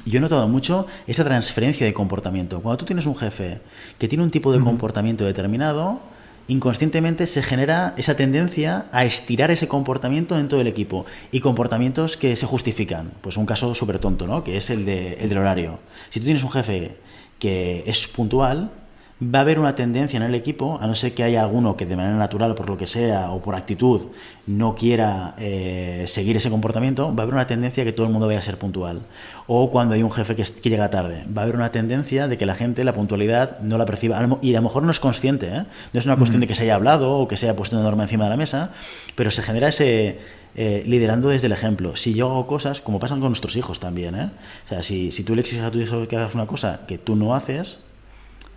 yo 0.04 0.18
he 0.18 0.20
notado 0.20 0.46
mucho 0.48 0.86
esa 1.06 1.24
transferencia 1.24 1.84
de 1.84 1.92
comportamiento. 1.92 2.60
Cuando 2.60 2.78
tú 2.78 2.84
tienes 2.84 3.06
un 3.06 3.16
jefe 3.16 3.60
que 3.98 4.08
tiene 4.08 4.24
un 4.24 4.30
tipo 4.30 4.52
de 4.52 4.60
comportamiento 4.60 5.24
determinado, 5.24 6.00
inconscientemente 6.48 7.26
se 7.26 7.42
genera 7.42 7.94
esa 7.96 8.16
tendencia 8.16 8.86
a 8.92 9.04
estirar 9.04 9.50
ese 9.50 9.68
comportamiento 9.68 10.36
dentro 10.36 10.58
del 10.58 10.66
equipo 10.66 11.06
y 11.32 11.40
comportamientos 11.40 12.16
que 12.16 12.36
se 12.36 12.46
justifican. 12.46 13.12
Pues 13.20 13.36
un 13.36 13.46
caso 13.46 13.74
súper 13.74 13.98
tonto, 13.98 14.26
¿no? 14.26 14.44
Que 14.44 14.56
es 14.56 14.70
el, 14.70 14.84
de, 14.84 15.14
el 15.14 15.28
del 15.28 15.38
horario. 15.38 15.78
Si 16.10 16.20
tú 16.20 16.24
tienes 16.24 16.44
un 16.44 16.50
jefe 16.50 16.96
que 17.38 17.84
es 17.86 18.06
puntual, 18.08 18.70
va 19.22 19.40
a 19.40 19.42
haber 19.42 19.58
una 19.58 19.74
tendencia 19.74 20.16
en 20.16 20.22
el 20.22 20.34
equipo, 20.34 20.78
a 20.80 20.86
no 20.86 20.94
ser 20.94 21.12
que 21.12 21.22
haya 21.22 21.42
alguno 21.42 21.76
que 21.76 21.84
de 21.84 21.94
manera 21.94 22.16
natural, 22.16 22.54
por 22.54 22.68
lo 22.68 22.76
que 22.76 22.86
sea, 22.86 23.32
o 23.32 23.40
por 23.40 23.54
actitud, 23.54 24.06
no 24.46 24.74
quiera 24.74 25.34
eh, 25.38 26.04
seguir 26.08 26.36
ese 26.38 26.48
comportamiento, 26.48 27.14
va 27.14 27.20
a 27.20 27.22
haber 27.24 27.34
una 27.34 27.46
tendencia 27.46 27.84
que 27.84 27.92
todo 27.92 28.06
el 28.06 28.12
mundo 28.12 28.26
vaya 28.26 28.38
a 28.38 28.42
ser 28.42 28.56
puntual. 28.56 29.02
O 29.46 29.70
cuando 29.70 29.94
hay 29.94 30.02
un 30.02 30.10
jefe 30.10 30.34
que, 30.36 30.44
llega 30.70 30.88
tarde, 30.88 31.24
va 31.36 31.42
a 31.42 31.44
haber 31.44 31.56
una 31.56 31.70
tendencia 31.70 32.28
de 32.28 32.38
que 32.38 32.46
la 32.46 32.54
gente 32.54 32.82
la 32.82 32.94
puntualidad 32.94 33.60
no 33.60 33.76
la 33.76 33.84
perciba. 33.84 34.20
Y 34.40 34.54
a 34.54 34.58
lo 34.58 34.62
mejor 34.62 34.84
no 34.84 34.90
es 34.90 35.00
consciente, 35.00 35.48
¿eh? 35.48 35.64
no 35.92 35.98
es 35.98 36.06
una 36.06 36.16
cuestión 36.16 36.40
de 36.40 36.46
que 36.46 36.54
se 36.54 36.62
haya 36.62 36.76
hablado 36.76 37.12
o 37.12 37.28
que 37.28 37.36
se 37.36 37.46
haya 37.46 37.56
puesto 37.56 37.76
una 37.76 37.84
norma 37.84 38.04
encima 38.04 38.24
de 38.24 38.30
la 38.30 38.36
mesa, 38.36 38.70
pero 39.14 39.30
se 39.30 39.42
genera 39.42 39.68
ese... 39.68 40.40
Eh, 40.56 40.82
liderando 40.84 41.28
desde 41.28 41.46
el 41.46 41.52
ejemplo. 41.52 41.94
Si 41.94 42.12
yo 42.12 42.28
hago 42.28 42.48
cosas, 42.48 42.80
como 42.80 42.98
pasan 42.98 43.20
con 43.20 43.28
nuestros 43.28 43.54
hijos 43.54 43.78
también, 43.78 44.16
¿eh? 44.16 44.30
o 44.66 44.68
sea, 44.68 44.82
si, 44.82 45.12
si 45.12 45.22
tú 45.22 45.36
le 45.36 45.42
exiges 45.42 45.64
a 45.64 45.70
tu 45.70 45.78
hijo 45.78 46.08
que 46.08 46.16
hagas 46.16 46.34
una 46.34 46.48
cosa 46.48 46.80
que 46.88 46.98
tú 46.98 47.14
no 47.14 47.36
haces, 47.36 47.78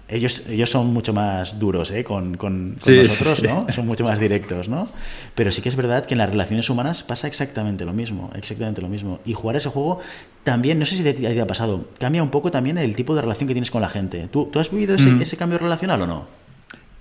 ellos, 0.08 0.48
ellos 0.50 0.70
son 0.70 0.94
mucho 0.94 1.14
más 1.14 1.60
duros 1.60 1.92
¿eh? 1.92 2.04
con, 2.04 2.36
con, 2.36 2.76
nosotros, 2.86 3.42
¿no? 3.42 3.68
Son 3.72 3.88
mucho 3.88 4.04
más 4.04 4.20
directos, 4.20 4.68
¿no? 4.68 4.90
Pero 5.34 5.52
sí 5.52 5.62
que 5.62 5.70
es 5.70 5.76
verdad 5.76 6.06
que 6.06 6.14
en 6.14 6.18
las 6.18 6.30
relaciones 6.30 6.70
humanas 6.70 7.04
pasa 7.04 7.28
exactamente 7.28 7.86
lo 7.86 7.94
mismo, 7.94 8.30
exactamente 8.36 8.82
lo 8.82 8.90
mismo. 8.90 9.20
Y 9.26 9.34
jugar 9.34 9.56
ese 9.56 9.70
juego 9.70 10.00
también, 10.44 10.78
no 10.78 10.86
sé 10.86 10.98
si 10.98 11.04
te, 11.04 11.40
ha 11.40 11.48
pasado, 11.48 11.88
cambia 12.00 12.22
un 12.22 12.30
poco 12.30 12.52
también 12.52 12.78
el 12.78 12.96
tipo 12.96 13.16
de 13.16 13.22
relación 13.22 13.48
que 13.48 13.54
tienes 13.54 13.72
con 13.72 13.82
la 13.82 13.90
gente. 13.90 14.28
¿Tú, 14.30 14.50
tú 14.52 14.60
has 14.60 14.70
vivido 14.70 14.96
ese, 14.96 15.10
mm. 15.10 15.22
ese, 15.22 15.38
cambio 15.38 15.58
relacional 15.58 16.02
o 16.02 16.08
no? 16.08 16.26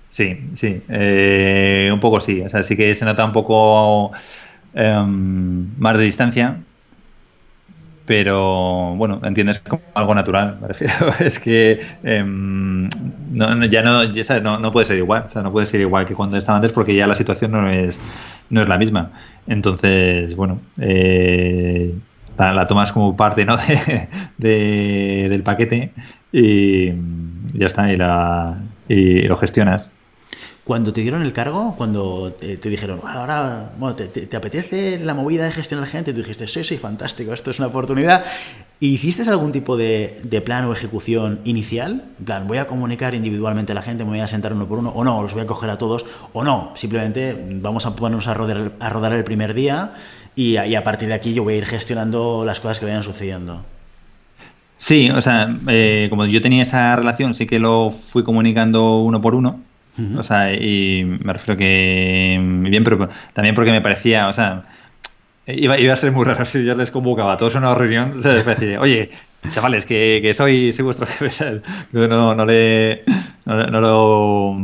Sí, 0.09 0.37
sí, 0.55 0.81
eh, 0.89 1.89
un 1.91 1.99
poco 1.99 2.21
sí. 2.21 2.41
O 2.41 2.49
sea, 2.49 2.63
sí 2.63 2.77
que 2.77 2.95
se 2.95 3.03
nota 3.03 3.25
un 3.25 3.33
poco 3.33 4.11
em, 4.73 5.67
más 5.77 5.97
de 5.97 6.03
distancia, 6.03 6.57
pero 8.05 8.95
bueno, 8.95 9.21
entiendes 9.23 9.59
como 9.59 9.81
algo 9.93 10.13
natural, 10.13 10.57
me 10.61 10.67
refiero. 10.67 10.93
Es 11.19 11.39
que 11.39 11.81
em, 12.03 12.89
no, 13.31 13.65
ya 13.65 13.81
no, 13.81 14.03
ya 14.03 14.39
no, 14.41 14.59
no, 14.59 14.71
puede 14.71 14.85
ser 14.85 14.97
igual, 14.97 15.23
o 15.25 15.29
sea, 15.29 15.41
no 15.41 15.51
puede 15.51 15.67
ser 15.67 15.81
igual 15.81 16.05
que 16.05 16.13
cuando 16.13 16.37
estaba 16.37 16.57
antes 16.57 16.73
porque 16.73 16.95
ya 16.95 17.07
la 17.07 17.15
situación 17.15 17.51
no 17.51 17.69
es, 17.69 17.97
no 18.49 18.61
es 18.61 18.69
la 18.69 18.77
misma. 18.77 19.11
Entonces, 19.47 20.35
bueno, 20.35 20.59
eh, 20.79 21.93
la, 22.37 22.67
tomas 22.67 22.91
como 22.91 23.15
parte 23.15 23.45
¿no? 23.45 23.57
de, 24.37 25.27
del 25.29 25.43
paquete 25.43 25.91
y 26.31 26.91
ya 27.53 27.67
está, 27.67 27.91
y, 27.91 27.97
la, 27.97 28.57
y 28.87 29.21
lo 29.23 29.37
gestionas. 29.37 29.89
Cuando 30.63 30.93
te 30.93 31.01
dieron 31.01 31.23
el 31.23 31.33
cargo, 31.33 31.75
cuando 31.77 32.31
te, 32.39 32.55
dijeron, 32.69 33.01
ahora 33.05 33.71
bueno, 33.77 33.95
te, 33.97 34.33
apetece 34.37 34.97
la 34.97 35.13
movida 35.13 35.43
de 35.43 35.51
gestionar 35.51 35.89
gente, 35.89 36.13
tú 36.13 36.19
dijiste, 36.19 36.47
sí, 36.47 36.63
sí, 36.63 36.77
fantástico, 36.77 37.33
esto 37.33 37.51
es 37.51 37.59
una 37.59 37.67
oportunidad. 37.67 38.23
¿Hiciste 38.79 39.29
algún 39.29 39.51
tipo 39.51 39.75
de, 39.75 40.41
plan 40.45 40.63
o 40.63 40.71
ejecución 40.71 41.41
inicial? 41.43 42.05
En 42.19 42.25
plan, 42.25 42.47
voy 42.47 42.59
a 42.59 42.67
comunicar 42.67 43.13
individualmente 43.13 43.73
a 43.73 43.75
la 43.75 43.81
gente, 43.81 44.05
me 44.05 44.11
voy 44.11 44.21
a 44.21 44.27
sentar 44.29 44.53
uno 44.53 44.65
por 44.65 44.79
uno, 44.79 44.91
o 44.91 45.03
no, 45.03 45.21
los 45.21 45.33
voy 45.33 45.43
a 45.43 45.45
coger 45.45 45.69
a 45.69 45.77
todos, 45.77 46.05
o 46.31 46.45
no, 46.45 46.71
simplemente 46.75 47.35
vamos 47.55 47.85
a 47.85 47.93
ponernos 47.93 48.27
a 48.27 48.33
rodar, 48.33 48.71
a 48.79 48.89
rodar 48.89 49.11
el 49.11 49.25
primer 49.25 49.53
día 49.53 49.91
y 50.33 50.55
a, 50.55 50.79
a 50.79 50.83
partir 50.83 51.09
de 51.09 51.13
aquí 51.13 51.33
yo 51.33 51.43
voy 51.43 51.55
a 51.55 51.57
ir 51.57 51.65
gestionando 51.65 52.45
las 52.45 52.61
cosas 52.61 52.79
que 52.79 52.85
vayan 52.85 53.03
sucediendo. 53.03 53.65
Sí, 54.77 55.09
o 55.09 55.21
sea, 55.21 55.53
eh, 55.67 56.07
como 56.09 56.25
yo 56.25 56.41
tenía 56.41 56.63
esa 56.63 56.95
relación, 56.95 57.35
sí 57.35 57.47
que 57.47 57.59
lo 57.59 57.91
fui 57.91 58.23
comunicando 58.23 58.99
uno 58.99 59.21
por 59.21 59.35
uno 59.35 59.59
o 60.17 60.23
sea, 60.23 60.53
y 60.53 61.03
me 61.05 61.33
refiero 61.33 61.57
que 61.57 62.39
bien, 62.41 62.83
pero 62.83 63.09
también 63.33 63.53
porque 63.53 63.71
me 63.71 63.81
parecía, 63.81 64.27
o 64.27 64.33
sea, 64.33 64.63
iba, 65.45 65.75
a 65.93 65.95
ser 65.95 66.11
muy 66.11 66.25
raro 66.25 66.45
si 66.45 66.65
yo 66.65 66.75
les 66.75 66.89
convocaba 66.91 67.33
a 67.33 67.37
todos 67.37 67.55
a 67.55 67.59
una 67.59 67.75
reunión, 67.75 68.21
sea, 68.21 68.33
decir, 68.33 68.77
oye, 68.79 69.11
chavales, 69.51 69.85
que, 69.85 70.19
que 70.21 70.33
soy, 70.33 70.73
soy 70.73 70.85
vuestro 70.85 71.05
jefe, 71.05 71.61
no, 71.91 72.35
no, 72.35 72.45
le, 72.45 73.03
no, 73.45 73.81
lo 73.81 74.57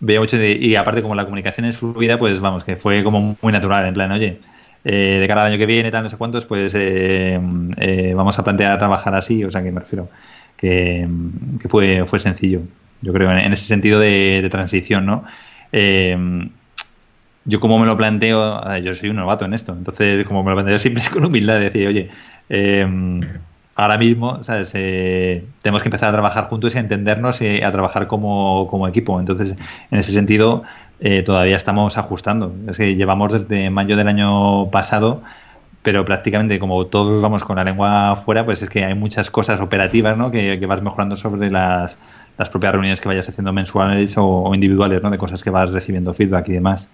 veía 0.00 0.20
mucho 0.20 0.42
y 0.42 0.74
aparte 0.76 1.02
como 1.02 1.14
la 1.14 1.24
comunicación 1.24 1.66
es 1.66 1.76
fluida, 1.76 2.18
pues 2.18 2.40
vamos, 2.40 2.64
que 2.64 2.76
fue 2.76 3.02
como 3.04 3.36
muy 3.42 3.52
natural, 3.52 3.86
en 3.86 3.94
plan, 3.94 4.12
oye, 4.12 4.40
eh, 4.84 5.18
de 5.20 5.28
cara 5.28 5.42
al 5.42 5.48
año 5.48 5.58
que 5.58 5.66
viene, 5.66 5.90
tal, 5.90 6.04
no 6.04 6.10
sé 6.10 6.16
cuántos, 6.16 6.46
pues 6.46 6.72
eh, 6.74 7.38
eh, 7.78 8.12
vamos 8.14 8.38
a 8.38 8.44
plantear 8.44 8.78
trabajar 8.78 9.14
así, 9.14 9.44
o 9.44 9.50
sea, 9.50 9.62
que 9.62 9.72
me 9.72 9.80
refiero 9.80 10.08
que, 10.56 11.06
que 11.60 11.68
fue, 11.68 12.04
fue 12.06 12.18
sencillo 12.20 12.62
yo 13.00 13.12
creo, 13.12 13.30
en, 13.30 13.52
ese 13.52 13.66
sentido 13.66 14.00
de, 14.00 14.46
transición, 14.50 15.06
¿no? 15.06 15.24
Eh, 15.72 16.16
yo 17.44 17.60
como 17.60 17.78
me 17.78 17.86
lo 17.86 17.96
planteo, 17.96 18.78
yo 18.78 18.94
soy 18.94 19.10
un 19.10 19.16
novato 19.16 19.44
en 19.44 19.52
esto, 19.52 19.72
entonces 19.72 20.26
como 20.26 20.42
me 20.42 20.50
lo 20.50 20.56
planteo 20.56 20.78
siempre 20.78 21.02
con 21.12 21.24
humildad, 21.24 21.58
de 21.58 21.64
decir, 21.64 21.86
oye, 21.86 22.10
eh, 22.48 23.20
ahora 23.76 23.98
mismo, 23.98 24.42
¿sabes? 24.44 24.70
Eh, 24.74 25.44
tenemos 25.60 25.82
que 25.82 25.88
empezar 25.88 26.08
a 26.08 26.12
trabajar 26.12 26.44
juntos 26.44 26.74
y 26.74 26.78
a 26.78 26.80
entendernos 26.80 27.42
y 27.42 27.62
a 27.62 27.70
trabajar 27.70 28.06
como, 28.06 28.66
como 28.70 28.88
equipo. 28.88 29.20
Entonces, 29.20 29.56
en 29.90 29.98
ese 29.98 30.12
sentido, 30.12 30.62
todavía 31.26 31.56
estamos 31.56 31.98
ajustando. 31.98 32.54
Es 32.68 32.78
que 32.78 32.94
llevamos 32.94 33.32
desde 33.32 33.68
mayo 33.68 33.96
del 33.96 34.08
año 34.08 34.70
pasado 34.70 35.22
pero 35.84 36.02
prácticamente 36.06 36.58
como 36.58 36.86
todos 36.86 37.22
vamos 37.22 37.44
con 37.44 37.56
la 37.56 37.64
lengua 37.64 38.12
afuera, 38.12 38.46
pues 38.46 38.62
es 38.62 38.70
que 38.70 38.86
hay 38.86 38.94
muchas 38.94 39.30
cosas 39.30 39.60
operativas 39.60 40.16
¿no? 40.16 40.30
que 40.30 40.64
vas 40.66 40.80
mejorando 40.80 41.18
sobre 41.18 41.50
las, 41.50 41.98
las 42.38 42.50
propias 42.50 42.72
reuniones 42.72 43.00
que 43.00 43.08
vayas 43.08 43.28
haciendo 43.28 43.52
mensuales 43.52 44.14
o, 44.16 44.54
individuales, 44.54 45.02
¿no? 45.02 45.10
De 45.10 45.18
cosas 45.18 45.42
que 45.42 45.50
vas 45.50 45.70
recibiendo 45.70 46.14
feedback 46.14 46.48
y 46.48 46.52
demás. 46.54 46.88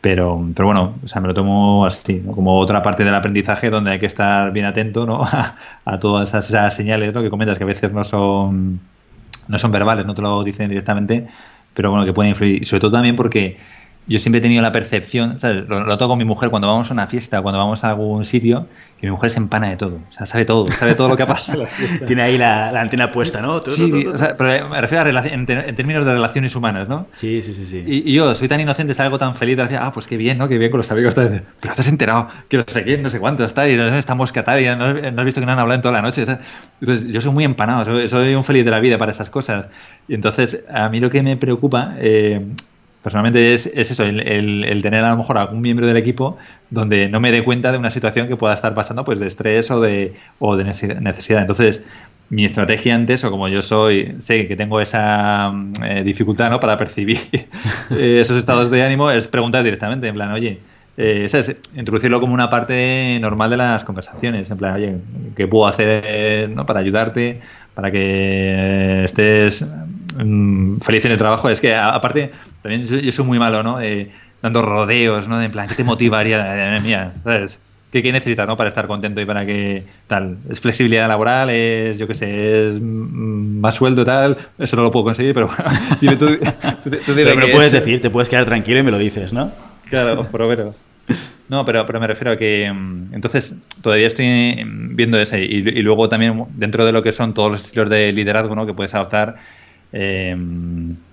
Pero, 0.00 0.44
pero 0.54 0.66
bueno, 0.66 0.94
o 1.04 1.08
sea, 1.08 1.20
me 1.20 1.28
lo 1.28 1.34
tomo 1.34 1.86
así, 1.86 2.20
como 2.20 2.58
otra 2.58 2.82
parte 2.82 3.04
del 3.04 3.14
aprendizaje 3.14 3.70
donde 3.70 3.92
hay 3.92 4.00
que 4.00 4.06
estar 4.06 4.52
bien 4.52 4.66
atento 4.66 5.06
¿no? 5.06 5.24
a, 5.84 6.00
todas 6.00 6.34
esas, 6.34 6.74
señales 6.74 7.14
¿no? 7.14 7.22
que 7.22 7.30
comentas 7.30 7.56
que 7.56 7.64
a 7.64 7.68
veces 7.68 7.92
no 7.92 8.02
son, 8.02 8.80
no 9.48 9.58
son 9.58 9.70
verbales, 9.70 10.04
no 10.04 10.14
te 10.14 10.22
lo 10.22 10.42
dicen 10.42 10.68
directamente, 10.68 11.28
pero 11.74 11.90
bueno, 11.90 12.04
que 12.04 12.12
pueden 12.12 12.30
influir. 12.30 12.66
Sobre 12.66 12.80
todo 12.80 12.92
también 12.92 13.14
porque 13.14 13.58
yo 14.06 14.18
siempre 14.18 14.38
he 14.38 14.42
tenido 14.42 14.62
la 14.62 14.72
percepción, 14.72 15.38
Lo, 15.68 15.84
lo 15.84 15.98
toco 15.98 16.10
con 16.10 16.18
mi 16.18 16.24
mujer 16.24 16.50
cuando 16.50 16.68
vamos 16.68 16.90
a 16.90 16.92
una 16.92 17.06
fiesta, 17.06 17.40
cuando 17.40 17.58
vamos 17.58 17.84
a 17.84 17.90
algún 17.90 18.24
sitio, 18.24 18.66
que 19.02 19.06
mi 19.08 19.10
mujer 19.10 19.30
se 19.30 19.38
empana 19.38 19.68
de 19.68 19.76
todo, 19.76 20.00
o 20.08 20.12
sea, 20.12 20.26
sabe 20.26 20.44
todo, 20.44 20.66
sabe 20.68 20.94
todo 20.94 21.08
lo 21.08 21.16
que 21.16 21.24
ha 21.24 21.26
pasado. 21.26 21.66
Tiene 22.06 22.22
ahí 22.22 22.38
la, 22.38 22.68
antena 22.80 23.10
puesta, 23.10 23.40
¿no? 23.40 23.60
sí, 23.60 24.06
O 24.06 24.16
sea, 24.16 24.36
pero 24.36 24.68
me 24.68 24.80
refiero 24.80 25.18
a 25.18 25.26
en, 25.26 25.44
términos 25.46 26.04
de 26.04 26.12
relaciones 26.12 26.54
humanas, 26.54 26.88
¿no? 26.88 27.06
Sí, 27.12 27.42
sí, 27.42 27.52
sí. 27.52 27.66
sí. 27.66 27.84
Y, 27.84 28.12
yo 28.12 28.34
soy 28.36 28.46
tan 28.46 28.60
inocente, 28.60 28.94
salgo 28.94 29.18
tan 29.18 29.34
feliz, 29.34 29.56
decir, 29.56 29.78
ah, 29.80 29.92
pues 29.92 30.06
qué 30.06 30.16
bien, 30.16 30.38
¿no? 30.38 30.48
Qué 30.48 30.56
bien 30.56 30.70
con 30.70 30.78
los 30.78 30.90
amigos. 30.92 31.14
Pero 31.14 31.42
te 31.60 31.68
has 31.68 31.88
enterado, 31.88 32.28
que 32.48 32.58
no 32.58 32.64
sé 32.66 32.84
quién, 32.84 33.02
no 33.02 33.10
sé 33.10 33.18
cuánto 33.18 33.44
está, 33.44 33.68
y 33.68 33.74
estamos 33.74 34.32
tal, 34.32 34.60
y 34.60 34.66
no, 34.66 34.84
has 34.84 35.24
visto 35.24 35.40
que 35.40 35.46
no 35.46 35.52
han 35.52 35.58
hablado 35.58 35.76
en 35.76 35.82
toda 35.82 35.94
la 35.94 36.02
noche. 36.02 36.24
Entonces, 36.80 37.08
yo 37.08 37.20
soy 37.20 37.32
muy 37.32 37.42
empanado, 37.42 37.84
soy, 38.08 38.34
un 38.34 38.44
feliz 38.44 38.64
de 38.64 38.70
la 38.70 38.78
vida 38.78 38.98
para 38.98 39.10
esas 39.10 39.30
cosas. 39.30 39.66
Y 40.06 40.14
entonces, 40.14 40.60
a 40.72 40.88
mí 40.88 41.00
lo 41.00 41.10
que 41.10 41.24
me 41.24 41.36
preocupa, 41.36 41.94
eh, 41.98 42.40
Personalmente 43.02 43.54
es, 43.54 43.66
eso, 43.66 44.04
el, 44.04 44.78
tener 44.82 45.04
a 45.04 45.10
lo 45.10 45.16
mejor 45.16 45.36
algún 45.38 45.60
miembro 45.60 45.86
del 45.86 45.96
equipo 45.96 46.38
donde 46.70 47.08
no 47.08 47.18
me 47.20 47.32
dé 47.32 47.42
cuenta 47.42 47.72
de 47.72 47.78
una 47.78 47.90
situación 47.90 48.28
que 48.28 48.36
pueda 48.36 48.54
estar 48.54 48.74
pasando 48.74 49.04
pues 49.04 49.18
de 49.18 49.26
estrés 49.26 49.70
o 49.70 49.80
de, 49.80 50.14
o 50.38 50.56
de 50.56 50.64
necesidad. 50.64 51.40
Entonces, 51.40 51.82
mi 52.32 52.46
estrategia 52.46 52.94
antes, 52.94 53.22
o 53.24 53.30
como 53.30 53.46
yo 53.48 53.60
soy, 53.60 54.14
sé 54.18 54.48
que 54.48 54.56
tengo 54.56 54.80
esa 54.80 55.50
mm, 55.52 55.72
eh, 55.84 56.02
dificultad 56.02 56.50
¿no? 56.50 56.60
para 56.60 56.78
percibir 56.78 57.18
eh, 57.90 58.20
esos 58.22 58.38
estados 58.38 58.70
de 58.70 58.82
ánimo, 58.82 59.10
es 59.10 59.28
preguntar 59.28 59.62
directamente, 59.62 60.08
en 60.08 60.14
plan, 60.14 60.32
oye, 60.32 60.58
eh, 60.96 61.26
introducirlo 61.76 62.20
como 62.20 62.32
una 62.32 62.48
parte 62.48 63.18
normal 63.20 63.50
de 63.50 63.58
las 63.58 63.84
conversaciones, 63.84 64.50
en 64.50 64.56
plan, 64.56 64.74
oye, 64.74 64.96
¿qué 65.36 65.46
puedo 65.46 65.66
hacer 65.66 66.48
¿no? 66.48 66.64
para 66.64 66.80
ayudarte, 66.80 67.42
para 67.74 67.90
que 67.90 69.04
estés 69.04 69.62
mm, 70.16 70.78
feliz 70.78 71.04
en 71.04 71.12
el 71.12 71.18
trabajo? 71.18 71.50
Es 71.50 71.60
que, 71.60 71.74
aparte, 71.74 72.30
también 72.62 72.86
yo, 72.86 73.12
soy 73.12 73.24
muy 73.24 73.38
malo, 73.38 73.62
¿no? 73.62 73.78
dando 74.42 74.60
rodeos, 74.60 75.28
¿no? 75.28 75.40
En 75.40 75.50
plan, 75.50 75.66
¿qué 75.66 75.76
te 75.76 75.84
motivaría? 75.84 76.80
Mía, 76.84 77.12
¿sabes? 77.24 77.60
¿Qué, 77.92 78.02
¿Qué, 78.02 78.10
necesitas, 78.10 78.48
¿no? 78.48 78.56
Para 78.56 78.68
estar 78.68 78.86
contento 78.86 79.20
y 79.20 79.26
para 79.26 79.44
que 79.44 79.84
tal. 80.06 80.38
Es 80.50 80.60
flexibilidad 80.60 81.06
laboral, 81.08 81.50
es, 81.50 81.98
yo 81.98 82.06
qué 82.08 82.14
sé, 82.14 82.70
es 82.70 82.80
más 82.80 83.74
sueldo 83.74 84.04
tal. 84.04 84.36
Eso 84.58 84.76
no 84.76 84.82
lo 84.82 84.90
puedo 84.90 85.04
conseguir, 85.04 85.34
pero 85.34 85.48
bueno, 85.48 85.64
dime 86.00 86.16
tú. 86.16 86.38
pero 87.06 87.36
me 87.36 87.46
lo 87.46 87.52
puedes 87.52 87.72
decir, 87.72 88.00
te 88.00 88.10
puedes 88.10 88.28
quedar 88.28 88.46
tranquilo 88.46 88.80
y 88.80 88.82
me 88.82 88.90
lo 88.90 88.98
dices, 88.98 89.32
¿no? 89.32 89.50
Claro, 89.90 90.26
pero, 90.32 90.74
No, 91.50 91.66
pero, 91.66 91.84
pero 91.84 92.00
me 92.00 92.06
refiero 92.06 92.30
a 92.32 92.36
que 92.38 92.72
mm, 92.72 93.14
entonces 93.14 93.54
todavía 93.82 94.06
estoy 94.06 94.64
viendo 94.64 95.20
ese 95.20 95.44
y, 95.44 95.56
y, 95.56 95.82
luego 95.82 96.08
también 96.08 96.46
dentro 96.54 96.86
de 96.86 96.92
lo 96.92 97.02
que 97.02 97.12
son 97.12 97.34
todos 97.34 97.52
los 97.52 97.64
estilos 97.64 97.90
de 97.90 98.10
liderazgo 98.12 98.56
¿no? 98.56 98.64
que 98.64 98.72
puedes 98.72 98.94
adoptar, 98.94 99.36
eh, 99.92 100.36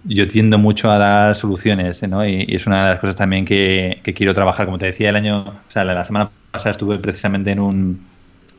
yo 0.06 0.28
tiendo 0.28 0.58
mucho 0.58 0.90
a 0.90 0.98
dar 0.98 1.36
soluciones, 1.36 2.02
¿no? 2.04 2.26
Y, 2.26 2.46
es 2.50 2.66
una 2.66 2.86
de 2.86 2.92
las 2.92 3.00
cosas 3.00 3.16
también 3.16 3.46
que, 3.46 4.00
quiero 4.16 4.34
trabajar. 4.34 4.66
Como 4.66 4.78
te 4.80 4.86
decía, 4.86 5.10
el 5.10 5.16
año, 5.16 5.40
o 5.42 5.72
sea, 5.72 5.84
la, 5.84 6.04
semana 6.06 6.30
pasada 6.52 6.72
estuve 6.72 6.98
precisamente 6.98 7.52
en 7.52 7.60
un, 7.60 8.06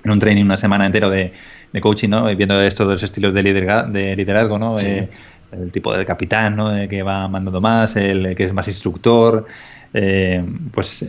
en 0.05 0.11
un 0.11 0.18
training 0.18 0.45
una 0.45 0.57
semana 0.57 0.87
entero 0.87 1.11
de, 1.11 1.33
coaching, 1.81 2.09
¿no? 2.09 2.25
Viendo 2.37 2.61
estos 2.61 2.87
dos 2.87 3.03
estilos 3.03 3.33
de, 3.33 3.43
liderazgo, 3.43 3.93
de 3.93 4.16
liderazgo 4.16 4.59
¿no? 4.59 4.77
Eh, 4.79 5.09
el 5.53 5.73
tipo 5.73 5.97
de 5.97 6.05
capitán, 6.05 6.57
¿no? 6.57 6.77
El 6.77 6.89
que 6.89 7.03
va 7.03 7.29
mandando 7.29 7.61
más, 7.61 7.97
el 7.97 8.35
que 8.37 8.45
es 8.45 8.53
más 8.53 8.68
instructor. 8.68 9.47
Eh, 9.95 10.45
pues 10.73 11.05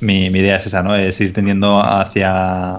mi, 0.00 0.26
idea 0.26 0.56
es 0.56 0.66
esa, 0.66 0.82
¿no? 0.82 0.94
Es 0.94 1.20
ir 1.20 1.32
tendiendo 1.32 1.80
hacia, 1.80 2.72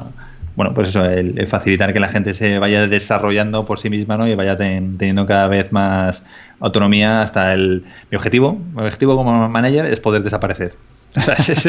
bueno, 0.60 0.74
pues 0.74 0.90
eso, 0.90 1.06
el, 1.06 1.48
facilitar 1.48 1.94
que 1.94 2.02
la 2.02 2.10
gente 2.10 2.34
se 2.34 2.60
vaya 2.60 2.86
desarrollando 2.86 3.66
por 3.66 3.80
sí 3.80 3.90
misma, 3.90 4.18
¿no? 4.18 4.28
Y 4.28 4.36
vaya 4.36 4.58
teniendo 4.58 5.26
cada 5.26 5.48
vez 5.48 5.72
más 5.72 6.26
autonomía 6.60 7.22
hasta 7.22 7.54
el... 7.54 7.86
Mi 8.12 8.18
objetivo, 8.18 8.60
mi 8.76 8.82
objetivo 8.82 9.16
como 9.16 9.48
manager 9.48 9.86
es 9.86 10.02
poder 10.02 10.22
desaparecer. 10.22 10.74
es, 11.16 11.64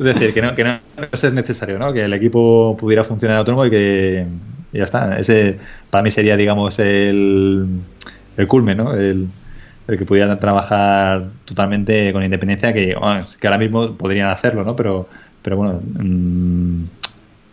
decir, 0.00 0.34
que 0.34 0.42
no, 0.42 0.56
que 0.56 0.64
no 0.64 0.80
es 1.12 1.32
necesario, 1.32 1.78
¿no? 1.78 1.92
Que 1.92 2.06
el 2.06 2.12
equipo 2.12 2.76
pudiera 2.76 3.04
funcionar 3.04 3.36
autónomo 3.36 3.64
y 3.66 3.70
que 3.70 4.26
ya 4.72 4.82
está. 4.82 5.16
Ese 5.16 5.60
para 5.88 6.02
mí 6.02 6.10
sería, 6.10 6.36
digamos, 6.36 6.80
el, 6.80 7.68
el 8.36 8.48
culmen, 8.48 8.78
¿no? 8.78 8.94
El, 8.94 9.28
que 9.86 10.04
pudieran 10.04 10.40
trabajar 10.40 11.26
totalmente 11.44 12.12
con 12.12 12.24
independencia, 12.24 12.72
que, 12.72 12.96
que 13.40 13.46
ahora 13.46 13.58
mismo 13.58 13.96
podrían 13.96 14.28
hacerlo, 14.30 14.64
¿no? 14.64 14.74
Pero, 14.74 15.08
pero 15.40 15.56
bueno, 15.56 15.80
mm, 16.00 16.95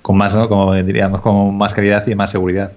con 0.04 0.18
más, 0.18 0.36
¿no? 0.36 0.48
Como 0.48 0.76
diríamos, 0.76 1.22
con 1.22 1.58
más 1.58 1.74
calidad 1.74 2.06
y 2.06 2.14
más 2.14 2.30
seguridad. 2.30 2.74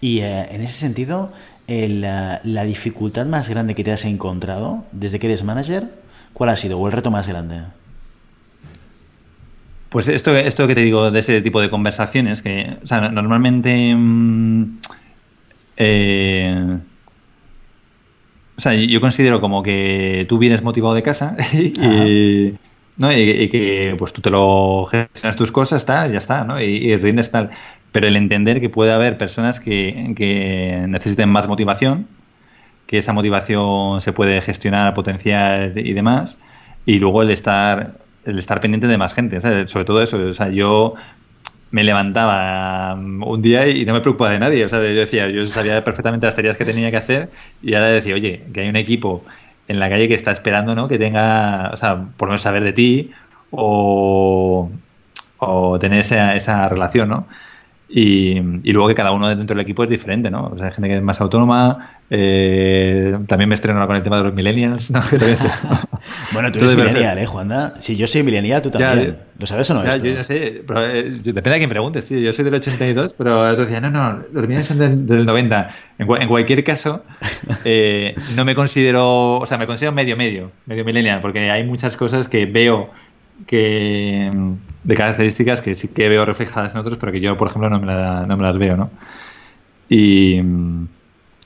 Y 0.00 0.20
eh, 0.20 0.46
en 0.52 0.62
ese 0.62 0.78
sentido, 0.78 1.32
la, 1.66 2.40
la, 2.44 2.64
dificultad 2.64 3.26
más 3.26 3.48
grande 3.48 3.74
que 3.74 3.82
te 3.82 3.90
has 3.90 4.04
encontrado 4.04 4.84
desde 4.92 5.18
que 5.18 5.26
eres 5.26 5.42
manager, 5.42 5.88
¿cuál 6.32 6.50
ha 6.50 6.56
sido? 6.56 6.78
¿O 6.78 6.86
el 6.86 6.92
reto 6.92 7.10
más 7.10 7.26
grande? 7.26 7.62
Pues 9.88 10.08
esto, 10.08 10.36
esto 10.36 10.66
que 10.66 10.74
te 10.74 10.80
digo 10.82 11.10
de 11.10 11.20
ese 11.20 11.40
tipo 11.40 11.60
de 11.60 11.70
conversaciones, 11.70 12.42
que 12.42 12.76
o 12.82 12.86
sea, 12.86 13.08
normalmente... 13.08 13.94
Mm, 13.96 14.78
eh, 15.76 16.78
o 18.56 18.60
sea, 18.60 18.74
yo 18.74 19.00
considero 19.00 19.40
como 19.40 19.62
que 19.62 20.26
tú 20.28 20.38
vienes 20.38 20.62
motivado 20.62 20.94
de 20.94 21.02
casa 21.02 21.36
y, 21.52 22.54
¿no? 22.96 23.12
y, 23.12 23.48
que 23.48 23.94
pues 23.98 24.12
tú 24.12 24.20
te 24.20 24.30
lo 24.30 24.86
gestionas 24.86 25.36
tus 25.36 25.52
cosas, 25.52 25.84
tal, 25.86 26.12
ya 26.12 26.18
está, 26.18 26.44
¿no? 26.44 26.60
Y, 26.60 26.96
rindes 26.96 27.30
tal. 27.30 27.50
Pero 27.92 28.08
el 28.08 28.16
entender 28.16 28.60
que 28.60 28.68
puede 28.70 28.92
haber 28.92 29.18
personas 29.18 29.60
que, 29.60 30.14
que, 30.16 30.84
necesiten 30.88 31.28
más 31.28 31.48
motivación, 31.48 32.08
que 32.86 32.98
esa 32.98 33.12
motivación 33.12 34.00
se 34.00 34.12
puede 34.12 34.40
gestionar, 34.42 34.94
potenciar 34.94 35.78
y 35.78 35.92
demás, 35.92 36.36
y 36.86 36.98
luego 36.98 37.22
el 37.22 37.30
estar 37.30 37.94
el 38.24 38.38
estar 38.38 38.60
pendiente 38.60 38.86
de 38.86 38.98
más 38.98 39.14
gente, 39.14 39.38
sobre 39.40 39.84
todo 39.84 40.02
eso. 40.02 40.16
O 40.16 40.34
sea, 40.34 40.48
yo 40.48 40.94
me 41.70 41.82
levantaba 41.82 42.94
um, 42.94 43.22
un 43.22 43.42
día 43.42 43.66
y 43.66 43.84
no 43.84 43.92
me 43.92 44.00
preocupaba 44.00 44.30
de 44.30 44.38
nadie. 44.38 44.64
O 44.64 44.68
sea, 44.68 44.78
yo 44.78 45.00
decía, 45.00 45.28
yo 45.28 45.46
sabía 45.46 45.82
perfectamente 45.84 46.26
las 46.26 46.34
tareas 46.34 46.56
que 46.56 46.64
tenía 46.64 46.90
que 46.90 46.96
hacer 46.96 47.30
y 47.62 47.74
ahora 47.74 47.88
decía, 47.88 48.14
oye, 48.14 48.44
que 48.52 48.60
hay 48.60 48.68
un 48.68 48.76
equipo 48.76 49.24
en 49.68 49.80
la 49.80 49.88
calle 49.88 50.08
que 50.08 50.14
está 50.14 50.32
esperando, 50.32 50.74
¿no? 50.74 50.88
Que 50.88 50.98
tenga, 50.98 51.70
o 51.72 51.76
sea, 51.76 52.04
por 52.16 52.28
no 52.28 52.38
saber 52.38 52.64
de 52.64 52.72
ti 52.72 53.12
o, 53.50 54.70
o 55.38 55.78
tener 55.78 56.00
esa, 56.00 56.36
esa 56.36 56.68
relación, 56.68 57.08
¿no? 57.08 57.26
Y, 57.96 58.38
y, 58.64 58.72
luego 58.72 58.88
que 58.88 58.96
cada 58.96 59.12
uno 59.12 59.28
dentro 59.28 59.54
del 59.54 59.62
equipo 59.62 59.84
es 59.84 59.88
diferente, 59.88 60.28
¿no? 60.28 60.46
O 60.46 60.58
sea, 60.58 60.66
hay 60.66 60.72
gente 60.72 60.88
que 60.88 60.96
es 60.96 61.02
más 61.02 61.20
autónoma, 61.20 61.94
eh, 62.10 63.16
también 63.28 63.48
me 63.48 63.54
estreno 63.54 63.86
con 63.86 63.94
el 63.94 64.02
tema 64.02 64.18
de 64.18 64.24
los 64.24 64.34
millennials. 64.34 64.90
¿no? 64.90 65.00
bueno, 66.32 66.50
tú 66.50 66.58
eres 66.58 66.74
millennial, 66.74 67.18
¿eh, 67.18 67.26
Juanda? 67.26 67.74
Si 67.78 67.94
yo 67.96 68.08
soy 68.08 68.24
millennial, 68.24 68.62
tú 68.62 68.70
también. 68.70 69.16
¿Lo 69.38 69.46
sabes 69.46 69.70
o 69.70 69.74
no? 69.74 69.84
Ya, 69.84 69.96
yo 69.98 70.12
no 70.12 70.24
sé, 70.24 70.64
pero, 70.66 70.84
eh, 70.84 71.04
depende 71.04 71.50
de 71.50 71.58
quién 71.58 71.70
preguntes, 71.70 72.06
tío. 72.06 72.18
Yo 72.18 72.32
soy 72.32 72.44
del 72.44 72.54
82, 72.54 73.14
pero 73.16 73.54
tú 73.54 73.62
decías, 73.62 73.80
no, 73.80 73.92
no, 73.92 74.24
los 74.32 74.42
millennials 74.42 74.66
son 74.66 75.06
del, 75.06 75.24
90. 75.24 75.70
En, 75.98 76.28
cualquier 76.28 76.64
caso, 76.64 77.04
eh, 77.64 78.16
no 78.34 78.44
me 78.44 78.56
considero, 78.56 79.38
o 79.38 79.46
sea, 79.46 79.56
me 79.56 79.68
considero 79.68 79.92
medio, 79.92 80.16
medio, 80.16 80.50
medio 80.66 80.84
millennial, 80.84 81.20
porque 81.20 81.48
hay 81.48 81.62
muchas 81.62 81.96
cosas 81.96 82.26
que 82.26 82.46
veo 82.46 82.90
que 83.46 84.30
de 84.84 84.94
características 84.94 85.60
que 85.60 85.74
sí 85.74 85.88
que 85.88 86.08
veo 86.08 86.24
reflejadas 86.24 86.72
en 86.72 86.78
otros, 86.80 86.98
pero 86.98 87.12
que 87.12 87.20
yo, 87.20 87.36
por 87.36 87.48
ejemplo, 87.48 87.70
no 87.70 87.80
me, 87.80 87.86
no 88.26 88.36
me 88.36 88.42
las 88.42 88.58
veo, 88.58 88.76
¿no? 88.76 88.90
Y 89.88 90.40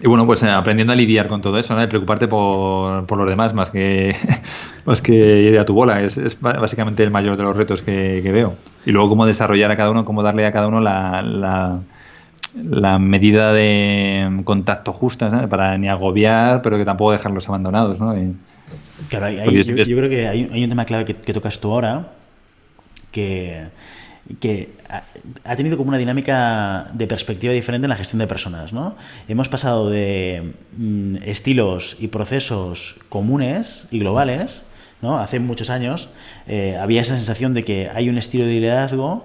y 0.01 0.07
bueno, 0.07 0.27
pues 0.27 0.43
eh, 0.45 0.51
aprendiendo 0.51 0.93
a 0.93 0.97
lidiar 0.97 1.27
con 1.27 1.43
todo 1.43 1.59
eso, 1.59 1.75
¿no? 1.75 1.81
De 1.81 1.89
preocuparte 1.89 2.29
por, 2.29 3.05
por 3.07 3.19
los 3.19 3.29
demás 3.29 3.53
más 3.53 3.71
que, 3.71 4.15
más 4.85 5.03
que 5.03 5.43
ir 5.43 5.59
a 5.59 5.65
tu 5.65 5.75
bola. 5.75 6.03
Es, 6.03 6.17
es 6.17 6.41
básicamente 6.41 7.03
el 7.03 7.11
mayor 7.11 7.37
de 7.37 7.43
los 7.43 7.57
retos 7.57 7.83
que, 7.83 8.21
veo. 8.33 8.55
Y 8.87 8.93
luego 8.93 9.09
cómo 9.09 9.27
desarrollar 9.27 9.71
a 9.73 9.77
cada 9.77 9.91
uno, 9.91 10.05
cómo 10.05 10.23
darle 10.23 10.47
a 10.47 10.53
cada 10.53 10.69
uno 10.69 10.81
la, 10.81 11.83
la, 12.55 12.99
medida 13.01 13.53
de 13.53 14.41
contacto 14.45 14.93
justa, 14.93 15.49
Para 15.49 15.77
ni 15.79 15.89
agobiar, 15.89 16.63
pero 16.63 16.79
que 16.79 16.85
tampoco 16.85 17.13
dejarlos 17.13 17.49
abandonados, 17.49 17.99
¿no? 17.99 18.15
claro, 19.09 19.31
yo, 19.31 19.97
creo 19.97 20.09
que 20.09 20.29
hay, 20.29 20.49
hay, 20.53 20.63
un 20.63 20.69
tema 20.69 20.85
clave 20.85 21.05
que, 21.05 21.15
que 21.15 21.33
tocas 21.33 21.59
tú 21.59 21.73
ahora, 21.73 22.13
que 23.11 23.69
que 24.41 24.71
ha 25.45 25.57
tenido 25.57 25.77
como 25.77 25.89
una 25.89 25.99
dinámica 25.99 26.89
de 26.93 27.07
perspectiva 27.07 27.53
diferente 27.53 27.87
en 27.87 27.91
la 27.91 27.97
gestión 27.97 28.19
de 28.19 28.27
personas. 28.27 28.73
¿no? 28.73 28.95
Hemos 29.27 29.49
pasado 29.49 29.89
de 29.89 30.53
mm, 30.77 31.17
estilos 31.25 31.97
y 31.99 32.09
procesos 32.09 32.97
comunes 33.09 33.87
y 33.91 33.99
globales, 33.99 34.63
¿no? 35.01 35.19
hace 35.19 35.39
muchos 35.41 35.71
años 35.71 36.09
eh, 36.47 36.77
había 36.81 37.01
esa 37.01 37.17
sensación 37.17 37.55
de 37.55 37.65
que 37.65 37.91
hay 37.95 38.09
un 38.09 38.19
estilo 38.19 38.45
de 38.45 38.53
liderazgo 38.53 39.25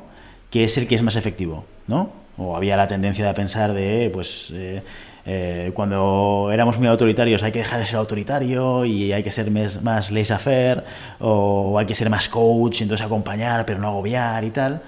que 0.50 0.64
es 0.64 0.78
el 0.78 0.88
que 0.88 0.96
es 0.96 1.04
más 1.04 1.16
efectivo, 1.16 1.66
¿no? 1.88 2.12
o 2.38 2.56
había 2.56 2.78
la 2.78 2.88
tendencia 2.88 3.28
de 3.28 3.34
pensar 3.34 3.74
de, 3.74 4.10
pues, 4.12 4.50
eh, 4.54 4.82
eh, 5.26 5.72
cuando 5.74 6.50
éramos 6.52 6.78
muy 6.78 6.88
autoritarios 6.88 7.44
hay 7.44 7.52
que 7.52 7.60
dejar 7.60 7.80
de 7.80 7.86
ser 7.86 7.98
autoritario 7.98 8.84
y 8.84 9.14
hay 9.14 9.24
que 9.24 9.32
ser 9.32 9.50
más 9.52 10.12
laissez-faire 10.12 10.84
o 11.20 11.78
hay 11.80 11.86
que 11.86 11.96
ser 11.96 12.10
más 12.10 12.28
coach, 12.28 12.82
entonces 12.82 13.06
acompañar 13.06 13.66
pero 13.66 13.80
no 13.80 13.88
agobiar 13.88 14.44
y 14.44 14.52
tal. 14.52 14.82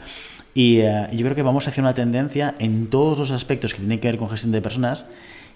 Y 0.54 0.80
eh, 0.80 1.08
yo 1.12 1.24
creo 1.26 1.36
que 1.36 1.44
vamos 1.44 1.68
hacia 1.68 1.82
una 1.82 1.94
tendencia 1.94 2.56
en 2.60 2.90
todos 2.90 3.18
los 3.18 3.32
aspectos 3.32 3.74
que 3.74 3.80
tienen 3.80 4.00
que 4.00 4.08
ver 4.08 4.18
con 4.18 4.30
gestión 4.30 4.52
de 4.52 4.62
personas 4.62 5.06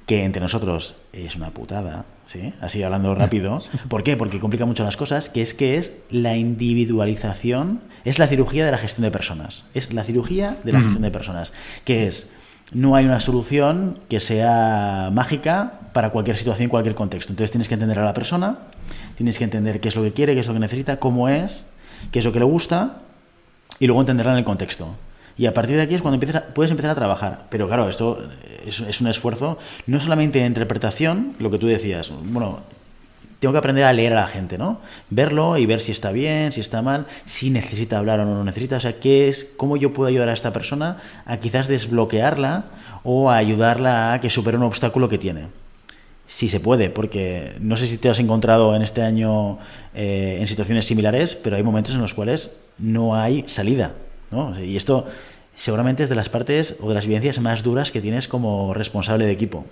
que 0.05 0.23
entre 0.23 0.41
nosotros 0.41 0.95
es 1.13 1.35
una 1.35 1.51
putada, 1.51 2.03
¿sí? 2.25 2.51
Así 2.61 2.81
hablando 2.81 3.13
rápido. 3.13 3.61
¿Por 3.89 4.03
qué? 4.03 4.17
Porque 4.17 4.39
complica 4.39 4.65
mucho 4.65 4.83
las 4.83 4.97
cosas, 4.97 5.29
que 5.29 5.43
es 5.43 5.53
que 5.53 5.77
es 5.77 5.93
la 6.09 6.35
individualización, 6.35 7.81
es 8.05 8.17
la 8.17 8.27
cirugía 8.27 8.65
de 8.65 8.71
la 8.71 8.79
gestión 8.79 9.03
de 9.03 9.11
personas. 9.11 9.65
Es 9.75 9.93
la 9.93 10.03
cirugía 10.03 10.57
de 10.63 10.71
la 10.71 10.81
gestión 10.81 11.03
de 11.03 11.11
personas, 11.11 11.53
que 11.85 12.07
es 12.07 12.27
no 12.71 12.95
hay 12.95 13.05
una 13.05 13.19
solución 13.19 13.99
que 14.09 14.19
sea 14.19 15.09
mágica 15.11 15.79
para 15.93 16.11
cualquier 16.11 16.37
situación, 16.37 16.69
cualquier 16.69 16.95
contexto. 16.95 17.33
Entonces 17.33 17.51
tienes 17.51 17.67
que 17.67 17.73
entender 17.73 17.99
a 17.99 18.05
la 18.05 18.13
persona, 18.13 18.59
tienes 19.17 19.37
que 19.37 19.43
entender 19.43 19.79
qué 19.79 19.89
es 19.89 19.95
lo 19.95 20.03
que 20.03 20.13
quiere, 20.13 20.33
qué 20.33 20.41
es 20.41 20.47
lo 20.47 20.53
que 20.53 20.59
necesita, 20.59 20.97
cómo 20.97 21.29
es, 21.29 21.65
qué 22.11 22.19
es 22.19 22.25
lo 22.25 22.31
que 22.31 22.39
le 22.39 22.45
gusta 22.45 22.97
y 23.79 23.87
luego 23.87 24.01
entenderla 24.01 24.33
en 24.33 24.39
el 24.39 24.45
contexto. 24.45 24.95
Y 25.37 25.45
a 25.45 25.53
partir 25.53 25.77
de 25.77 25.83
aquí 25.83 25.95
es 25.95 26.01
cuando 26.01 26.15
empiezas 26.15 26.43
puedes 26.53 26.69
empezar 26.69 26.91
a 26.91 26.95
trabajar. 26.95 27.45
Pero 27.49 27.67
claro, 27.67 27.89
esto 27.89 28.29
es, 28.65 28.81
es, 28.81 29.01
un 29.01 29.07
esfuerzo 29.07 29.57
no 29.87 29.99
solamente 29.99 30.39
de 30.39 30.45
interpretación, 30.45 31.33
lo 31.39 31.49
que 31.49 31.57
tú 31.57 31.67
decías. 31.67 32.11
Bueno, 32.23 32.59
tengo 33.39 33.53
que 33.53 33.57
aprender 33.57 33.85
a 33.85 33.93
leer 33.93 34.13
a 34.13 34.21
la 34.21 34.27
gente, 34.27 34.57
¿no? 34.57 34.79
Verlo 35.09 35.57
y 35.57 35.65
ver 35.65 35.79
si 35.79 35.91
está 35.91 36.11
bien, 36.11 36.51
si 36.51 36.61
está 36.61 36.81
mal, 36.81 37.05
si 37.25 37.49
necesita 37.49 37.97
hablar 37.97 38.19
o 38.19 38.25
no 38.25 38.35
lo 38.35 38.43
necesita. 38.43 38.77
O 38.77 38.79
sea, 38.79 38.99
¿qué 38.99 39.29
es, 39.29 39.47
cómo 39.55 39.77
yo 39.77 39.93
puedo 39.93 40.09
ayudar 40.09 40.29
a 40.29 40.33
esta 40.33 40.51
persona 40.51 40.97
a 41.25 41.37
quizás 41.37 41.67
desbloquearla 41.67 42.65
o 43.03 43.29
a 43.29 43.37
ayudarla 43.37 44.13
a 44.13 44.21
que 44.21 44.29
supere 44.29 44.57
un 44.57 44.63
obstáculo 44.63 45.09
que 45.09 45.17
tiene. 45.17 45.47
Si 46.27 46.47
se 46.47 46.59
puede, 46.59 46.89
porque 46.89 47.55
no 47.59 47.75
sé 47.75 47.87
si 47.87 47.97
te 47.97 48.09
has 48.09 48.19
encontrado 48.19 48.75
en 48.75 48.81
este 48.81 49.01
año 49.01 49.57
eh, 49.95 50.37
en 50.39 50.47
situaciones 50.47 50.85
similares, 50.85 51.35
pero 51.35 51.55
hay 51.55 51.63
momentos 51.63 51.95
en 51.95 52.01
los 52.01 52.13
cuales 52.13 52.51
no 52.77 53.15
hay 53.15 53.43
salida. 53.47 53.93
¿no? 54.29 54.59
Y 54.59 54.77
esto 54.77 55.07
seguramente 55.55 56.03
es 56.03 56.09
de 56.09 56.15
las 56.15 56.29
partes 56.29 56.75
o 56.81 56.89
de 56.89 56.95
las 56.95 57.07
vivencias 57.07 57.39
más 57.39 57.63
duras 57.63 57.91
que 57.91 58.01
tienes 58.01 58.27
como 58.27 58.73
responsable 58.73 59.25
de 59.25 59.31
equipo. 59.31 59.65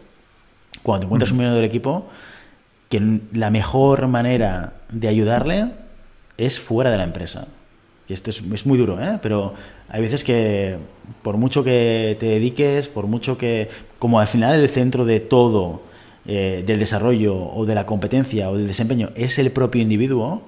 Cuando 0.82 1.02
te 1.02 1.06
encuentras 1.06 1.32
un 1.32 1.38
miembro 1.38 1.56
del 1.56 1.66
equipo, 1.66 2.08
que 2.90 3.22
la 3.34 3.50
mejor 3.50 4.08
manera 4.08 4.74
de 4.92 5.08
ayudarle 5.08 5.72
es 6.38 6.60
fuera 6.60 6.92
de 6.92 6.98
la 6.98 7.04
empresa. 7.04 7.48
Y 8.08 8.14
esto 8.14 8.30
es, 8.30 8.66
muy 8.66 8.78
duro, 8.78 9.02
¿eh? 9.02 9.20
pero 9.22 9.54
hay 9.90 10.02
veces 10.02 10.24
que 10.24 10.78
por 11.22 11.36
mucho 11.36 11.64
que 11.64 12.16
te 12.20 12.28
dediques, 12.28 12.88
por 12.88 13.06
mucho 13.08 13.38
que, 13.38 13.70
como 14.00 14.22
al 14.22 14.28
final 14.28 14.56
el 14.56 14.70
centro 14.70 15.04
de 15.04 15.20
todo, 15.20 15.82
eh, 16.30 16.64
del 16.66 16.80
desarrollo 16.80 17.38
o 17.38 17.66
de 17.66 17.74
la 17.74 17.86
competencia 17.86 18.50
o 18.50 18.58
del 18.58 18.68
desempeño 18.68 19.12
es 19.16 19.40
el 19.40 19.50
propio 19.50 19.82
individuo, 19.82 20.42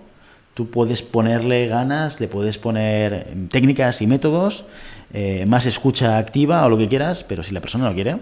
tú 0.53 0.69
puedes 0.69 1.01
ponerle 1.01 1.67
ganas, 1.67 2.19
le 2.19 2.27
puedes 2.27 2.57
poner 2.57 3.27
técnicas 3.49 4.01
y 4.01 4.07
métodos, 4.07 4.65
eh, 5.13 5.45
más 5.47 5.65
escucha 5.65 6.17
activa 6.17 6.65
o 6.65 6.69
lo 6.69 6.77
que 6.77 6.89
quieras, 6.89 7.23
pero 7.23 7.43
si 7.43 7.53
la 7.53 7.61
persona 7.61 7.85
no 7.85 7.93
quiere, 7.93 8.17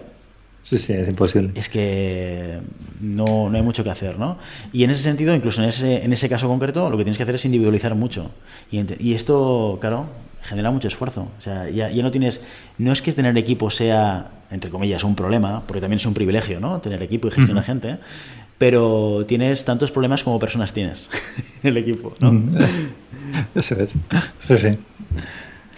Sí, 0.68 0.76
sí, 0.76 0.92
es 0.92 1.08
imposible. 1.08 1.50
Es 1.54 1.70
que 1.70 2.58
no, 3.00 3.48
no, 3.48 3.56
hay 3.56 3.62
mucho 3.62 3.82
que 3.82 3.88
hacer, 3.88 4.18
¿no? 4.18 4.36
Y 4.70 4.84
en 4.84 4.90
ese 4.90 5.02
sentido, 5.02 5.34
incluso 5.34 5.62
en 5.62 5.70
ese, 5.70 6.04
en 6.04 6.12
ese 6.12 6.28
caso 6.28 6.46
concreto, 6.46 6.90
lo 6.90 6.98
que 6.98 7.04
tienes 7.04 7.16
que 7.16 7.22
hacer 7.22 7.36
es 7.36 7.44
individualizar 7.46 7.94
mucho. 7.94 8.30
Y, 8.70 8.84
y 9.02 9.14
esto, 9.14 9.78
claro, 9.80 10.04
genera 10.42 10.70
mucho 10.70 10.88
esfuerzo. 10.88 11.28
O 11.38 11.40
sea, 11.40 11.70
ya, 11.70 11.88
ya 11.88 12.02
no 12.02 12.10
tienes, 12.10 12.42
no 12.76 12.92
es 12.92 13.00
que 13.00 13.14
tener 13.14 13.38
equipo 13.38 13.70
sea, 13.70 14.28
entre 14.50 14.70
comillas, 14.70 15.04
un 15.04 15.14
problema, 15.14 15.62
porque 15.66 15.80
también 15.80 16.00
es 16.00 16.04
un 16.04 16.12
privilegio, 16.12 16.60
¿no? 16.60 16.80
Tener 16.80 17.02
equipo 17.02 17.28
y 17.28 17.30
gestionar 17.30 17.64
gente, 17.64 17.96
pero 18.58 19.24
tienes 19.26 19.64
tantos 19.64 19.90
problemas 19.90 20.22
como 20.22 20.38
personas 20.38 20.74
tienes 20.74 21.08
en 21.62 21.70
el 21.70 21.78
equipo, 21.78 22.14
¿no? 22.20 22.42
Eso 23.54 23.74
es. 23.80 23.96
Sí, 24.36 24.58
sí. 24.58 24.68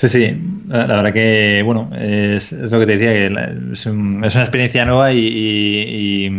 Sí, 0.01 0.09
sí. 0.09 0.35
La, 0.69 0.87
verdad 0.87 1.13
que, 1.13 1.61
bueno, 1.63 1.91
es, 1.95 2.53
lo 2.53 2.81
que 2.81 2.87
te 2.87 2.97
decía, 2.97 3.13
que 3.13 3.27
es, 3.75 3.85
una 3.85 4.29
experiencia 4.29 4.87
nueva 4.87 5.13
y, 5.13 6.31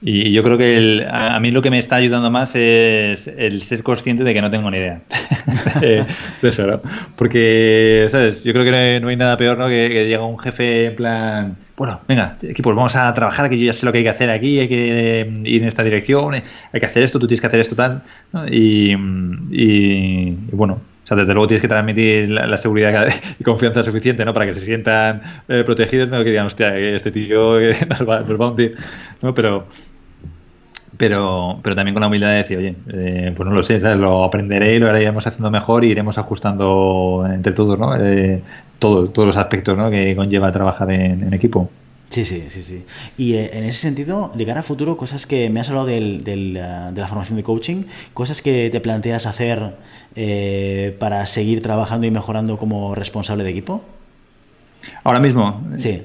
y, 0.00 0.32
yo 0.32 0.42
creo 0.42 0.56
que 0.56 1.06
a, 1.10 1.38
mí 1.38 1.50
lo 1.50 1.60
que 1.60 1.70
me 1.70 1.78
está 1.78 1.96
ayudando 1.96 2.30
más 2.30 2.54
es 2.54 3.26
el 3.28 3.62
ser 3.62 3.82
consciente 3.82 4.24
de 4.24 4.32
que 4.32 4.40
no 4.40 4.50
tengo 4.50 4.70
ni 4.70 4.78
idea 4.78 5.02
de 5.80 6.06
eso, 6.40 6.66
¿no? 6.66 6.80
Porque, 7.16 8.06
¿sabes? 8.08 8.42
Yo 8.42 8.54
creo 8.54 8.64
que 8.64 8.98
no 9.00 9.08
hay 9.08 9.16
nada 9.16 9.36
peor, 9.36 9.58
¿no? 9.58 9.68
Que, 9.68 10.06
llega 10.08 10.24
un 10.24 10.38
jefe 10.38 10.86
en 10.86 10.96
plan 10.96 11.56
bueno, 11.76 12.00
venga, 12.08 12.36
equipos, 12.42 12.74
vamos 12.74 12.96
a 12.96 13.12
trabajar, 13.12 13.50
que 13.50 13.58
yo 13.58 13.66
ya 13.66 13.72
sé 13.72 13.84
lo 13.84 13.92
que 13.92 13.98
hay 13.98 14.04
que 14.04 14.10
hacer 14.10 14.30
aquí, 14.30 14.60
hay 14.60 14.68
que 14.68 15.20
eh, 15.20 15.42
ir 15.44 15.62
en 15.62 15.68
esta 15.68 15.82
dirección, 15.82 16.34
hay 16.34 16.80
que 16.80 16.86
hacer 16.86 17.02
esto, 17.02 17.18
tú 17.18 17.26
tienes 17.26 17.40
que 17.40 17.46
hacer 17.48 17.60
esto 17.60 17.74
tal, 17.74 18.02
y, 18.48 18.94
bueno, 20.52 20.80
o 21.04 21.06
sea, 21.06 21.16
desde 21.16 21.32
luego 21.34 21.48
tienes 21.48 21.62
que 21.62 21.68
transmitir 21.68 22.28
la, 22.30 22.56
seguridad 22.56 23.08
y 23.38 23.44
confianza 23.44 23.82
suficiente, 23.82 24.24
¿no? 24.24 24.32
Para 24.32 24.46
que 24.46 24.52
se 24.52 24.60
sientan 24.60 25.22
eh, 25.48 25.62
protegidos, 25.64 26.08
no 26.08 26.18
que 26.22 26.30
digan, 26.30 26.46
hostia, 26.46 26.76
este 26.78 27.10
tío 27.10 27.58
nos 27.88 28.08
va, 28.08 28.20
nos 28.20 28.40
va 28.40 28.46
a 28.46 28.50
hundir, 28.50 28.76
¿no? 29.20 29.34
Pero, 29.34 29.66
pero, 30.96 31.58
pero 31.62 31.74
también 31.74 31.94
con 31.94 32.02
la 32.02 32.06
humildad 32.06 32.28
de 32.28 32.36
decir, 32.36 32.58
oye, 32.58 33.32
pues 33.36 33.48
no 33.48 33.54
lo 33.54 33.62
sé, 33.62 33.80
lo 33.96 34.24
aprenderé 34.24 34.76
y 34.76 34.78
lo 34.78 34.96
iremos 34.96 35.26
haciendo 35.26 35.50
mejor 35.50 35.84
y 35.84 35.90
iremos 35.90 36.18
ajustando 36.18 37.26
entre 37.28 37.52
todos, 37.52 37.78
¿no? 37.78 37.92
todos 38.78 39.26
los 39.26 39.36
aspectos 39.36 39.78
¿no? 39.78 39.90
que 39.90 40.14
conlleva 40.16 40.50
trabajar 40.52 40.90
en, 40.90 41.32
equipo. 41.32 41.70
Sí, 42.12 42.26
sí, 42.26 42.44
sí, 42.50 42.62
sí. 42.62 42.84
Y 43.16 43.34
eh, 43.34 43.50
en 43.54 43.64
ese 43.64 43.78
sentido, 43.78 44.30
de 44.34 44.44
cara 44.44 44.60
a 44.60 44.62
futuro, 44.62 44.98
cosas 44.98 45.24
que 45.24 45.48
me 45.48 45.60
has 45.60 45.70
hablado 45.70 45.86
del, 45.86 46.22
del, 46.24 46.58
eh, 46.58 46.90
de 46.92 47.00
la 47.00 47.08
formación 47.08 47.38
de 47.38 47.42
coaching, 47.42 47.84
cosas 48.12 48.42
que 48.42 48.68
te 48.70 48.80
planteas 48.80 49.24
hacer 49.24 49.76
eh, 50.14 50.94
para 50.98 51.26
seguir 51.26 51.62
trabajando 51.62 52.06
y 52.06 52.10
mejorando 52.10 52.58
como 52.58 52.94
responsable 52.94 53.44
de 53.44 53.50
equipo. 53.50 53.82
Ahora 55.04 55.20
mismo. 55.20 55.62
Sí. 55.78 56.02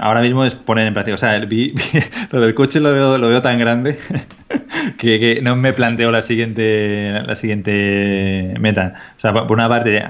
ahora 0.00 0.20
mismo 0.20 0.44
es 0.44 0.54
poner 0.54 0.86
en 0.86 0.94
práctica. 0.94 1.16
O 1.16 1.18
sea, 1.18 1.36
lo 2.30 2.40
del 2.40 2.54
coche 2.54 2.78
lo 2.78 2.92
veo, 2.92 3.18
lo 3.18 3.28
veo 3.28 3.42
tan 3.42 3.58
grande 3.58 3.98
que, 4.98 5.18
que, 5.18 5.40
no 5.42 5.56
me 5.56 5.72
planteo 5.72 6.12
la 6.12 6.22
siguiente, 6.22 7.20
la 7.26 7.34
siguiente 7.34 8.54
meta. 8.60 8.94
O 9.18 9.20
sea, 9.20 9.32
por 9.32 9.50
una 9.50 9.68
parte, 9.68 10.04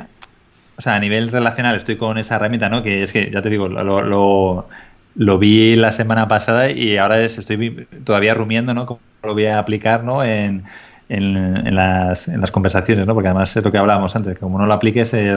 o 0.76 0.82
sea, 0.82 0.94
a 0.96 1.00
nivel 1.00 1.30
relacional 1.30 1.76
estoy 1.76 1.96
con 1.96 2.18
esa 2.18 2.36
herramienta, 2.36 2.68
¿no? 2.68 2.82
Que 2.82 3.02
es 3.02 3.12
que, 3.12 3.30
ya 3.30 3.42
te 3.42 3.50
digo, 3.50 3.68
lo, 3.68 4.66
lo, 5.14 5.38
vi 5.38 5.76
la 5.76 5.92
semana 5.92 6.28
pasada 6.28 6.70
y 6.70 6.96
ahora 6.96 7.20
estoy 7.20 7.86
todavía 8.04 8.34
rumiando, 8.34 8.74
¿no? 8.74 8.86
Cómo 8.86 9.00
lo 9.22 9.34
voy 9.34 9.46
a 9.46 9.58
aplicar, 9.58 10.02
¿no? 10.02 10.24
En, 10.24 10.64
en, 11.08 11.74
las, 11.74 12.28
en 12.28 12.40
las 12.40 12.50
conversaciones, 12.50 13.06
¿no? 13.06 13.14
Porque 13.14 13.28
además 13.28 13.54
es 13.56 13.64
lo 13.64 13.70
que 13.70 13.78
hablábamos 13.78 14.16
antes, 14.16 14.34
que 14.34 14.40
como 14.40 14.58
no 14.58 14.66
lo 14.66 14.72
apliques, 14.72 15.12
eh, 15.14 15.36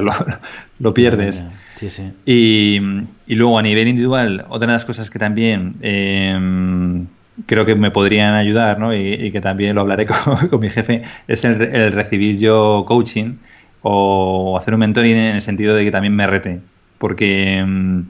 lo, 0.79 0.93
pierdes. 0.93 1.43
Sí, 1.75 1.89
sí. 1.89 2.11
Y, 2.25 2.79
y, 3.27 3.35
luego 3.35 3.59
a 3.59 3.61
nivel 3.61 3.87
individual, 3.87 4.45
otra 4.49 4.67
de 4.67 4.73
las 4.73 4.85
cosas 4.85 5.09
que 5.09 5.19
también 5.19 5.73
em, 5.81 7.05
creo 7.45 7.65
que 7.65 7.75
me 7.75 7.91
podrían 7.91 8.33
ayudar, 8.33 8.79
¿no? 8.79 8.95
Y, 8.95 9.31
que 9.31 9.41
también 9.41 9.75
lo 9.75 9.81
hablaré 9.81 10.07
con, 10.49 10.59
mi 10.59 10.69
jefe, 10.69 11.03
es 11.27 11.45
el, 11.45 11.61
el 11.61 11.91
recibir 11.91 12.39
yo 12.39 12.85
coaching 12.87 13.35
o 13.81 14.57
hacer 14.57 14.73
un 14.73 14.79
mentoring 14.79 15.15
en 15.15 15.35
el 15.35 15.41
sentido 15.41 15.75
de 15.75 15.83
que 15.83 15.91
también 15.91 16.15
me 16.15 16.27
rete. 16.27 16.59
Porque 16.97 17.63
mm, 17.65 18.01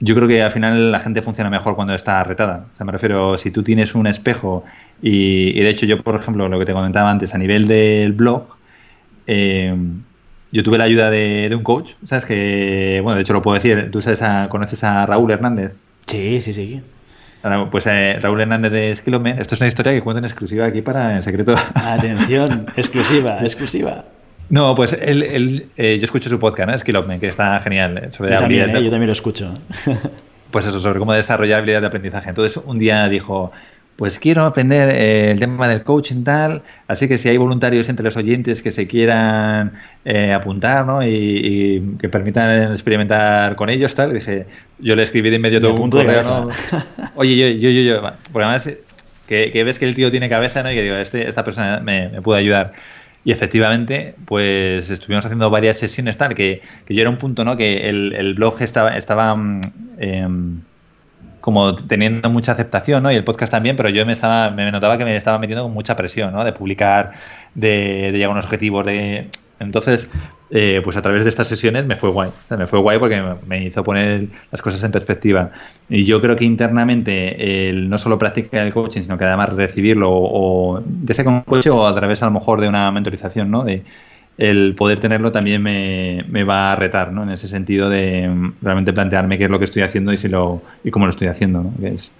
yo 0.00 0.14
creo 0.14 0.28
que 0.28 0.42
al 0.42 0.50
final 0.50 0.92
la 0.92 1.00
gente 1.00 1.22
funciona 1.22 1.50
mejor 1.50 1.76
cuando 1.76 1.94
está 1.94 2.24
retada. 2.24 2.66
O 2.72 2.76
sea, 2.76 2.86
me 2.86 2.92
refiero, 2.92 3.36
si 3.38 3.50
tú 3.50 3.62
tienes 3.62 3.94
un 3.94 4.06
espejo 4.06 4.64
y, 5.02 5.60
de 5.60 5.68
hecho 5.68 5.86
yo, 5.86 6.02
por 6.02 6.16
ejemplo, 6.16 6.48
lo 6.48 6.58
que 6.58 6.64
te 6.64 6.72
comentaba 6.72 7.10
antes, 7.10 7.34
a 7.34 7.38
nivel 7.38 7.66
del 7.66 8.12
blog, 8.12 8.44
eh, 9.26 9.74
yo 10.52 10.62
tuve 10.62 10.78
la 10.78 10.84
ayuda 10.84 11.10
de, 11.10 11.50
un 11.54 11.62
coach, 11.62 11.92
¿sabes? 12.04 12.24
Que, 12.24 13.00
bueno, 13.02 13.16
de 13.16 13.22
hecho 13.22 13.32
lo 13.32 13.42
puedo 13.42 13.54
decir, 13.54 13.90
tú 13.90 14.02
sabes 14.02 14.20
conoces 14.48 14.82
a 14.84 15.06
Raúl 15.06 15.30
Hernández. 15.30 15.72
Sí, 16.06 16.40
sí, 16.40 16.52
sí. 16.52 16.82
Pues 17.70 17.86
eh, 17.86 18.18
Raúl 18.20 18.40
Hernández 18.40 18.70
de 18.70 18.90
esto 18.90 19.54
es 19.54 19.60
una 19.60 19.68
historia 19.68 19.92
que 19.92 20.02
cuento 20.02 20.18
en 20.18 20.26
exclusiva 20.26 20.66
aquí 20.66 20.82
para 20.82 21.16
En 21.16 21.22
Secreto. 21.22 21.54
Atención, 21.74 22.66
exclusiva, 22.76 23.38
exclusiva. 23.40 24.04
No, 24.50 24.74
pues 24.74 24.92
él, 24.92 25.68
eh, 25.76 25.98
yo 25.98 26.04
escucho 26.04 26.28
su 26.28 26.40
podcast, 26.40 26.68
¿no? 26.68 26.76
Skillopman, 26.76 27.20
que 27.20 27.28
está 27.28 27.60
genial. 27.60 27.98
Eh, 27.98 28.08
sobre 28.10 28.32
yo, 28.32 28.38
también, 28.38 28.68
¿eh? 28.68 28.82
yo 28.84 28.90
también 28.90 29.06
lo 29.06 29.12
escucho. 29.12 29.54
Pues 30.50 30.66
eso, 30.66 30.80
sobre 30.80 30.98
cómo 30.98 31.12
desarrollar 31.12 31.58
habilidades 31.58 31.82
de 31.82 31.86
aprendizaje. 31.86 32.28
Entonces, 32.28 32.60
un 32.66 32.76
día 32.76 33.08
dijo, 33.08 33.52
pues 33.94 34.18
quiero 34.18 34.44
aprender 34.44 34.88
el 34.88 35.38
tema 35.38 35.68
del 35.68 35.84
coaching 35.84 36.24
tal, 36.24 36.62
así 36.88 37.06
que 37.06 37.18
si 37.18 37.28
hay 37.28 37.36
voluntarios 37.36 37.88
entre 37.88 38.02
los 38.04 38.16
oyentes 38.16 38.60
que 38.60 38.72
se 38.72 38.88
quieran 38.88 39.74
apuntar 40.34 40.84
¿no? 40.86 41.06
y, 41.06 41.94
que 42.00 42.08
permitan 42.08 42.72
experimentar 42.72 43.54
con 43.54 43.70
ellos, 43.70 43.94
tal, 43.94 44.12
dije, 44.12 44.46
yo 44.80 44.96
le 44.96 45.04
escribí 45.04 45.30
de 45.30 45.36
inmediato 45.36 45.72
un 45.72 45.88
correo, 45.88 46.24
¿no? 46.24 46.48
Oye, 47.14 47.36
yo, 47.36 47.46
yo, 47.46 47.70
yo, 47.70 47.82
yo, 47.82 48.12
porque 48.32 48.44
además 48.44 48.68
que, 49.28 49.62
ves 49.64 49.78
que 49.78 49.84
el 49.84 49.94
tío 49.94 50.10
tiene 50.10 50.28
cabeza, 50.28 50.64
¿no? 50.64 50.72
Y 50.72 50.74
que 50.74 50.82
digo, 50.82 50.96
este, 50.96 51.28
esta 51.28 51.44
persona 51.44 51.78
me, 51.78 52.08
me 52.08 52.22
puede 52.22 52.40
ayudar. 52.40 52.72
Y 53.24 53.32
efectivamente, 53.32 54.14
pues 54.24 54.88
estuvimos 54.88 55.24
haciendo 55.24 55.50
varias 55.50 55.76
sesiones 55.76 56.16
tal, 56.16 56.34
que, 56.34 56.62
que 56.86 56.94
yo 56.94 57.02
era 57.02 57.10
un 57.10 57.18
punto, 57.18 57.44
¿no? 57.44 57.56
Que 57.56 57.88
el, 57.88 58.14
el 58.14 58.34
blog 58.34 58.62
estaba, 58.62 58.96
estaba 58.96 59.34
mm, 59.34 59.60
em, 59.98 60.60
como 61.40 61.74
teniendo 61.76 62.30
mucha 62.30 62.52
aceptación, 62.52 63.02
¿no? 63.02 63.12
Y 63.12 63.16
el 63.16 63.24
podcast 63.24 63.50
también, 63.50 63.76
pero 63.76 63.88
yo 63.90 64.06
me 64.06 64.12
estaba, 64.12 64.50
me 64.50 64.70
notaba 64.70 64.96
que 64.96 65.04
me 65.04 65.16
estaba 65.16 65.38
metiendo 65.38 65.64
con 65.64 65.74
mucha 65.74 65.96
presión, 65.96 66.32
¿no? 66.32 66.44
De 66.44 66.52
publicar, 66.52 67.12
de, 67.54 68.10
de 68.10 68.12
llegar 68.12 68.30
a 68.30 68.32
unos 68.32 68.44
objetivos, 68.46 68.86
de 68.86 69.28
entonces, 69.60 70.10
eh, 70.50 70.80
pues 70.82 70.96
a 70.96 71.02
través 71.02 71.22
de 71.22 71.28
estas 71.28 71.46
sesiones 71.46 71.84
me 71.84 71.94
fue 71.94 72.10
guay. 72.10 72.30
O 72.30 72.46
sea, 72.46 72.56
me 72.56 72.66
fue 72.66 72.80
guay 72.80 72.98
porque 72.98 73.22
me 73.46 73.66
hizo 73.66 73.84
poner 73.84 74.26
las 74.50 74.62
cosas 74.62 74.82
en 74.82 74.90
perspectiva. 74.90 75.50
Y 75.88 76.06
yo 76.06 76.20
creo 76.22 76.34
que 76.34 76.44
internamente 76.44 77.68
el 77.68 77.90
no 77.90 77.98
solo 77.98 78.18
practicar 78.18 78.66
el 78.66 78.72
coaching, 78.72 79.02
sino 79.02 79.18
que 79.18 79.24
además 79.24 79.50
recibirlo 79.50 80.08
o, 80.10 80.82
de 80.84 81.12
ese 81.12 81.24
coach 81.24 81.66
o 81.66 81.86
a 81.86 81.94
través 81.94 82.22
a 82.22 82.26
lo 82.26 82.32
mejor 82.32 82.60
de 82.60 82.68
una 82.68 82.90
mentorización, 82.90 83.50
¿no? 83.50 83.62
De 83.62 83.84
el 84.38 84.74
poder 84.74 84.98
tenerlo 84.98 85.30
también 85.30 85.62
me, 85.62 86.44
va 86.44 86.72
a 86.72 86.76
retar, 86.76 87.12
¿no? 87.12 87.22
En 87.24 87.30
ese 87.30 87.46
sentido 87.46 87.90
de 87.90 88.52
realmente 88.62 88.94
plantearme 88.94 89.36
qué 89.36 89.44
es 89.44 89.50
lo 89.50 89.58
que 89.58 89.66
estoy 89.66 89.82
haciendo 89.82 90.12
y 90.14 90.16
si 90.18 90.28
lo 90.28 90.62
y 90.82 90.90
cómo 90.90 91.04
lo 91.04 91.10
estoy 91.10 91.28
haciendo, 91.28 91.64
¿no? 91.64 91.86
es, 91.86 92.10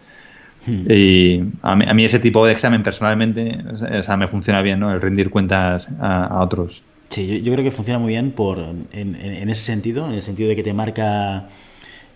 hmm. 0.67 0.91
Y 0.91 1.43
a 1.63 1.95
mí, 1.95 2.05
ese 2.05 2.19
tipo 2.19 2.45
de 2.45 2.53
examen 2.53 2.83
personalmente, 2.83 3.59
o 3.73 4.03
sea, 4.03 4.19
me 4.19 4.29
funciona 4.29 4.61
bien, 4.61 4.79
¿no? 4.81 4.93
El 4.93 5.01
rendir 5.01 5.31
cuentas 5.31 5.89
a 5.99 6.43
otros. 6.43 6.83
Sí, 7.11 7.43
yo, 7.43 7.53
creo 7.53 7.65
que 7.65 7.73
funciona 7.73 7.99
muy 7.99 8.13
bien 8.13 8.31
por, 8.31 8.59
en, 8.93 9.51
ese 9.51 9.63
sentido, 9.63 10.07
en 10.07 10.15
el 10.15 10.23
sentido 10.23 10.49
de 10.49 10.55
que 10.55 10.63
te 10.63 10.73
marca 10.73 11.49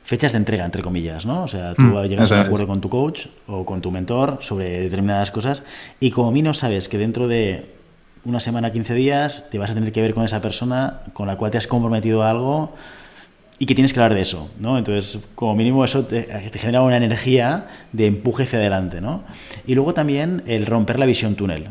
fechas 0.05 0.32
de 0.32 0.38
entrega, 0.38 0.64
entre 0.64 0.82
comillas, 0.82 1.26
¿no? 1.26 1.42
O 1.42 1.49
sea, 1.49 1.74
tú 1.74 1.82
mm, 1.82 2.05
llegas 2.05 2.30
a 2.30 2.36
un 2.36 2.40
acuerdo 2.42 2.68
con 2.68 2.80
tu 2.80 2.88
coach 2.88 3.26
o 3.49 3.64
con 3.64 3.80
tu 3.80 3.90
mentor 3.90 4.38
sobre 4.40 4.82
determinadas 4.82 5.32
cosas 5.32 5.64
y 5.99 6.12
como 6.12 6.30
mínimo 6.30 6.55
sabes 6.55 6.88
que 6.88 6.97
dentro 6.97 7.26
de 7.26 7.66
una 8.24 8.38
semana, 8.38 8.70
15 8.70 8.95
días, 8.95 9.47
te 9.51 9.59
vas 9.59 9.70
a 9.70 9.74
tener 9.74 9.90
que 9.90 10.01
ver 10.01 10.14
con 10.14 10.24
esa 10.24 10.40
persona 10.40 11.01
con 11.12 11.26
la 11.26 11.36
cual 11.36 11.51
te 11.51 11.59
has 11.59 11.66
comprometido 11.66 12.22
a 12.22 12.30
algo 12.30 12.72
y 13.59 13.66
que 13.66 13.74
tienes 13.74 13.92
que 13.92 13.99
hablar 13.99 14.14
de 14.14 14.22
eso, 14.22 14.49
¿no? 14.61 14.78
Entonces, 14.78 15.18
como 15.34 15.57
mínimo 15.57 15.84
eso 15.84 16.05
te, 16.05 16.22
te, 16.22 16.59
genera 16.59 16.82
una 16.82 16.97
energía 16.97 17.66
de 17.92 18.07
empuje 18.07 18.45
hacia 18.45 18.61
adelante, 18.61 19.01
¿no? 19.01 19.24
Y 19.66 19.74
luego 19.74 19.92
también 19.92 20.45
el 20.47 20.66
romper 20.66 21.01
la 21.01 21.07
visión 21.07 21.34
túnel 21.34 21.66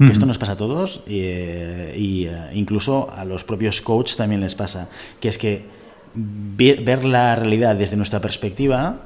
esto 0.00 0.26
nos 0.26 0.38
pasa 0.38 0.52
a 0.52 0.56
todos 0.56 1.02
y, 1.06 1.20
eh, 1.20 1.92
eh, 1.96 2.50
incluso 2.54 3.10
a 3.10 3.24
los 3.24 3.44
propios 3.44 3.80
coaches 3.80 4.16
también 4.16 4.40
les 4.40 4.54
pasa, 4.54 4.88
que 5.20 5.28
es 5.28 5.38
que 5.38 5.64
ver, 6.14 7.04
la 7.04 7.34
realidad 7.34 7.76
desde 7.76 7.96
nuestra 7.96 8.20
perspectiva 8.20 8.96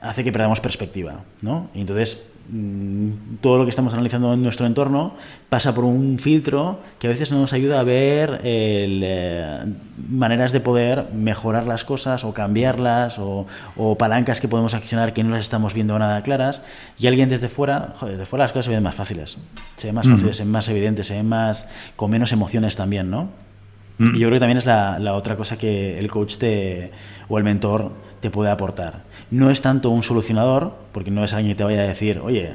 hace 0.00 0.22
que 0.22 0.32
perdamos 0.32 0.60
perspectiva, 0.60 1.24
¿no? 1.40 1.70
Y 1.74 1.80
entonces 1.80 2.26
todo 3.40 3.58
lo 3.58 3.64
que 3.64 3.70
estamos 3.70 3.94
analizando 3.94 4.32
en 4.34 4.42
nuestro 4.42 4.66
entorno 4.66 5.14
pasa 5.48 5.74
por 5.74 5.84
un 5.84 6.18
filtro 6.18 6.80
que 6.98 7.06
a 7.06 7.10
veces 7.10 7.32
nos 7.32 7.52
ayuda 7.52 7.80
a 7.80 7.82
ver 7.82 8.40
eh, 8.44 9.64
maneras 10.10 10.52
de 10.52 10.60
poder 10.60 11.06
mejorar 11.14 11.66
las 11.66 11.84
cosas 11.84 12.22
o 12.24 12.34
cambiarlas 12.34 13.18
o, 13.18 13.46
palancas 13.98 14.40
que 14.40 14.48
podemos 14.48 14.74
accionar 14.74 15.14
que 15.14 15.24
no 15.24 15.30
las 15.30 15.40
estamos 15.40 15.72
viendo 15.72 15.98
nada 15.98 16.22
claras 16.22 16.62
y 16.98 17.06
alguien 17.06 17.28
desde 17.28 17.48
fuera, 17.48 17.94
joder, 17.96 18.18
desde 18.18 18.26
fuera 18.26 18.44
las 18.44 18.52
cosas 18.52 18.66
se 18.66 18.70
ven 18.72 18.82
más 18.82 18.94
fáciles, 18.94 19.38
se 19.76 19.88
ven 19.88 19.94
más 19.94 20.06
fáciles, 20.06 20.36
se 20.36 20.42
ven 20.42 20.52
más 20.52 20.68
evidentes, 20.68 21.06
se 21.06 21.14
ven 21.14 21.28
más 21.28 21.66
con 21.96 22.10
menos 22.10 22.32
emociones 22.32 22.76
también, 22.76 23.10
¿no? 23.10 23.28
Y 23.98 24.18
yo 24.18 24.26
creo 24.26 24.32
que 24.32 24.40
también 24.40 24.58
es 24.58 24.66
la, 24.66 24.98
la 24.98 25.14
otra 25.14 25.36
cosa 25.36 25.56
que 25.56 25.98
el 25.98 26.10
coach 26.10 26.36
te, 26.36 26.90
o 27.28 27.38
el 27.38 27.44
mentor 27.44 27.92
te 28.20 28.30
puede 28.30 28.50
aportar. 28.50 29.02
No 29.34 29.50
es 29.50 29.62
tanto 29.62 29.90
un 29.90 30.04
solucionador, 30.04 30.72
porque 30.92 31.10
no 31.10 31.24
es 31.24 31.32
alguien 31.32 31.56
que 31.56 31.58
te 31.58 31.64
vaya 31.64 31.80
a 31.80 31.88
decir, 31.88 32.20
oye, 32.22 32.52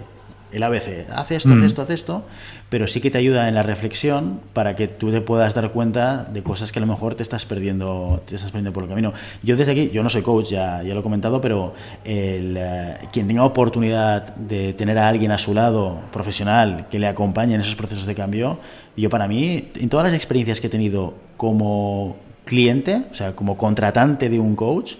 el 0.54 0.64
ABC, 0.64 1.10
hace 1.14 1.36
esto, 1.36 1.54
hace 1.54 1.66
esto, 1.66 1.82
hace 1.82 1.94
esto, 1.94 2.24
pero 2.70 2.88
sí 2.88 3.02
que 3.02 3.12
te 3.12 3.18
ayuda 3.18 3.50
en 3.50 3.56
la 3.56 3.64
reflexión 3.64 4.40
para 4.54 4.78
que 4.78 4.88
tú 4.88 5.12
te 5.12 5.20
puedas 5.20 5.54
dar 5.54 5.72
cuenta 5.72 6.24
de 6.24 6.42
cosas 6.42 6.72
que 6.72 6.80
a 6.80 6.82
lo 6.82 6.88
mejor 6.88 7.16
te 7.16 7.22
estás 7.22 7.46
perdiendo, 7.46 8.24
te 8.26 8.36
estás 8.36 8.50
perdiendo 8.52 8.72
por 8.72 8.84
el 8.84 8.90
camino. 8.90 9.12
Yo 9.44 9.58
desde 9.58 9.74
aquí, 9.74 9.90
yo 9.90 10.04
no 10.04 10.10
soy 10.10 10.22
coach, 10.22 10.52
ya, 10.52 10.82
ya 10.82 10.94
lo 10.94 11.02
he 11.02 11.04
comentado, 11.04 11.42
pero 11.42 11.74
el, 12.06 12.56
eh, 12.58 12.96
quien 13.12 13.28
tenga 13.28 13.44
oportunidad 13.44 14.34
de 14.38 14.72
tener 14.72 14.98
a 15.00 15.10
alguien 15.10 15.34
a 15.34 15.38
su 15.38 15.54
lado, 15.54 16.00
profesional, 16.14 16.88
que 16.90 16.98
le 16.98 17.08
acompañe 17.08 17.56
en 17.56 17.60
esos 17.60 17.76
procesos 17.76 18.06
de 18.06 18.16
cambio, 18.16 18.58
yo 18.96 19.10
para 19.10 19.28
mí, 19.28 19.68
en 19.76 19.90
todas 19.90 20.06
las 20.06 20.14
experiencias 20.16 20.62
que 20.62 20.68
he 20.68 20.70
tenido 20.70 21.14
como 21.36 22.16
cliente, 22.46 23.04
o 23.12 23.14
sea, 23.14 23.36
como 23.36 23.58
contratante 23.58 24.30
de 24.30 24.40
un 24.40 24.56
coach, 24.56 24.94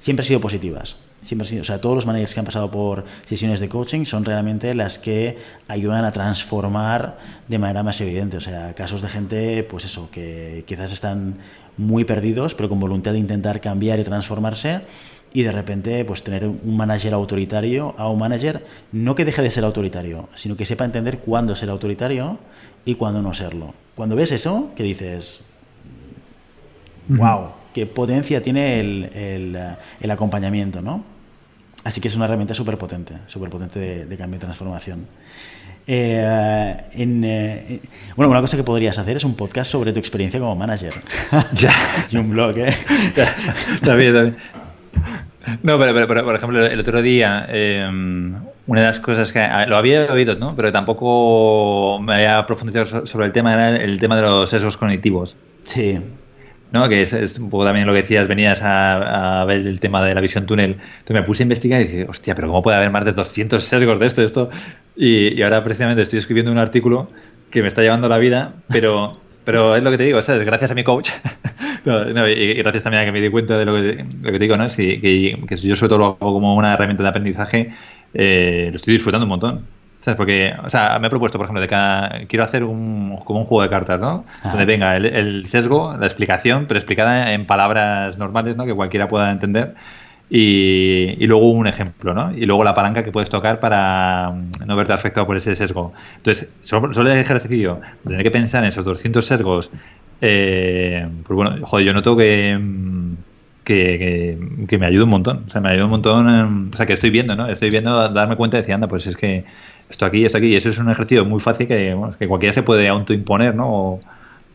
siempre 0.00 0.22
han 0.22 0.28
sido 0.28 0.40
positivas 0.40 0.96
siempre 1.26 1.60
o 1.60 1.64
sea, 1.64 1.80
todos 1.80 1.96
los 1.96 2.06
managers 2.06 2.32
que 2.32 2.40
han 2.40 2.46
pasado 2.46 2.70
por 2.70 3.04
sesiones 3.24 3.60
de 3.60 3.68
coaching 3.68 4.04
son 4.04 4.24
realmente 4.24 4.74
las 4.74 4.98
que 4.98 5.38
ayudan 5.68 6.04
a 6.04 6.12
transformar 6.12 7.18
de 7.48 7.58
manera 7.58 7.82
más 7.82 8.00
evidente. 8.00 8.36
O 8.36 8.40
sea, 8.40 8.74
casos 8.74 9.02
de 9.02 9.08
gente, 9.08 9.62
pues 9.64 9.84
eso, 9.84 10.08
que 10.10 10.64
quizás 10.66 10.92
están 10.92 11.36
muy 11.76 12.04
perdidos, 12.04 12.54
pero 12.54 12.68
con 12.68 12.80
voluntad 12.80 13.12
de 13.12 13.18
intentar 13.18 13.60
cambiar 13.60 13.98
y 13.98 14.04
transformarse 14.04 14.80
y 15.32 15.42
de 15.42 15.52
repente 15.52 16.04
pues 16.04 16.22
tener 16.22 16.46
un 16.46 16.76
manager 16.76 17.12
autoritario 17.12 17.94
a 17.98 18.08
un 18.08 18.18
manager 18.18 18.64
no 18.92 19.14
que 19.14 19.24
deje 19.24 19.42
de 19.42 19.50
ser 19.50 19.64
autoritario, 19.64 20.28
sino 20.34 20.56
que 20.56 20.64
sepa 20.64 20.84
entender 20.84 21.18
cuándo 21.18 21.54
ser 21.54 21.68
autoritario 21.68 22.38
y 22.84 22.94
cuándo 22.94 23.20
no 23.20 23.34
serlo. 23.34 23.74
Cuando 23.94 24.16
ves 24.16 24.32
eso, 24.32 24.70
que 24.76 24.82
dices, 24.82 25.40
wow, 27.08 27.48
qué 27.74 27.84
potencia 27.84 28.42
tiene 28.42 28.80
el, 28.80 29.10
el, 29.14 29.58
el 30.00 30.10
acompañamiento, 30.10 30.80
¿no? 30.80 31.15
Así 31.86 32.00
que 32.00 32.08
es 32.08 32.16
una 32.16 32.24
herramienta 32.24 32.52
súper 32.52 32.76
potente, 32.76 33.14
súper 33.28 33.48
potente 33.48 33.78
de, 34.06 34.16
cambio 34.16 34.38
y 34.38 34.40
transformación. 34.40 35.06
Eh, 35.86 36.76
eh, 36.96 37.80
bueno, 38.16 38.28
una 38.28 38.40
cosa 38.40 38.56
que 38.56 38.64
podrías 38.64 38.98
hacer 38.98 39.18
es 39.18 39.22
un 39.22 39.36
podcast 39.36 39.70
sobre 39.70 39.92
tu 39.92 40.00
experiencia 40.00 40.40
como 40.40 40.56
manager. 40.56 40.94
Ya. 41.52 41.70
y 42.10 42.16
un 42.16 42.30
blog, 42.30 42.58
¿eh? 42.58 42.74
también, 43.84 44.12
también. 44.12 44.36
No, 45.62 45.78
pero, 45.78 46.08
por 46.08 46.34
ejemplo, 46.34 46.66
el 46.66 46.80
otro 46.80 47.00
día, 47.02 47.46
em, 47.50 48.34
una 48.66 48.80
de 48.80 48.86
las 48.88 48.98
cosas 48.98 49.30
que 49.30 49.38
ah, 49.38 49.64
lo 49.66 49.76
había 49.76 50.06
oído, 50.06 50.34
¿no? 50.34 50.56
Pero 50.56 50.72
tampoco 50.72 52.00
me 52.02 52.14
había 52.14 52.44
profundizado 52.46 53.06
sobre 53.06 53.26
el 53.26 53.32
tema, 53.32 53.54
era 53.54 53.76
el 53.76 54.00
tema 54.00 54.16
de 54.16 54.22
los 54.22 54.50
sesgos 54.50 54.76
cognitivos. 54.76 55.36
Sí. 55.66 56.00
¿No? 56.72 56.88
que 56.88 57.02
es, 57.02 57.38
un 57.38 57.50
poco 57.50 57.64
también 57.64 57.86
lo 57.86 57.92
que 57.92 58.02
decías, 58.02 58.28
venías 58.28 58.60
a, 58.62 59.44
ver 59.46 59.66
el 59.66 59.80
tema 59.80 60.04
de 60.04 60.14
la 60.14 60.20
visión 60.20 60.46
túnel. 60.46 60.72
Entonces 60.72 61.14
me 61.14 61.22
puse 61.22 61.42
a 61.42 61.44
investigar 61.44 61.80
y 61.80 61.84
dije, 61.84 62.06
hostia, 62.08 62.34
pero 62.34 62.48
¿cómo 62.48 62.62
puede 62.62 62.76
haber 62.76 62.90
más 62.90 63.04
de 63.04 63.12
200 63.12 63.62
sesgos 63.62 64.00
de 64.00 64.06
esto? 64.06 64.22
esto? 64.22 64.50
Y, 64.96 65.42
ahora 65.42 65.62
precisamente 65.62 66.02
estoy 66.02 66.18
escribiendo 66.18 66.52
un 66.52 66.58
artículo 66.58 67.10
que 67.50 67.62
me 67.62 67.68
está 67.68 67.82
llevando 67.82 68.08
la 68.08 68.18
vida, 68.18 68.54
pero, 68.68 69.18
pero 69.44 69.76
es 69.76 69.82
lo 69.82 69.90
que 69.90 69.98
te 69.98 70.04
digo, 70.04 70.20
¿sabes? 70.22 70.42
Gracias 70.44 70.70
a 70.70 70.74
mi 70.74 70.84
coach 70.84 71.10
y, 71.84 72.54
gracias 72.54 72.82
también 72.82 73.02
a 73.02 73.06
que 73.06 73.12
me 73.12 73.20
di 73.20 73.30
cuenta 73.30 73.58
de 73.58 73.64
lo 73.64 73.74
que, 73.74 74.04
lo 74.22 74.32
que 74.32 74.38
te 74.38 74.44
digo, 74.44 74.56
¿no? 74.56 74.68
Si, 74.68 75.00
que, 75.00 75.38
que, 75.46 75.56
yo 75.56 75.76
sobre 75.76 75.88
todo 75.88 75.98
lo 75.98 76.04
hago 76.20 76.32
como 76.32 76.54
una 76.56 76.74
herramienta 76.74 77.02
de 77.02 77.08
aprendizaje, 77.08 77.72
eh, 78.14 78.68
lo 78.70 78.76
estoy 78.76 78.94
disfrutando 78.94 79.24
un 79.24 79.30
montón. 79.30 79.75
Porque, 80.14 80.52
o 80.64 80.70
sea, 80.70 80.98
me 81.00 81.08
he 81.08 81.10
propuesto, 81.10 81.38
por 81.38 81.46
ejemplo, 81.46 81.60
de 81.60 81.68
que 81.68 82.26
quiero 82.28 82.44
hacer 82.44 82.62
un, 82.62 83.18
como 83.24 83.40
un 83.40 83.46
juego 83.46 83.62
de 83.62 83.68
cartas, 83.68 83.98
¿no? 83.98 84.24
Donde 84.44 84.64
venga 84.64 84.96
el, 84.96 85.46
sesgo, 85.46 85.96
la 85.98 86.06
explicación, 86.06 86.66
pero 86.68 86.78
explicada 86.78 87.32
en 87.32 87.46
palabras 87.46 88.16
normales, 88.18 88.56
¿no? 88.56 88.66
Que 88.66 88.74
cualquiera 88.74 89.08
pueda 89.08 89.30
entender. 89.30 89.74
Y, 90.28 91.24
luego 91.26 91.50
un 91.50 91.66
ejemplo, 91.66 92.14
¿no? 92.14 92.32
Y 92.32 92.46
luego 92.46 92.64
la 92.64 92.74
palanca 92.74 93.04
que 93.04 93.12
puedes 93.12 93.30
tocar 93.30 93.60
para 93.60 94.30
mm, 94.30 94.66
no 94.66 94.76
verte 94.76 94.92
afectado 94.92 95.26
por 95.26 95.36
ese 95.36 95.56
sesgo. 95.56 95.92
Entonces, 96.18 96.48
solo, 96.62 96.92
solo 96.92 97.10
el 97.10 97.18
ejercicio, 97.18 97.80
tener 98.04 98.22
que 98.22 98.30
pensar 98.30 98.62
en 98.64 98.68
esos 98.68 98.84
200 98.84 99.24
sesgos, 99.24 99.70
eh, 100.20 101.06
pues 101.24 101.36
bueno, 101.36 101.64
joder, 101.66 101.86
yo 101.86 101.92
noto 101.92 102.16
que, 102.16 102.58
mm, 102.60 103.14
que, 103.64 104.38
que, 104.68 104.78
me 104.78 104.86
ayuda 104.86 105.04
un 105.04 105.10
montón. 105.10 105.44
O 105.46 105.50
sea, 105.50 105.60
me 105.60 105.70
ayuda 105.70 105.84
un 105.84 105.90
montón, 105.90 106.68
o 106.72 106.76
sea, 106.76 106.86
que 106.86 106.92
estoy 106.92 107.10
viendo, 107.10 107.36
¿no? 107.36 107.48
Estoy 107.48 107.70
viendo, 107.70 108.08
darme 108.10 108.36
cuenta 108.36 108.56
y 108.56 108.60
decir, 108.60 108.74
anda, 108.74 108.88
pues 108.88 109.06
es 109.06 109.16
que 109.16 109.44
esto 109.88 110.06
aquí, 110.06 110.24
esto 110.24 110.38
aquí. 110.38 110.48
Y 110.48 110.56
eso 110.56 110.70
es 110.70 110.78
un 110.78 110.90
ejercicio 110.90 111.24
muy 111.24 111.40
fácil 111.40 111.66
que, 111.66 111.96
cualquiera 112.26 112.52
se 112.52 112.62
puede 112.62 112.88
autoimponer, 112.88 113.54
¿no? 113.54 114.00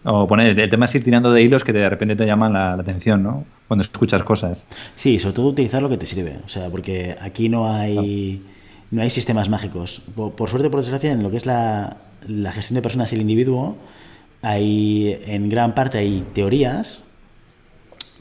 O, 0.03 0.27
poner. 0.27 0.59
El 0.59 0.69
tema 0.69 0.85
es 0.85 0.95
ir 0.95 1.03
tirando 1.03 1.31
de 1.31 1.41
hilos 1.41 1.63
que 1.63 1.73
de 1.73 1.89
repente 1.89 2.15
te 2.15 2.25
llaman 2.25 2.53
la, 2.53 2.73
atención, 2.73 3.23
¿no? 3.23 3.45
Cuando 3.67 3.83
escuchas 3.83 4.23
cosas. 4.23 4.65
Sí, 4.95 5.19
sobre 5.19 5.35
todo 5.35 5.47
utilizar 5.47 5.81
lo 5.81 5.89
que 5.89 5.97
te 5.97 6.05
sirve. 6.05 6.37
O 6.45 6.49
sea, 6.49 6.69
porque 6.69 7.15
aquí 7.21 7.49
no 7.49 7.73
hay, 7.73 8.41
no. 8.89 9.01
hay 9.01 9.09
sistemas 9.09 9.49
mágicos. 9.49 10.01
Por, 10.15 10.49
suerte, 10.49 10.69
por 10.69 10.79
desgracia, 10.79 11.11
en 11.11 11.23
lo 11.23 11.31
que 11.31 11.37
es 11.37 11.45
la, 11.45 11.97
la 12.27 12.51
gestión 12.51 12.75
de 12.75 12.81
personas 12.81 13.11
y 13.11 13.15
el 13.15 13.21
individuo, 13.21 13.77
hay 14.41 15.19
en 15.25 15.49
gran 15.49 15.75
parte 15.75 15.99
hay 15.99 16.25
teorías 16.33 17.03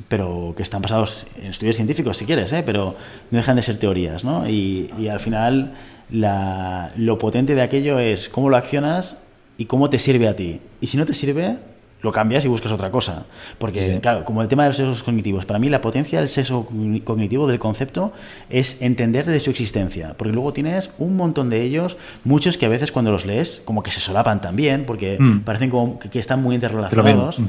pero 0.09 0.55
que 0.57 0.63
están 0.63 0.83
basados 0.83 1.27
en 1.37 1.47
estudios 1.51 1.77
científicos, 1.77 2.17
si 2.17 2.25
quieres, 2.25 2.53
¿eh? 2.53 2.63
pero 2.65 2.97
no 3.31 3.37
dejan 3.37 3.57
de 3.57 3.63
ser 3.63 3.79
teorías, 3.79 4.25
¿no? 4.25 4.49
Y, 4.49 4.91
y 4.99 5.09
al 5.09 5.21
final 5.21 5.75
la, 6.11 6.93
lo 6.97 7.19
potente 7.19 7.55
de 7.55 7.63
aquello 7.63 7.99
es 7.99 8.29
cómo 8.29 8.51
lo 8.51 8.57
accionas 8.57 9.19
y 9.59 9.67
cómo 9.67 9.91
te 9.91 9.99
sirve 9.99 10.29
a 10.29 10.37
ti. 10.37 10.61
Y 10.81 10.87
si 10.87 10.97
no 10.97 11.07
te 11.07 11.15
sirve, 11.15 11.59
lo 12.03 12.13
cambias 12.13 12.45
y 12.45 12.49
buscas 12.49 12.73
otra 12.73 12.91
cosa. 12.91 13.27
Porque, 13.59 13.99
claro, 14.01 14.25
como 14.25 14.43
el 14.43 14.49
tema 14.49 14.63
de 14.65 14.71
los 14.71 14.77
sesgos 14.77 15.03
cognitivos, 15.03 15.45
para 15.45 15.59
mí 15.59 15.69
la 15.69 15.81
potencia 15.81 16.19
del 16.21 16.29
sesgo 16.29 16.69
cognitivo 17.05 17.47
del 17.47 17.59
concepto 17.59 18.13
es 18.49 18.81
entender 18.81 19.27
de 19.27 19.39
su 19.41 19.51
existencia. 19.51 20.15
Porque 20.17 20.33
luego 20.33 20.53
tienes 20.53 20.91
un 20.99 21.17
montón 21.17 21.51
de 21.51 21.63
ellos, 21.63 21.97
muchos 22.25 22.57
que 22.57 22.67
a 22.67 22.69
veces 22.69 22.91
cuando 22.91 23.11
los 23.11 23.27
lees, 23.27 23.63
como 23.65 23.83
que 23.83 23.91
se 23.91 24.01
solapan 24.01 24.41
también, 24.41 24.85
porque 24.87 25.19
mm. 25.21 25.41
parecen 25.41 25.71
como 25.71 25.99
que, 25.99 26.19
están 26.19 26.43
muy 26.43 26.55
interrelacionados. 26.55 27.39
Mm. 27.39 27.47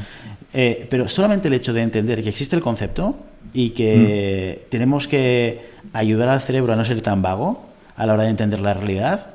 Eh, 0.53 0.87
pero 0.89 1.07
solamente 1.07 1.47
el 1.47 1.53
hecho 1.53 1.71
de 1.71 1.81
entender 1.81 2.21
que 2.21 2.29
existe 2.29 2.55
el 2.57 2.61
concepto 2.61 3.15
y 3.53 3.69
que 3.69 4.59
mm. 4.65 4.69
tenemos 4.69 5.07
que 5.07 5.71
ayudar 5.93 6.27
al 6.27 6.41
cerebro 6.41 6.73
a 6.73 6.75
no 6.75 6.83
ser 6.83 6.99
tan 7.01 7.21
vago, 7.21 7.70
a 8.01 8.05
la 8.07 8.13
hora 8.15 8.23
de 8.23 8.29
entender 8.29 8.59
la 8.59 8.73
realidad, 8.73 9.27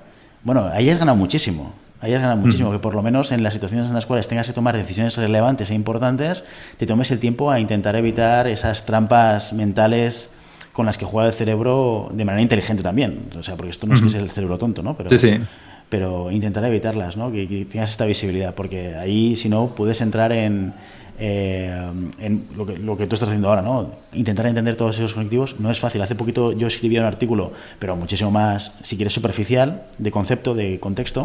bueno, 0.43 0.69
ahí 0.75 0.91
has 0.91 0.99
ganado 0.99 1.17
muchísimo. 1.17 1.73
Ahí 2.01 2.13
has 2.15 2.21
ganado 2.21 2.37
muchísimo, 2.37 2.73
que 2.73 2.81
por 2.81 2.97
lo 2.97 3.03
menos 3.03 3.31
en 3.31 3.45
las 3.45 3.53
situaciones 3.53 3.87
en 3.87 3.95
las 3.95 4.07
cuales 4.07 4.27
tengas 4.27 4.49
que 4.49 4.53
tomar 4.53 4.77
decisiones 4.77 5.17
relevantes 5.17 5.71
e 5.71 5.75
importantes, 5.75 6.43
te 6.77 6.85
tomes 6.85 7.13
el 7.13 7.21
tiempo 7.21 7.53
a 7.53 7.61
intentar 7.61 7.95
evitar 7.95 8.49
esas 8.49 8.85
trampas 8.85 9.53
mentales 9.53 10.31
con 10.73 10.85
las 10.85 10.99
que 10.99 11.05
juega 11.05 11.29
el 11.29 11.33
cerebro 11.33 12.11
de 12.13 12.25
manera 12.25 12.43
inteligente 12.43 12.83
también. 12.83 13.31
O 13.39 13.43
sea, 13.45 13.55
porque 13.55 13.71
esto 13.71 13.87
no 13.87 13.95
es 13.95 14.01
que 14.01 14.09
sea 14.11 14.21
el 14.21 14.31
cerebro 14.31 14.59
tonto, 14.59 14.83
¿no? 14.83 14.97
Pero, 14.97 15.11
sí, 15.11 15.19
sí. 15.19 15.41
Pero 15.89 16.31
intentar 16.31 16.65
evitarlas, 16.65 17.17
¿no? 17.17 17.31
Que, 17.31 17.67
tengas 17.71 17.91
esta 17.91 18.05
visibilidad, 18.05 18.55
porque 18.55 18.95
ahí, 18.97 19.37
si 19.37 19.49
no, 19.49 19.69
puedes 19.69 20.01
entrar 20.01 20.33
en, 20.33 20.75
eh, 21.19 21.91
en 22.19 22.47
lo 22.57 22.67
que, 22.67 22.77
lo 22.79 22.97
que 22.97 23.07
tú 23.07 23.15
estás 23.15 23.29
haciendo 23.29 23.49
ahora, 23.49 23.63
¿no? 23.63 23.91
Intentar 24.13 24.47
entender 24.47 24.77
todos 24.77 24.99
esos 24.99 25.15
conectivos 25.15 25.61
no 25.61 25.71
es 25.71 25.79
fácil. 25.79 26.03
Hace 26.03 26.15
poquito 26.15 26.53
yo 26.53 26.67
escribí 26.67 26.99
un 26.99 27.05
artículo, 27.05 27.53
pero 27.79 27.97
muchísimo 27.97 28.31
más, 28.31 28.73
si 28.83 28.97
quieres, 28.97 29.13
superficial, 29.13 29.85
de 29.99 30.11
concepto, 30.11 30.55
de 30.55 30.81
contexto. 30.81 31.25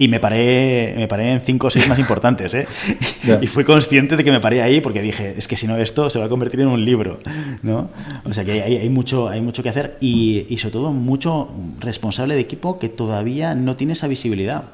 Y 0.00 0.08
me 0.08 0.18
paré, 0.18 0.94
me 0.96 1.06
paré 1.08 1.30
en 1.30 1.42
cinco 1.42 1.66
o 1.66 1.70
seis 1.70 1.86
más 1.86 1.98
importantes, 1.98 2.54
¿eh? 2.54 2.66
Y 3.42 3.46
fui 3.48 3.64
consciente 3.64 4.16
de 4.16 4.24
que 4.24 4.30
me 4.32 4.40
paré 4.40 4.62
ahí 4.62 4.80
porque 4.80 5.02
dije, 5.02 5.34
es 5.36 5.46
que 5.46 5.56
si 5.56 5.66
no 5.66 5.76
esto 5.76 6.08
se 6.08 6.18
va 6.18 6.24
a 6.24 6.28
convertir 6.30 6.60
en 6.60 6.68
un 6.68 6.82
libro, 6.86 7.18
¿no? 7.62 7.90
O 8.24 8.32
sea 8.32 8.42
que 8.42 8.62
hay, 8.62 8.78
hay 8.78 8.88
mucho, 8.88 9.28
hay 9.28 9.42
mucho 9.42 9.62
que 9.62 9.68
hacer 9.68 9.98
y, 10.00 10.46
y, 10.48 10.56
sobre 10.56 10.72
todo 10.72 10.94
mucho 10.94 11.50
responsable 11.80 12.34
de 12.34 12.40
equipo 12.40 12.78
que 12.78 12.88
todavía 12.88 13.54
no 13.54 13.76
tiene 13.76 13.92
esa 13.92 14.08
visibilidad, 14.08 14.64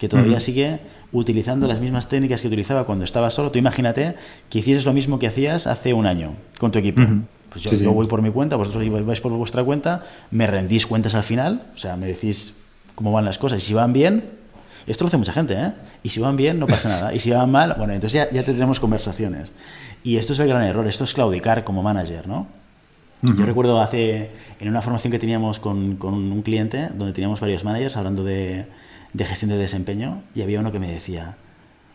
que 0.00 0.08
todavía 0.08 0.40
sigue 0.40 0.80
utilizando 1.12 1.68
las 1.68 1.80
mismas 1.80 2.08
técnicas 2.08 2.40
que 2.40 2.48
utilizaba 2.48 2.84
cuando 2.84 3.04
estaba 3.04 3.30
solo, 3.30 3.52
tú 3.52 3.60
imagínate 3.60 4.16
que 4.50 4.58
hicieses 4.58 4.84
lo 4.84 4.92
mismo 4.92 5.20
que 5.20 5.28
hacías 5.28 5.68
hace 5.68 5.94
un 5.94 6.04
año 6.04 6.32
con 6.58 6.72
tu 6.72 6.80
equipo. 6.80 7.02
Pues 7.50 7.62
yo, 7.62 7.92
voy 7.92 8.08
por 8.08 8.22
mi 8.22 8.30
cuenta, 8.30 8.56
vosotros 8.56 8.84
vais 9.06 9.20
por 9.20 9.30
vuestra 9.30 9.62
cuenta, 9.62 10.04
me 10.32 10.48
rendís 10.48 10.84
cuentas 10.84 11.14
al 11.14 11.22
final, 11.22 11.62
o 11.76 11.78
sea, 11.78 11.96
me 11.96 12.08
decís 12.08 12.54
cómo 12.96 13.12
van 13.12 13.24
las 13.24 13.38
cosas 13.38 13.62
y 13.62 13.66
si 13.66 13.74
van 13.74 13.92
bien, 13.92 14.37
esto 14.90 15.04
lo 15.04 15.08
hace 15.08 15.16
mucha 15.16 15.32
gente, 15.32 15.54
¿eh? 15.54 15.72
Y 16.02 16.08
si 16.08 16.20
van 16.20 16.36
bien, 16.36 16.58
no 16.58 16.66
pasa 16.66 16.88
nada. 16.88 17.14
Y 17.14 17.20
si 17.20 17.30
van 17.30 17.50
mal, 17.50 17.74
bueno, 17.76 17.92
entonces 17.92 18.12
ya, 18.14 18.30
ya 18.30 18.42
tendremos 18.42 18.80
conversaciones. 18.80 19.52
Y 20.02 20.16
esto 20.16 20.32
es 20.32 20.38
el 20.38 20.48
gran 20.48 20.62
error, 20.62 20.86
esto 20.86 21.04
es 21.04 21.14
claudicar 21.14 21.64
como 21.64 21.82
manager, 21.82 22.26
¿no? 22.26 22.46
Yo 23.20 23.44
recuerdo 23.44 23.80
hace, 23.80 24.30
en 24.60 24.68
una 24.68 24.80
formación 24.80 25.10
que 25.10 25.18
teníamos 25.18 25.58
con, 25.58 25.96
con 25.96 26.14
un 26.14 26.42
cliente, 26.42 26.88
donde 26.94 27.12
teníamos 27.12 27.40
varios 27.40 27.64
managers 27.64 27.96
hablando 27.96 28.22
de, 28.22 28.66
de 29.12 29.24
gestión 29.24 29.50
de 29.50 29.56
desempeño 29.56 30.22
y 30.36 30.42
había 30.42 30.60
uno 30.60 30.70
que 30.70 30.78
me 30.78 30.88
decía, 30.90 31.36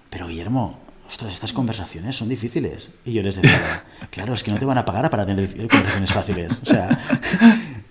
pero 0.10 0.28
Guillermo, 0.28 0.80
ostras, 1.08 1.34
estas 1.34 1.54
conversaciones 1.54 2.18
son 2.18 2.28
difíciles. 2.28 2.92
Y 3.06 3.14
yo 3.14 3.24
les 3.24 3.36
decía, 3.36 3.84
claro, 4.10 4.34
es 4.34 4.44
que 4.44 4.52
no 4.52 4.58
te 4.58 4.66
van 4.66 4.78
a 4.78 4.86
pagar 4.86 5.10
para 5.10 5.26
tener 5.26 5.48
conversaciones 5.68 6.12
fáciles. 6.12 6.60
O 6.62 6.66
sea, 6.66 7.00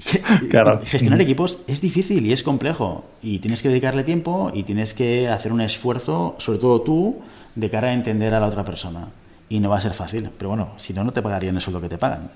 gestionar 0.84 1.20
equipos 1.20 1.58
es 1.66 1.80
difícil 1.80 2.26
y 2.26 2.32
es 2.32 2.42
complejo. 2.42 3.04
Y 3.22 3.38
tienes 3.38 3.62
que 3.62 3.68
dedicarle 3.68 4.04
tiempo 4.04 4.50
y 4.52 4.64
tienes 4.64 4.94
que 4.94 5.28
hacer 5.28 5.52
un 5.52 5.60
esfuerzo, 5.60 6.34
sobre 6.38 6.58
todo 6.58 6.82
tú, 6.82 7.20
de 7.54 7.70
cara 7.70 7.88
a 7.88 7.92
entender 7.92 8.34
a 8.34 8.40
la 8.40 8.46
otra 8.46 8.64
persona. 8.64 9.08
Y 9.48 9.60
no 9.60 9.70
va 9.70 9.78
a 9.78 9.80
ser 9.80 9.92
fácil. 9.92 10.30
Pero 10.36 10.50
bueno, 10.50 10.72
si 10.76 10.92
no, 10.92 11.04
no 11.04 11.12
te 11.12 11.22
pagarían 11.22 11.54
el 11.54 11.60
sueldo 11.60 11.80
que 11.80 11.88
te 11.88 11.98
pagan. 11.98 12.30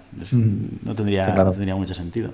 no, 0.83 0.95
tendría, 0.95 1.27
no 1.27 1.51
tendría 1.51 1.75
mucho 1.75 1.95
sentido. 1.95 2.31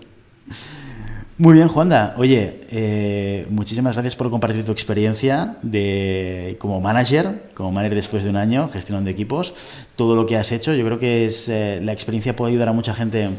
Muy 1.38 1.54
bien, 1.54 1.68
Juanda. 1.68 2.14
Oye, 2.18 2.60
eh, 2.70 3.46
muchísimas 3.50 3.94
gracias 3.94 4.16
por 4.16 4.30
compartir 4.30 4.64
tu 4.64 4.72
experiencia 4.72 5.56
de 5.62 6.56
como 6.60 6.80
manager, 6.80 7.50
como 7.54 7.72
manager 7.72 7.94
después 7.94 8.22
de 8.22 8.30
un 8.30 8.36
año 8.36 8.68
gestionando 8.72 9.08
equipos, 9.08 9.54
todo 9.96 10.14
lo 10.14 10.26
que 10.26 10.36
has 10.36 10.52
hecho. 10.52 10.74
Yo 10.74 10.84
creo 10.84 10.98
que 10.98 11.26
es 11.26 11.48
eh, 11.48 11.80
la 11.82 11.92
experiencia 11.92 12.36
puede 12.36 12.52
ayudar 12.52 12.68
a 12.68 12.72
mucha 12.72 12.94
gente 12.94 13.30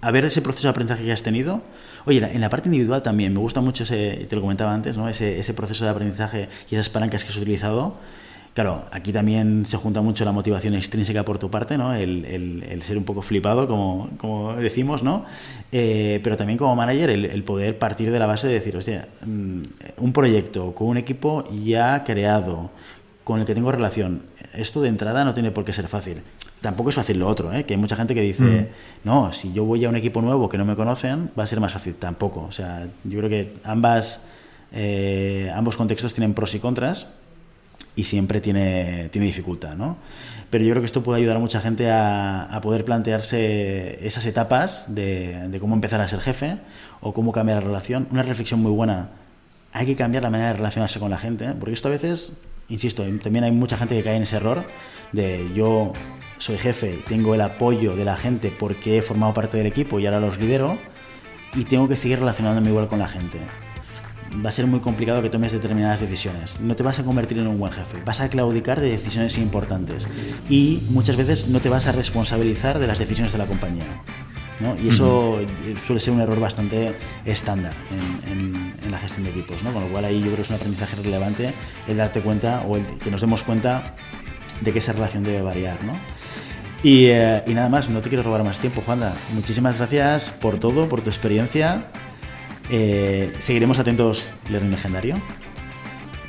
a 0.00 0.10
ver 0.10 0.24
ese 0.24 0.42
proceso 0.42 0.68
de 0.68 0.70
aprendizaje 0.70 1.04
que 1.04 1.12
has 1.12 1.22
tenido. 1.22 1.62
Oye, 2.06 2.18
en 2.18 2.40
la 2.40 2.48
parte 2.48 2.68
individual 2.68 3.02
también 3.02 3.32
me 3.32 3.40
gusta 3.40 3.60
mucho 3.60 3.82
ese, 3.82 4.26
te 4.28 4.36
lo 4.36 4.42
comentaba 4.42 4.72
antes, 4.72 4.96
¿no? 4.96 5.08
ese, 5.08 5.38
ese 5.38 5.54
proceso 5.54 5.84
de 5.84 5.90
aprendizaje 5.90 6.48
y 6.70 6.74
esas 6.74 6.88
palancas 6.88 7.24
que 7.24 7.30
has 7.30 7.36
utilizado 7.36 7.96
Claro, 8.58 8.86
aquí 8.90 9.12
también 9.12 9.66
se 9.66 9.76
junta 9.76 10.00
mucho 10.00 10.24
la 10.24 10.32
motivación 10.32 10.74
extrínseca 10.74 11.24
por 11.24 11.38
tu 11.38 11.48
parte, 11.48 11.78
¿no? 11.78 11.94
El, 11.94 12.82
ser 12.82 12.98
un 12.98 13.04
poco 13.04 13.22
flipado, 13.22 13.68
como, 13.68 14.54
decimos, 14.54 15.04
¿no? 15.04 15.24
Eh, 15.70 16.18
pero 16.24 16.36
también 16.36 16.58
como 16.58 16.74
manager, 16.74 17.10
el, 17.10 17.44
poder 17.44 17.78
partir 17.78 18.10
de 18.10 18.18
la 18.18 18.26
base 18.26 18.48
de 18.48 18.54
decir, 18.54 18.76
hostia, 18.76 19.06
mm, 19.24 19.62
un 19.98 20.12
proyecto 20.12 20.74
con 20.74 20.88
un 20.88 20.96
equipo 20.96 21.44
ya 21.64 22.02
creado, 22.02 22.70
con 23.28 23.40
el 23.40 23.44
que 23.44 23.54
tengo 23.54 23.70
relación, 23.70 24.22
esto 24.54 24.80
de 24.80 24.88
entrada 24.88 25.22
no 25.22 25.34
tiene 25.34 25.50
por 25.50 25.62
qué 25.62 25.74
ser 25.74 25.86
fácil. 25.86 26.22
Tampoco 26.62 26.88
es 26.88 26.94
fácil 26.94 27.18
lo 27.18 27.28
otro, 27.28 27.52
¿eh? 27.52 27.64
que 27.64 27.74
hay 27.74 27.78
mucha 27.78 27.94
gente 27.94 28.14
que 28.14 28.22
dice, 28.22 28.42
mm. 28.42 28.66
no, 29.04 29.34
si 29.34 29.52
yo 29.52 29.66
voy 29.66 29.84
a 29.84 29.90
un 29.90 29.96
equipo 29.96 30.22
nuevo 30.22 30.48
que 30.48 30.56
no 30.56 30.64
me 30.64 30.74
conocen, 30.74 31.28
va 31.38 31.44
a 31.44 31.46
ser 31.46 31.60
más 31.60 31.74
fácil. 31.74 31.96
Tampoco. 31.96 32.46
O 32.48 32.52
sea, 32.52 32.86
yo 33.04 33.18
creo 33.18 33.28
que 33.28 33.52
ambas, 33.64 34.22
eh, 34.72 35.52
ambos 35.54 35.76
contextos 35.76 36.14
tienen 36.14 36.32
pros 36.32 36.54
y 36.54 36.58
contras 36.58 37.06
y 37.96 38.04
siempre 38.04 38.40
tiene, 38.40 39.10
tiene 39.10 39.26
dificultad, 39.26 39.74
¿no? 39.74 39.98
Pero 40.48 40.64
yo 40.64 40.70
creo 40.70 40.80
que 40.80 40.86
esto 40.86 41.02
puede 41.02 41.20
ayudar 41.20 41.36
a 41.36 41.40
mucha 41.40 41.60
gente 41.60 41.90
a, 41.90 42.58
poder 42.62 42.86
plantearse 42.86 43.98
esas 44.06 44.24
etapas 44.24 44.86
de, 44.88 45.54
cómo 45.60 45.74
empezar 45.74 46.00
a 46.00 46.08
ser 46.08 46.20
jefe 46.20 46.56
o 47.02 47.12
cómo 47.12 47.30
cambiar 47.32 47.58
la 47.62 47.66
relación. 47.66 48.08
Una 48.10 48.22
reflexión 48.22 48.60
muy 48.60 48.72
buena. 48.72 49.10
Hay 49.74 49.84
que 49.84 49.96
cambiar 49.96 50.22
la 50.22 50.30
manera 50.30 50.48
de 50.52 50.56
relacionarse 50.56 50.98
con 50.98 51.10
la 51.10 51.18
gente, 51.18 51.44
¿eh? 51.44 51.54
porque 51.60 51.74
esto 51.74 51.88
a 51.88 51.90
veces, 51.90 52.32
insisto, 52.68 53.04
también 53.22 53.44
hay 53.44 53.52
mucha 53.52 53.76
gente 53.76 53.96
que 53.96 54.02
cae 54.02 54.16
en 54.16 54.22
ese 54.22 54.36
error 54.36 54.64
de 55.12 55.50
yo 55.54 55.92
soy 56.38 56.58
jefe, 56.58 56.98
tengo 57.08 57.34
el 57.34 57.40
apoyo 57.40 57.96
de 57.96 58.04
la 58.04 58.16
gente 58.16 58.52
porque 58.56 58.98
he 58.98 59.02
formado 59.02 59.34
parte 59.34 59.56
del 59.56 59.66
equipo 59.66 59.98
y 59.98 60.06
ahora 60.06 60.20
los 60.20 60.38
lidero 60.38 60.78
y 61.54 61.64
tengo 61.64 61.88
que 61.88 61.96
seguir 61.96 62.20
relacionándome 62.20 62.68
igual 62.68 62.88
con 62.88 62.98
la 62.98 63.08
gente 63.08 63.38
va 64.44 64.48
a 64.48 64.52
ser 64.52 64.66
muy 64.66 64.80
complicado 64.80 65.22
que 65.22 65.30
tomes 65.30 65.52
determinadas 65.52 66.00
decisiones. 66.00 66.60
No 66.60 66.76
te 66.76 66.82
vas 66.82 66.98
a 66.98 67.04
convertir 67.04 67.38
en 67.38 67.46
un 67.46 67.58
buen 67.58 67.72
jefe, 67.72 67.98
vas 68.04 68.20
a 68.20 68.28
claudicar 68.28 68.80
de 68.80 68.90
decisiones 68.90 69.38
importantes 69.38 70.06
y 70.48 70.82
muchas 70.90 71.16
veces 71.16 71.48
no 71.48 71.60
te 71.60 71.68
vas 71.68 71.86
a 71.86 71.92
responsabilizar 71.92 72.78
de 72.78 72.86
las 72.86 72.98
decisiones 72.98 73.32
de 73.32 73.38
la 73.38 73.46
compañía. 73.46 73.86
¿No? 74.60 74.76
Y 74.82 74.88
eso 74.88 75.40
suele 75.86 76.00
ser 76.00 76.14
un 76.14 76.20
error 76.20 76.40
bastante 76.40 76.92
estándar 77.24 77.72
en, 78.26 78.68
la 78.90 78.98
gestión 78.98 79.24
de 79.24 79.30
equipos, 79.30 79.62
¿no? 79.62 79.70
con 79.70 79.82
lo 79.82 79.88
cual 79.90 80.06
ahí 80.06 80.18
yo 80.18 80.26
creo 80.26 80.36
que 80.36 80.42
es 80.42 80.48
un 80.48 80.56
aprendizaje 80.56 80.96
relevante 80.96 81.52
el 81.86 81.98
darte 81.98 82.22
cuenta 82.22 82.62
o 82.66 82.74
el 82.76 82.84
que 82.98 83.10
nos 83.10 83.20
demos 83.20 83.42
cuenta 83.42 83.94
de 84.62 84.72
que 84.72 84.78
esa 84.78 84.94
relación 84.94 85.22
debe 85.24 85.42
variar. 85.42 85.76
¿no? 85.84 85.92
Y, 86.82 87.06
eh, 87.06 87.42
y 87.46 87.52
nada 87.52 87.68
más, 87.68 87.90
no 87.90 88.00
te 88.00 88.08
quiero 88.08 88.24
robar 88.24 88.44
más 88.44 88.58
tiempo, 88.58 88.82
Juanda. 88.86 89.12
Muchísimas 89.34 89.76
gracias 89.76 90.30
por 90.30 90.58
todo, 90.58 90.88
por 90.88 91.02
tu 91.02 91.10
experiencia 91.10 91.90
eh, 92.70 93.32
seguiremos 93.38 93.78
atentos, 93.78 94.30
Learning 94.50 94.70
Legendario. 94.70 95.14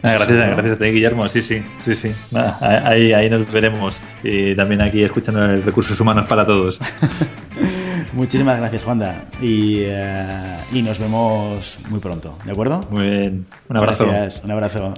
Ah, 0.01 0.13
gracias, 0.13 0.37
gracias 0.37 0.75
a 0.75 0.79
ti, 0.79 0.85
Guillermo. 0.85 1.27
Sí, 1.27 1.41
sí, 1.41 1.61
sí, 1.83 1.93
sí. 1.93 2.11
ahí, 2.61 3.11
ahí 3.11 3.29
nos 3.29 3.51
veremos. 3.51 3.93
Y 4.23 4.55
también 4.55 4.81
aquí 4.81 5.03
escuchando 5.03 5.43
el 5.43 5.61
Recursos 5.63 5.99
Humanos 5.99 6.27
para 6.27 6.45
Todos. 6.45 6.79
Muchísimas 8.19 8.57
gracias, 8.57 8.83
Juanda. 8.83 9.29
Y, 9.41 9.75
eh, 9.77 10.57
y, 10.73 10.81
nos 10.81 10.99
vemos 10.99 11.77
muy 11.87 12.01
pronto, 12.01 12.37
¿de 12.43 12.51
acuerdo? 12.51 12.81
Muy 12.89 13.09
bien. 13.09 13.45
Un 13.69 13.77
abrazo. 13.77 14.05
Gracias, 14.05 14.43
un 14.43 14.51
abrazo. 14.51 14.93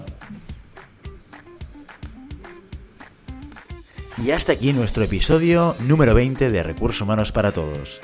Y 4.26 4.32
hasta 4.32 4.54
aquí 4.54 4.74
nuestro 4.74 5.04
episodio 5.04 5.76
número 5.82 6.16
20 6.16 6.50
de 6.50 6.64
Recursos 6.64 7.02
Humanos 7.02 7.32
para 7.32 7.52
Todos. 7.52 8.02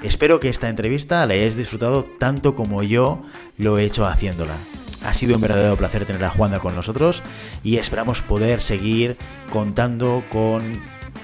Espero 0.00 0.38
que 0.38 0.48
esta 0.48 0.68
entrevista 0.68 1.26
la 1.26 1.34
hayáis 1.34 1.56
disfrutado 1.56 2.06
tanto 2.20 2.54
como 2.54 2.84
yo 2.84 3.20
lo 3.58 3.78
he 3.78 3.84
hecho 3.84 4.06
haciéndola. 4.06 4.54
Ha 5.04 5.12
sido 5.12 5.34
un 5.34 5.40
verdadero 5.40 5.74
placer 5.74 6.06
tener 6.06 6.24
a 6.24 6.28
Juanda 6.28 6.60
con 6.60 6.76
nosotros 6.76 7.24
y 7.64 7.78
esperamos 7.78 8.22
poder 8.22 8.60
seguir 8.60 9.16
contando 9.52 10.22
con 10.30 10.62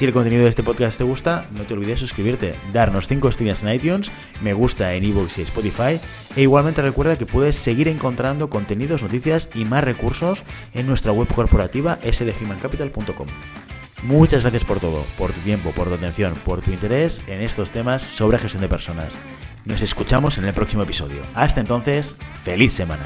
Si 0.00 0.06
el 0.06 0.14
contenido 0.14 0.44
de 0.44 0.48
este 0.48 0.62
podcast 0.62 0.96
te 0.96 1.04
gusta, 1.04 1.44
no 1.58 1.64
te 1.64 1.74
olvides 1.74 2.00
suscribirte, 2.00 2.54
darnos 2.72 3.06
5 3.06 3.28
estrellas 3.28 3.62
en 3.62 3.74
iTunes, 3.74 4.10
me 4.40 4.54
gusta 4.54 4.94
en 4.94 5.04
iVoox 5.04 5.36
y 5.36 5.42
Spotify, 5.42 6.00
e 6.34 6.40
igualmente 6.40 6.80
recuerda 6.80 7.18
que 7.18 7.26
puedes 7.26 7.54
seguir 7.54 7.86
encontrando 7.86 8.48
contenidos, 8.48 9.02
noticias 9.02 9.50
y 9.54 9.66
más 9.66 9.84
recursos 9.84 10.42
en 10.72 10.86
nuestra 10.86 11.12
web 11.12 11.28
corporativa 11.28 11.98
sdhumancapital.com. 12.02 13.26
Muchas 14.04 14.40
gracias 14.40 14.64
por 14.64 14.80
todo, 14.80 15.04
por 15.18 15.32
tu 15.32 15.40
tiempo, 15.40 15.70
por 15.72 15.88
tu 15.88 15.94
atención, 15.96 16.32
por 16.46 16.62
tu 16.62 16.70
interés 16.70 17.20
en 17.28 17.42
estos 17.42 17.70
temas 17.70 18.00
sobre 18.00 18.38
gestión 18.38 18.62
de 18.62 18.70
personas. 18.70 19.12
Nos 19.66 19.82
escuchamos 19.82 20.38
en 20.38 20.46
el 20.46 20.54
próximo 20.54 20.82
episodio. 20.82 21.20
Hasta 21.34 21.60
entonces, 21.60 22.16
feliz 22.42 22.72
semana. 22.72 23.04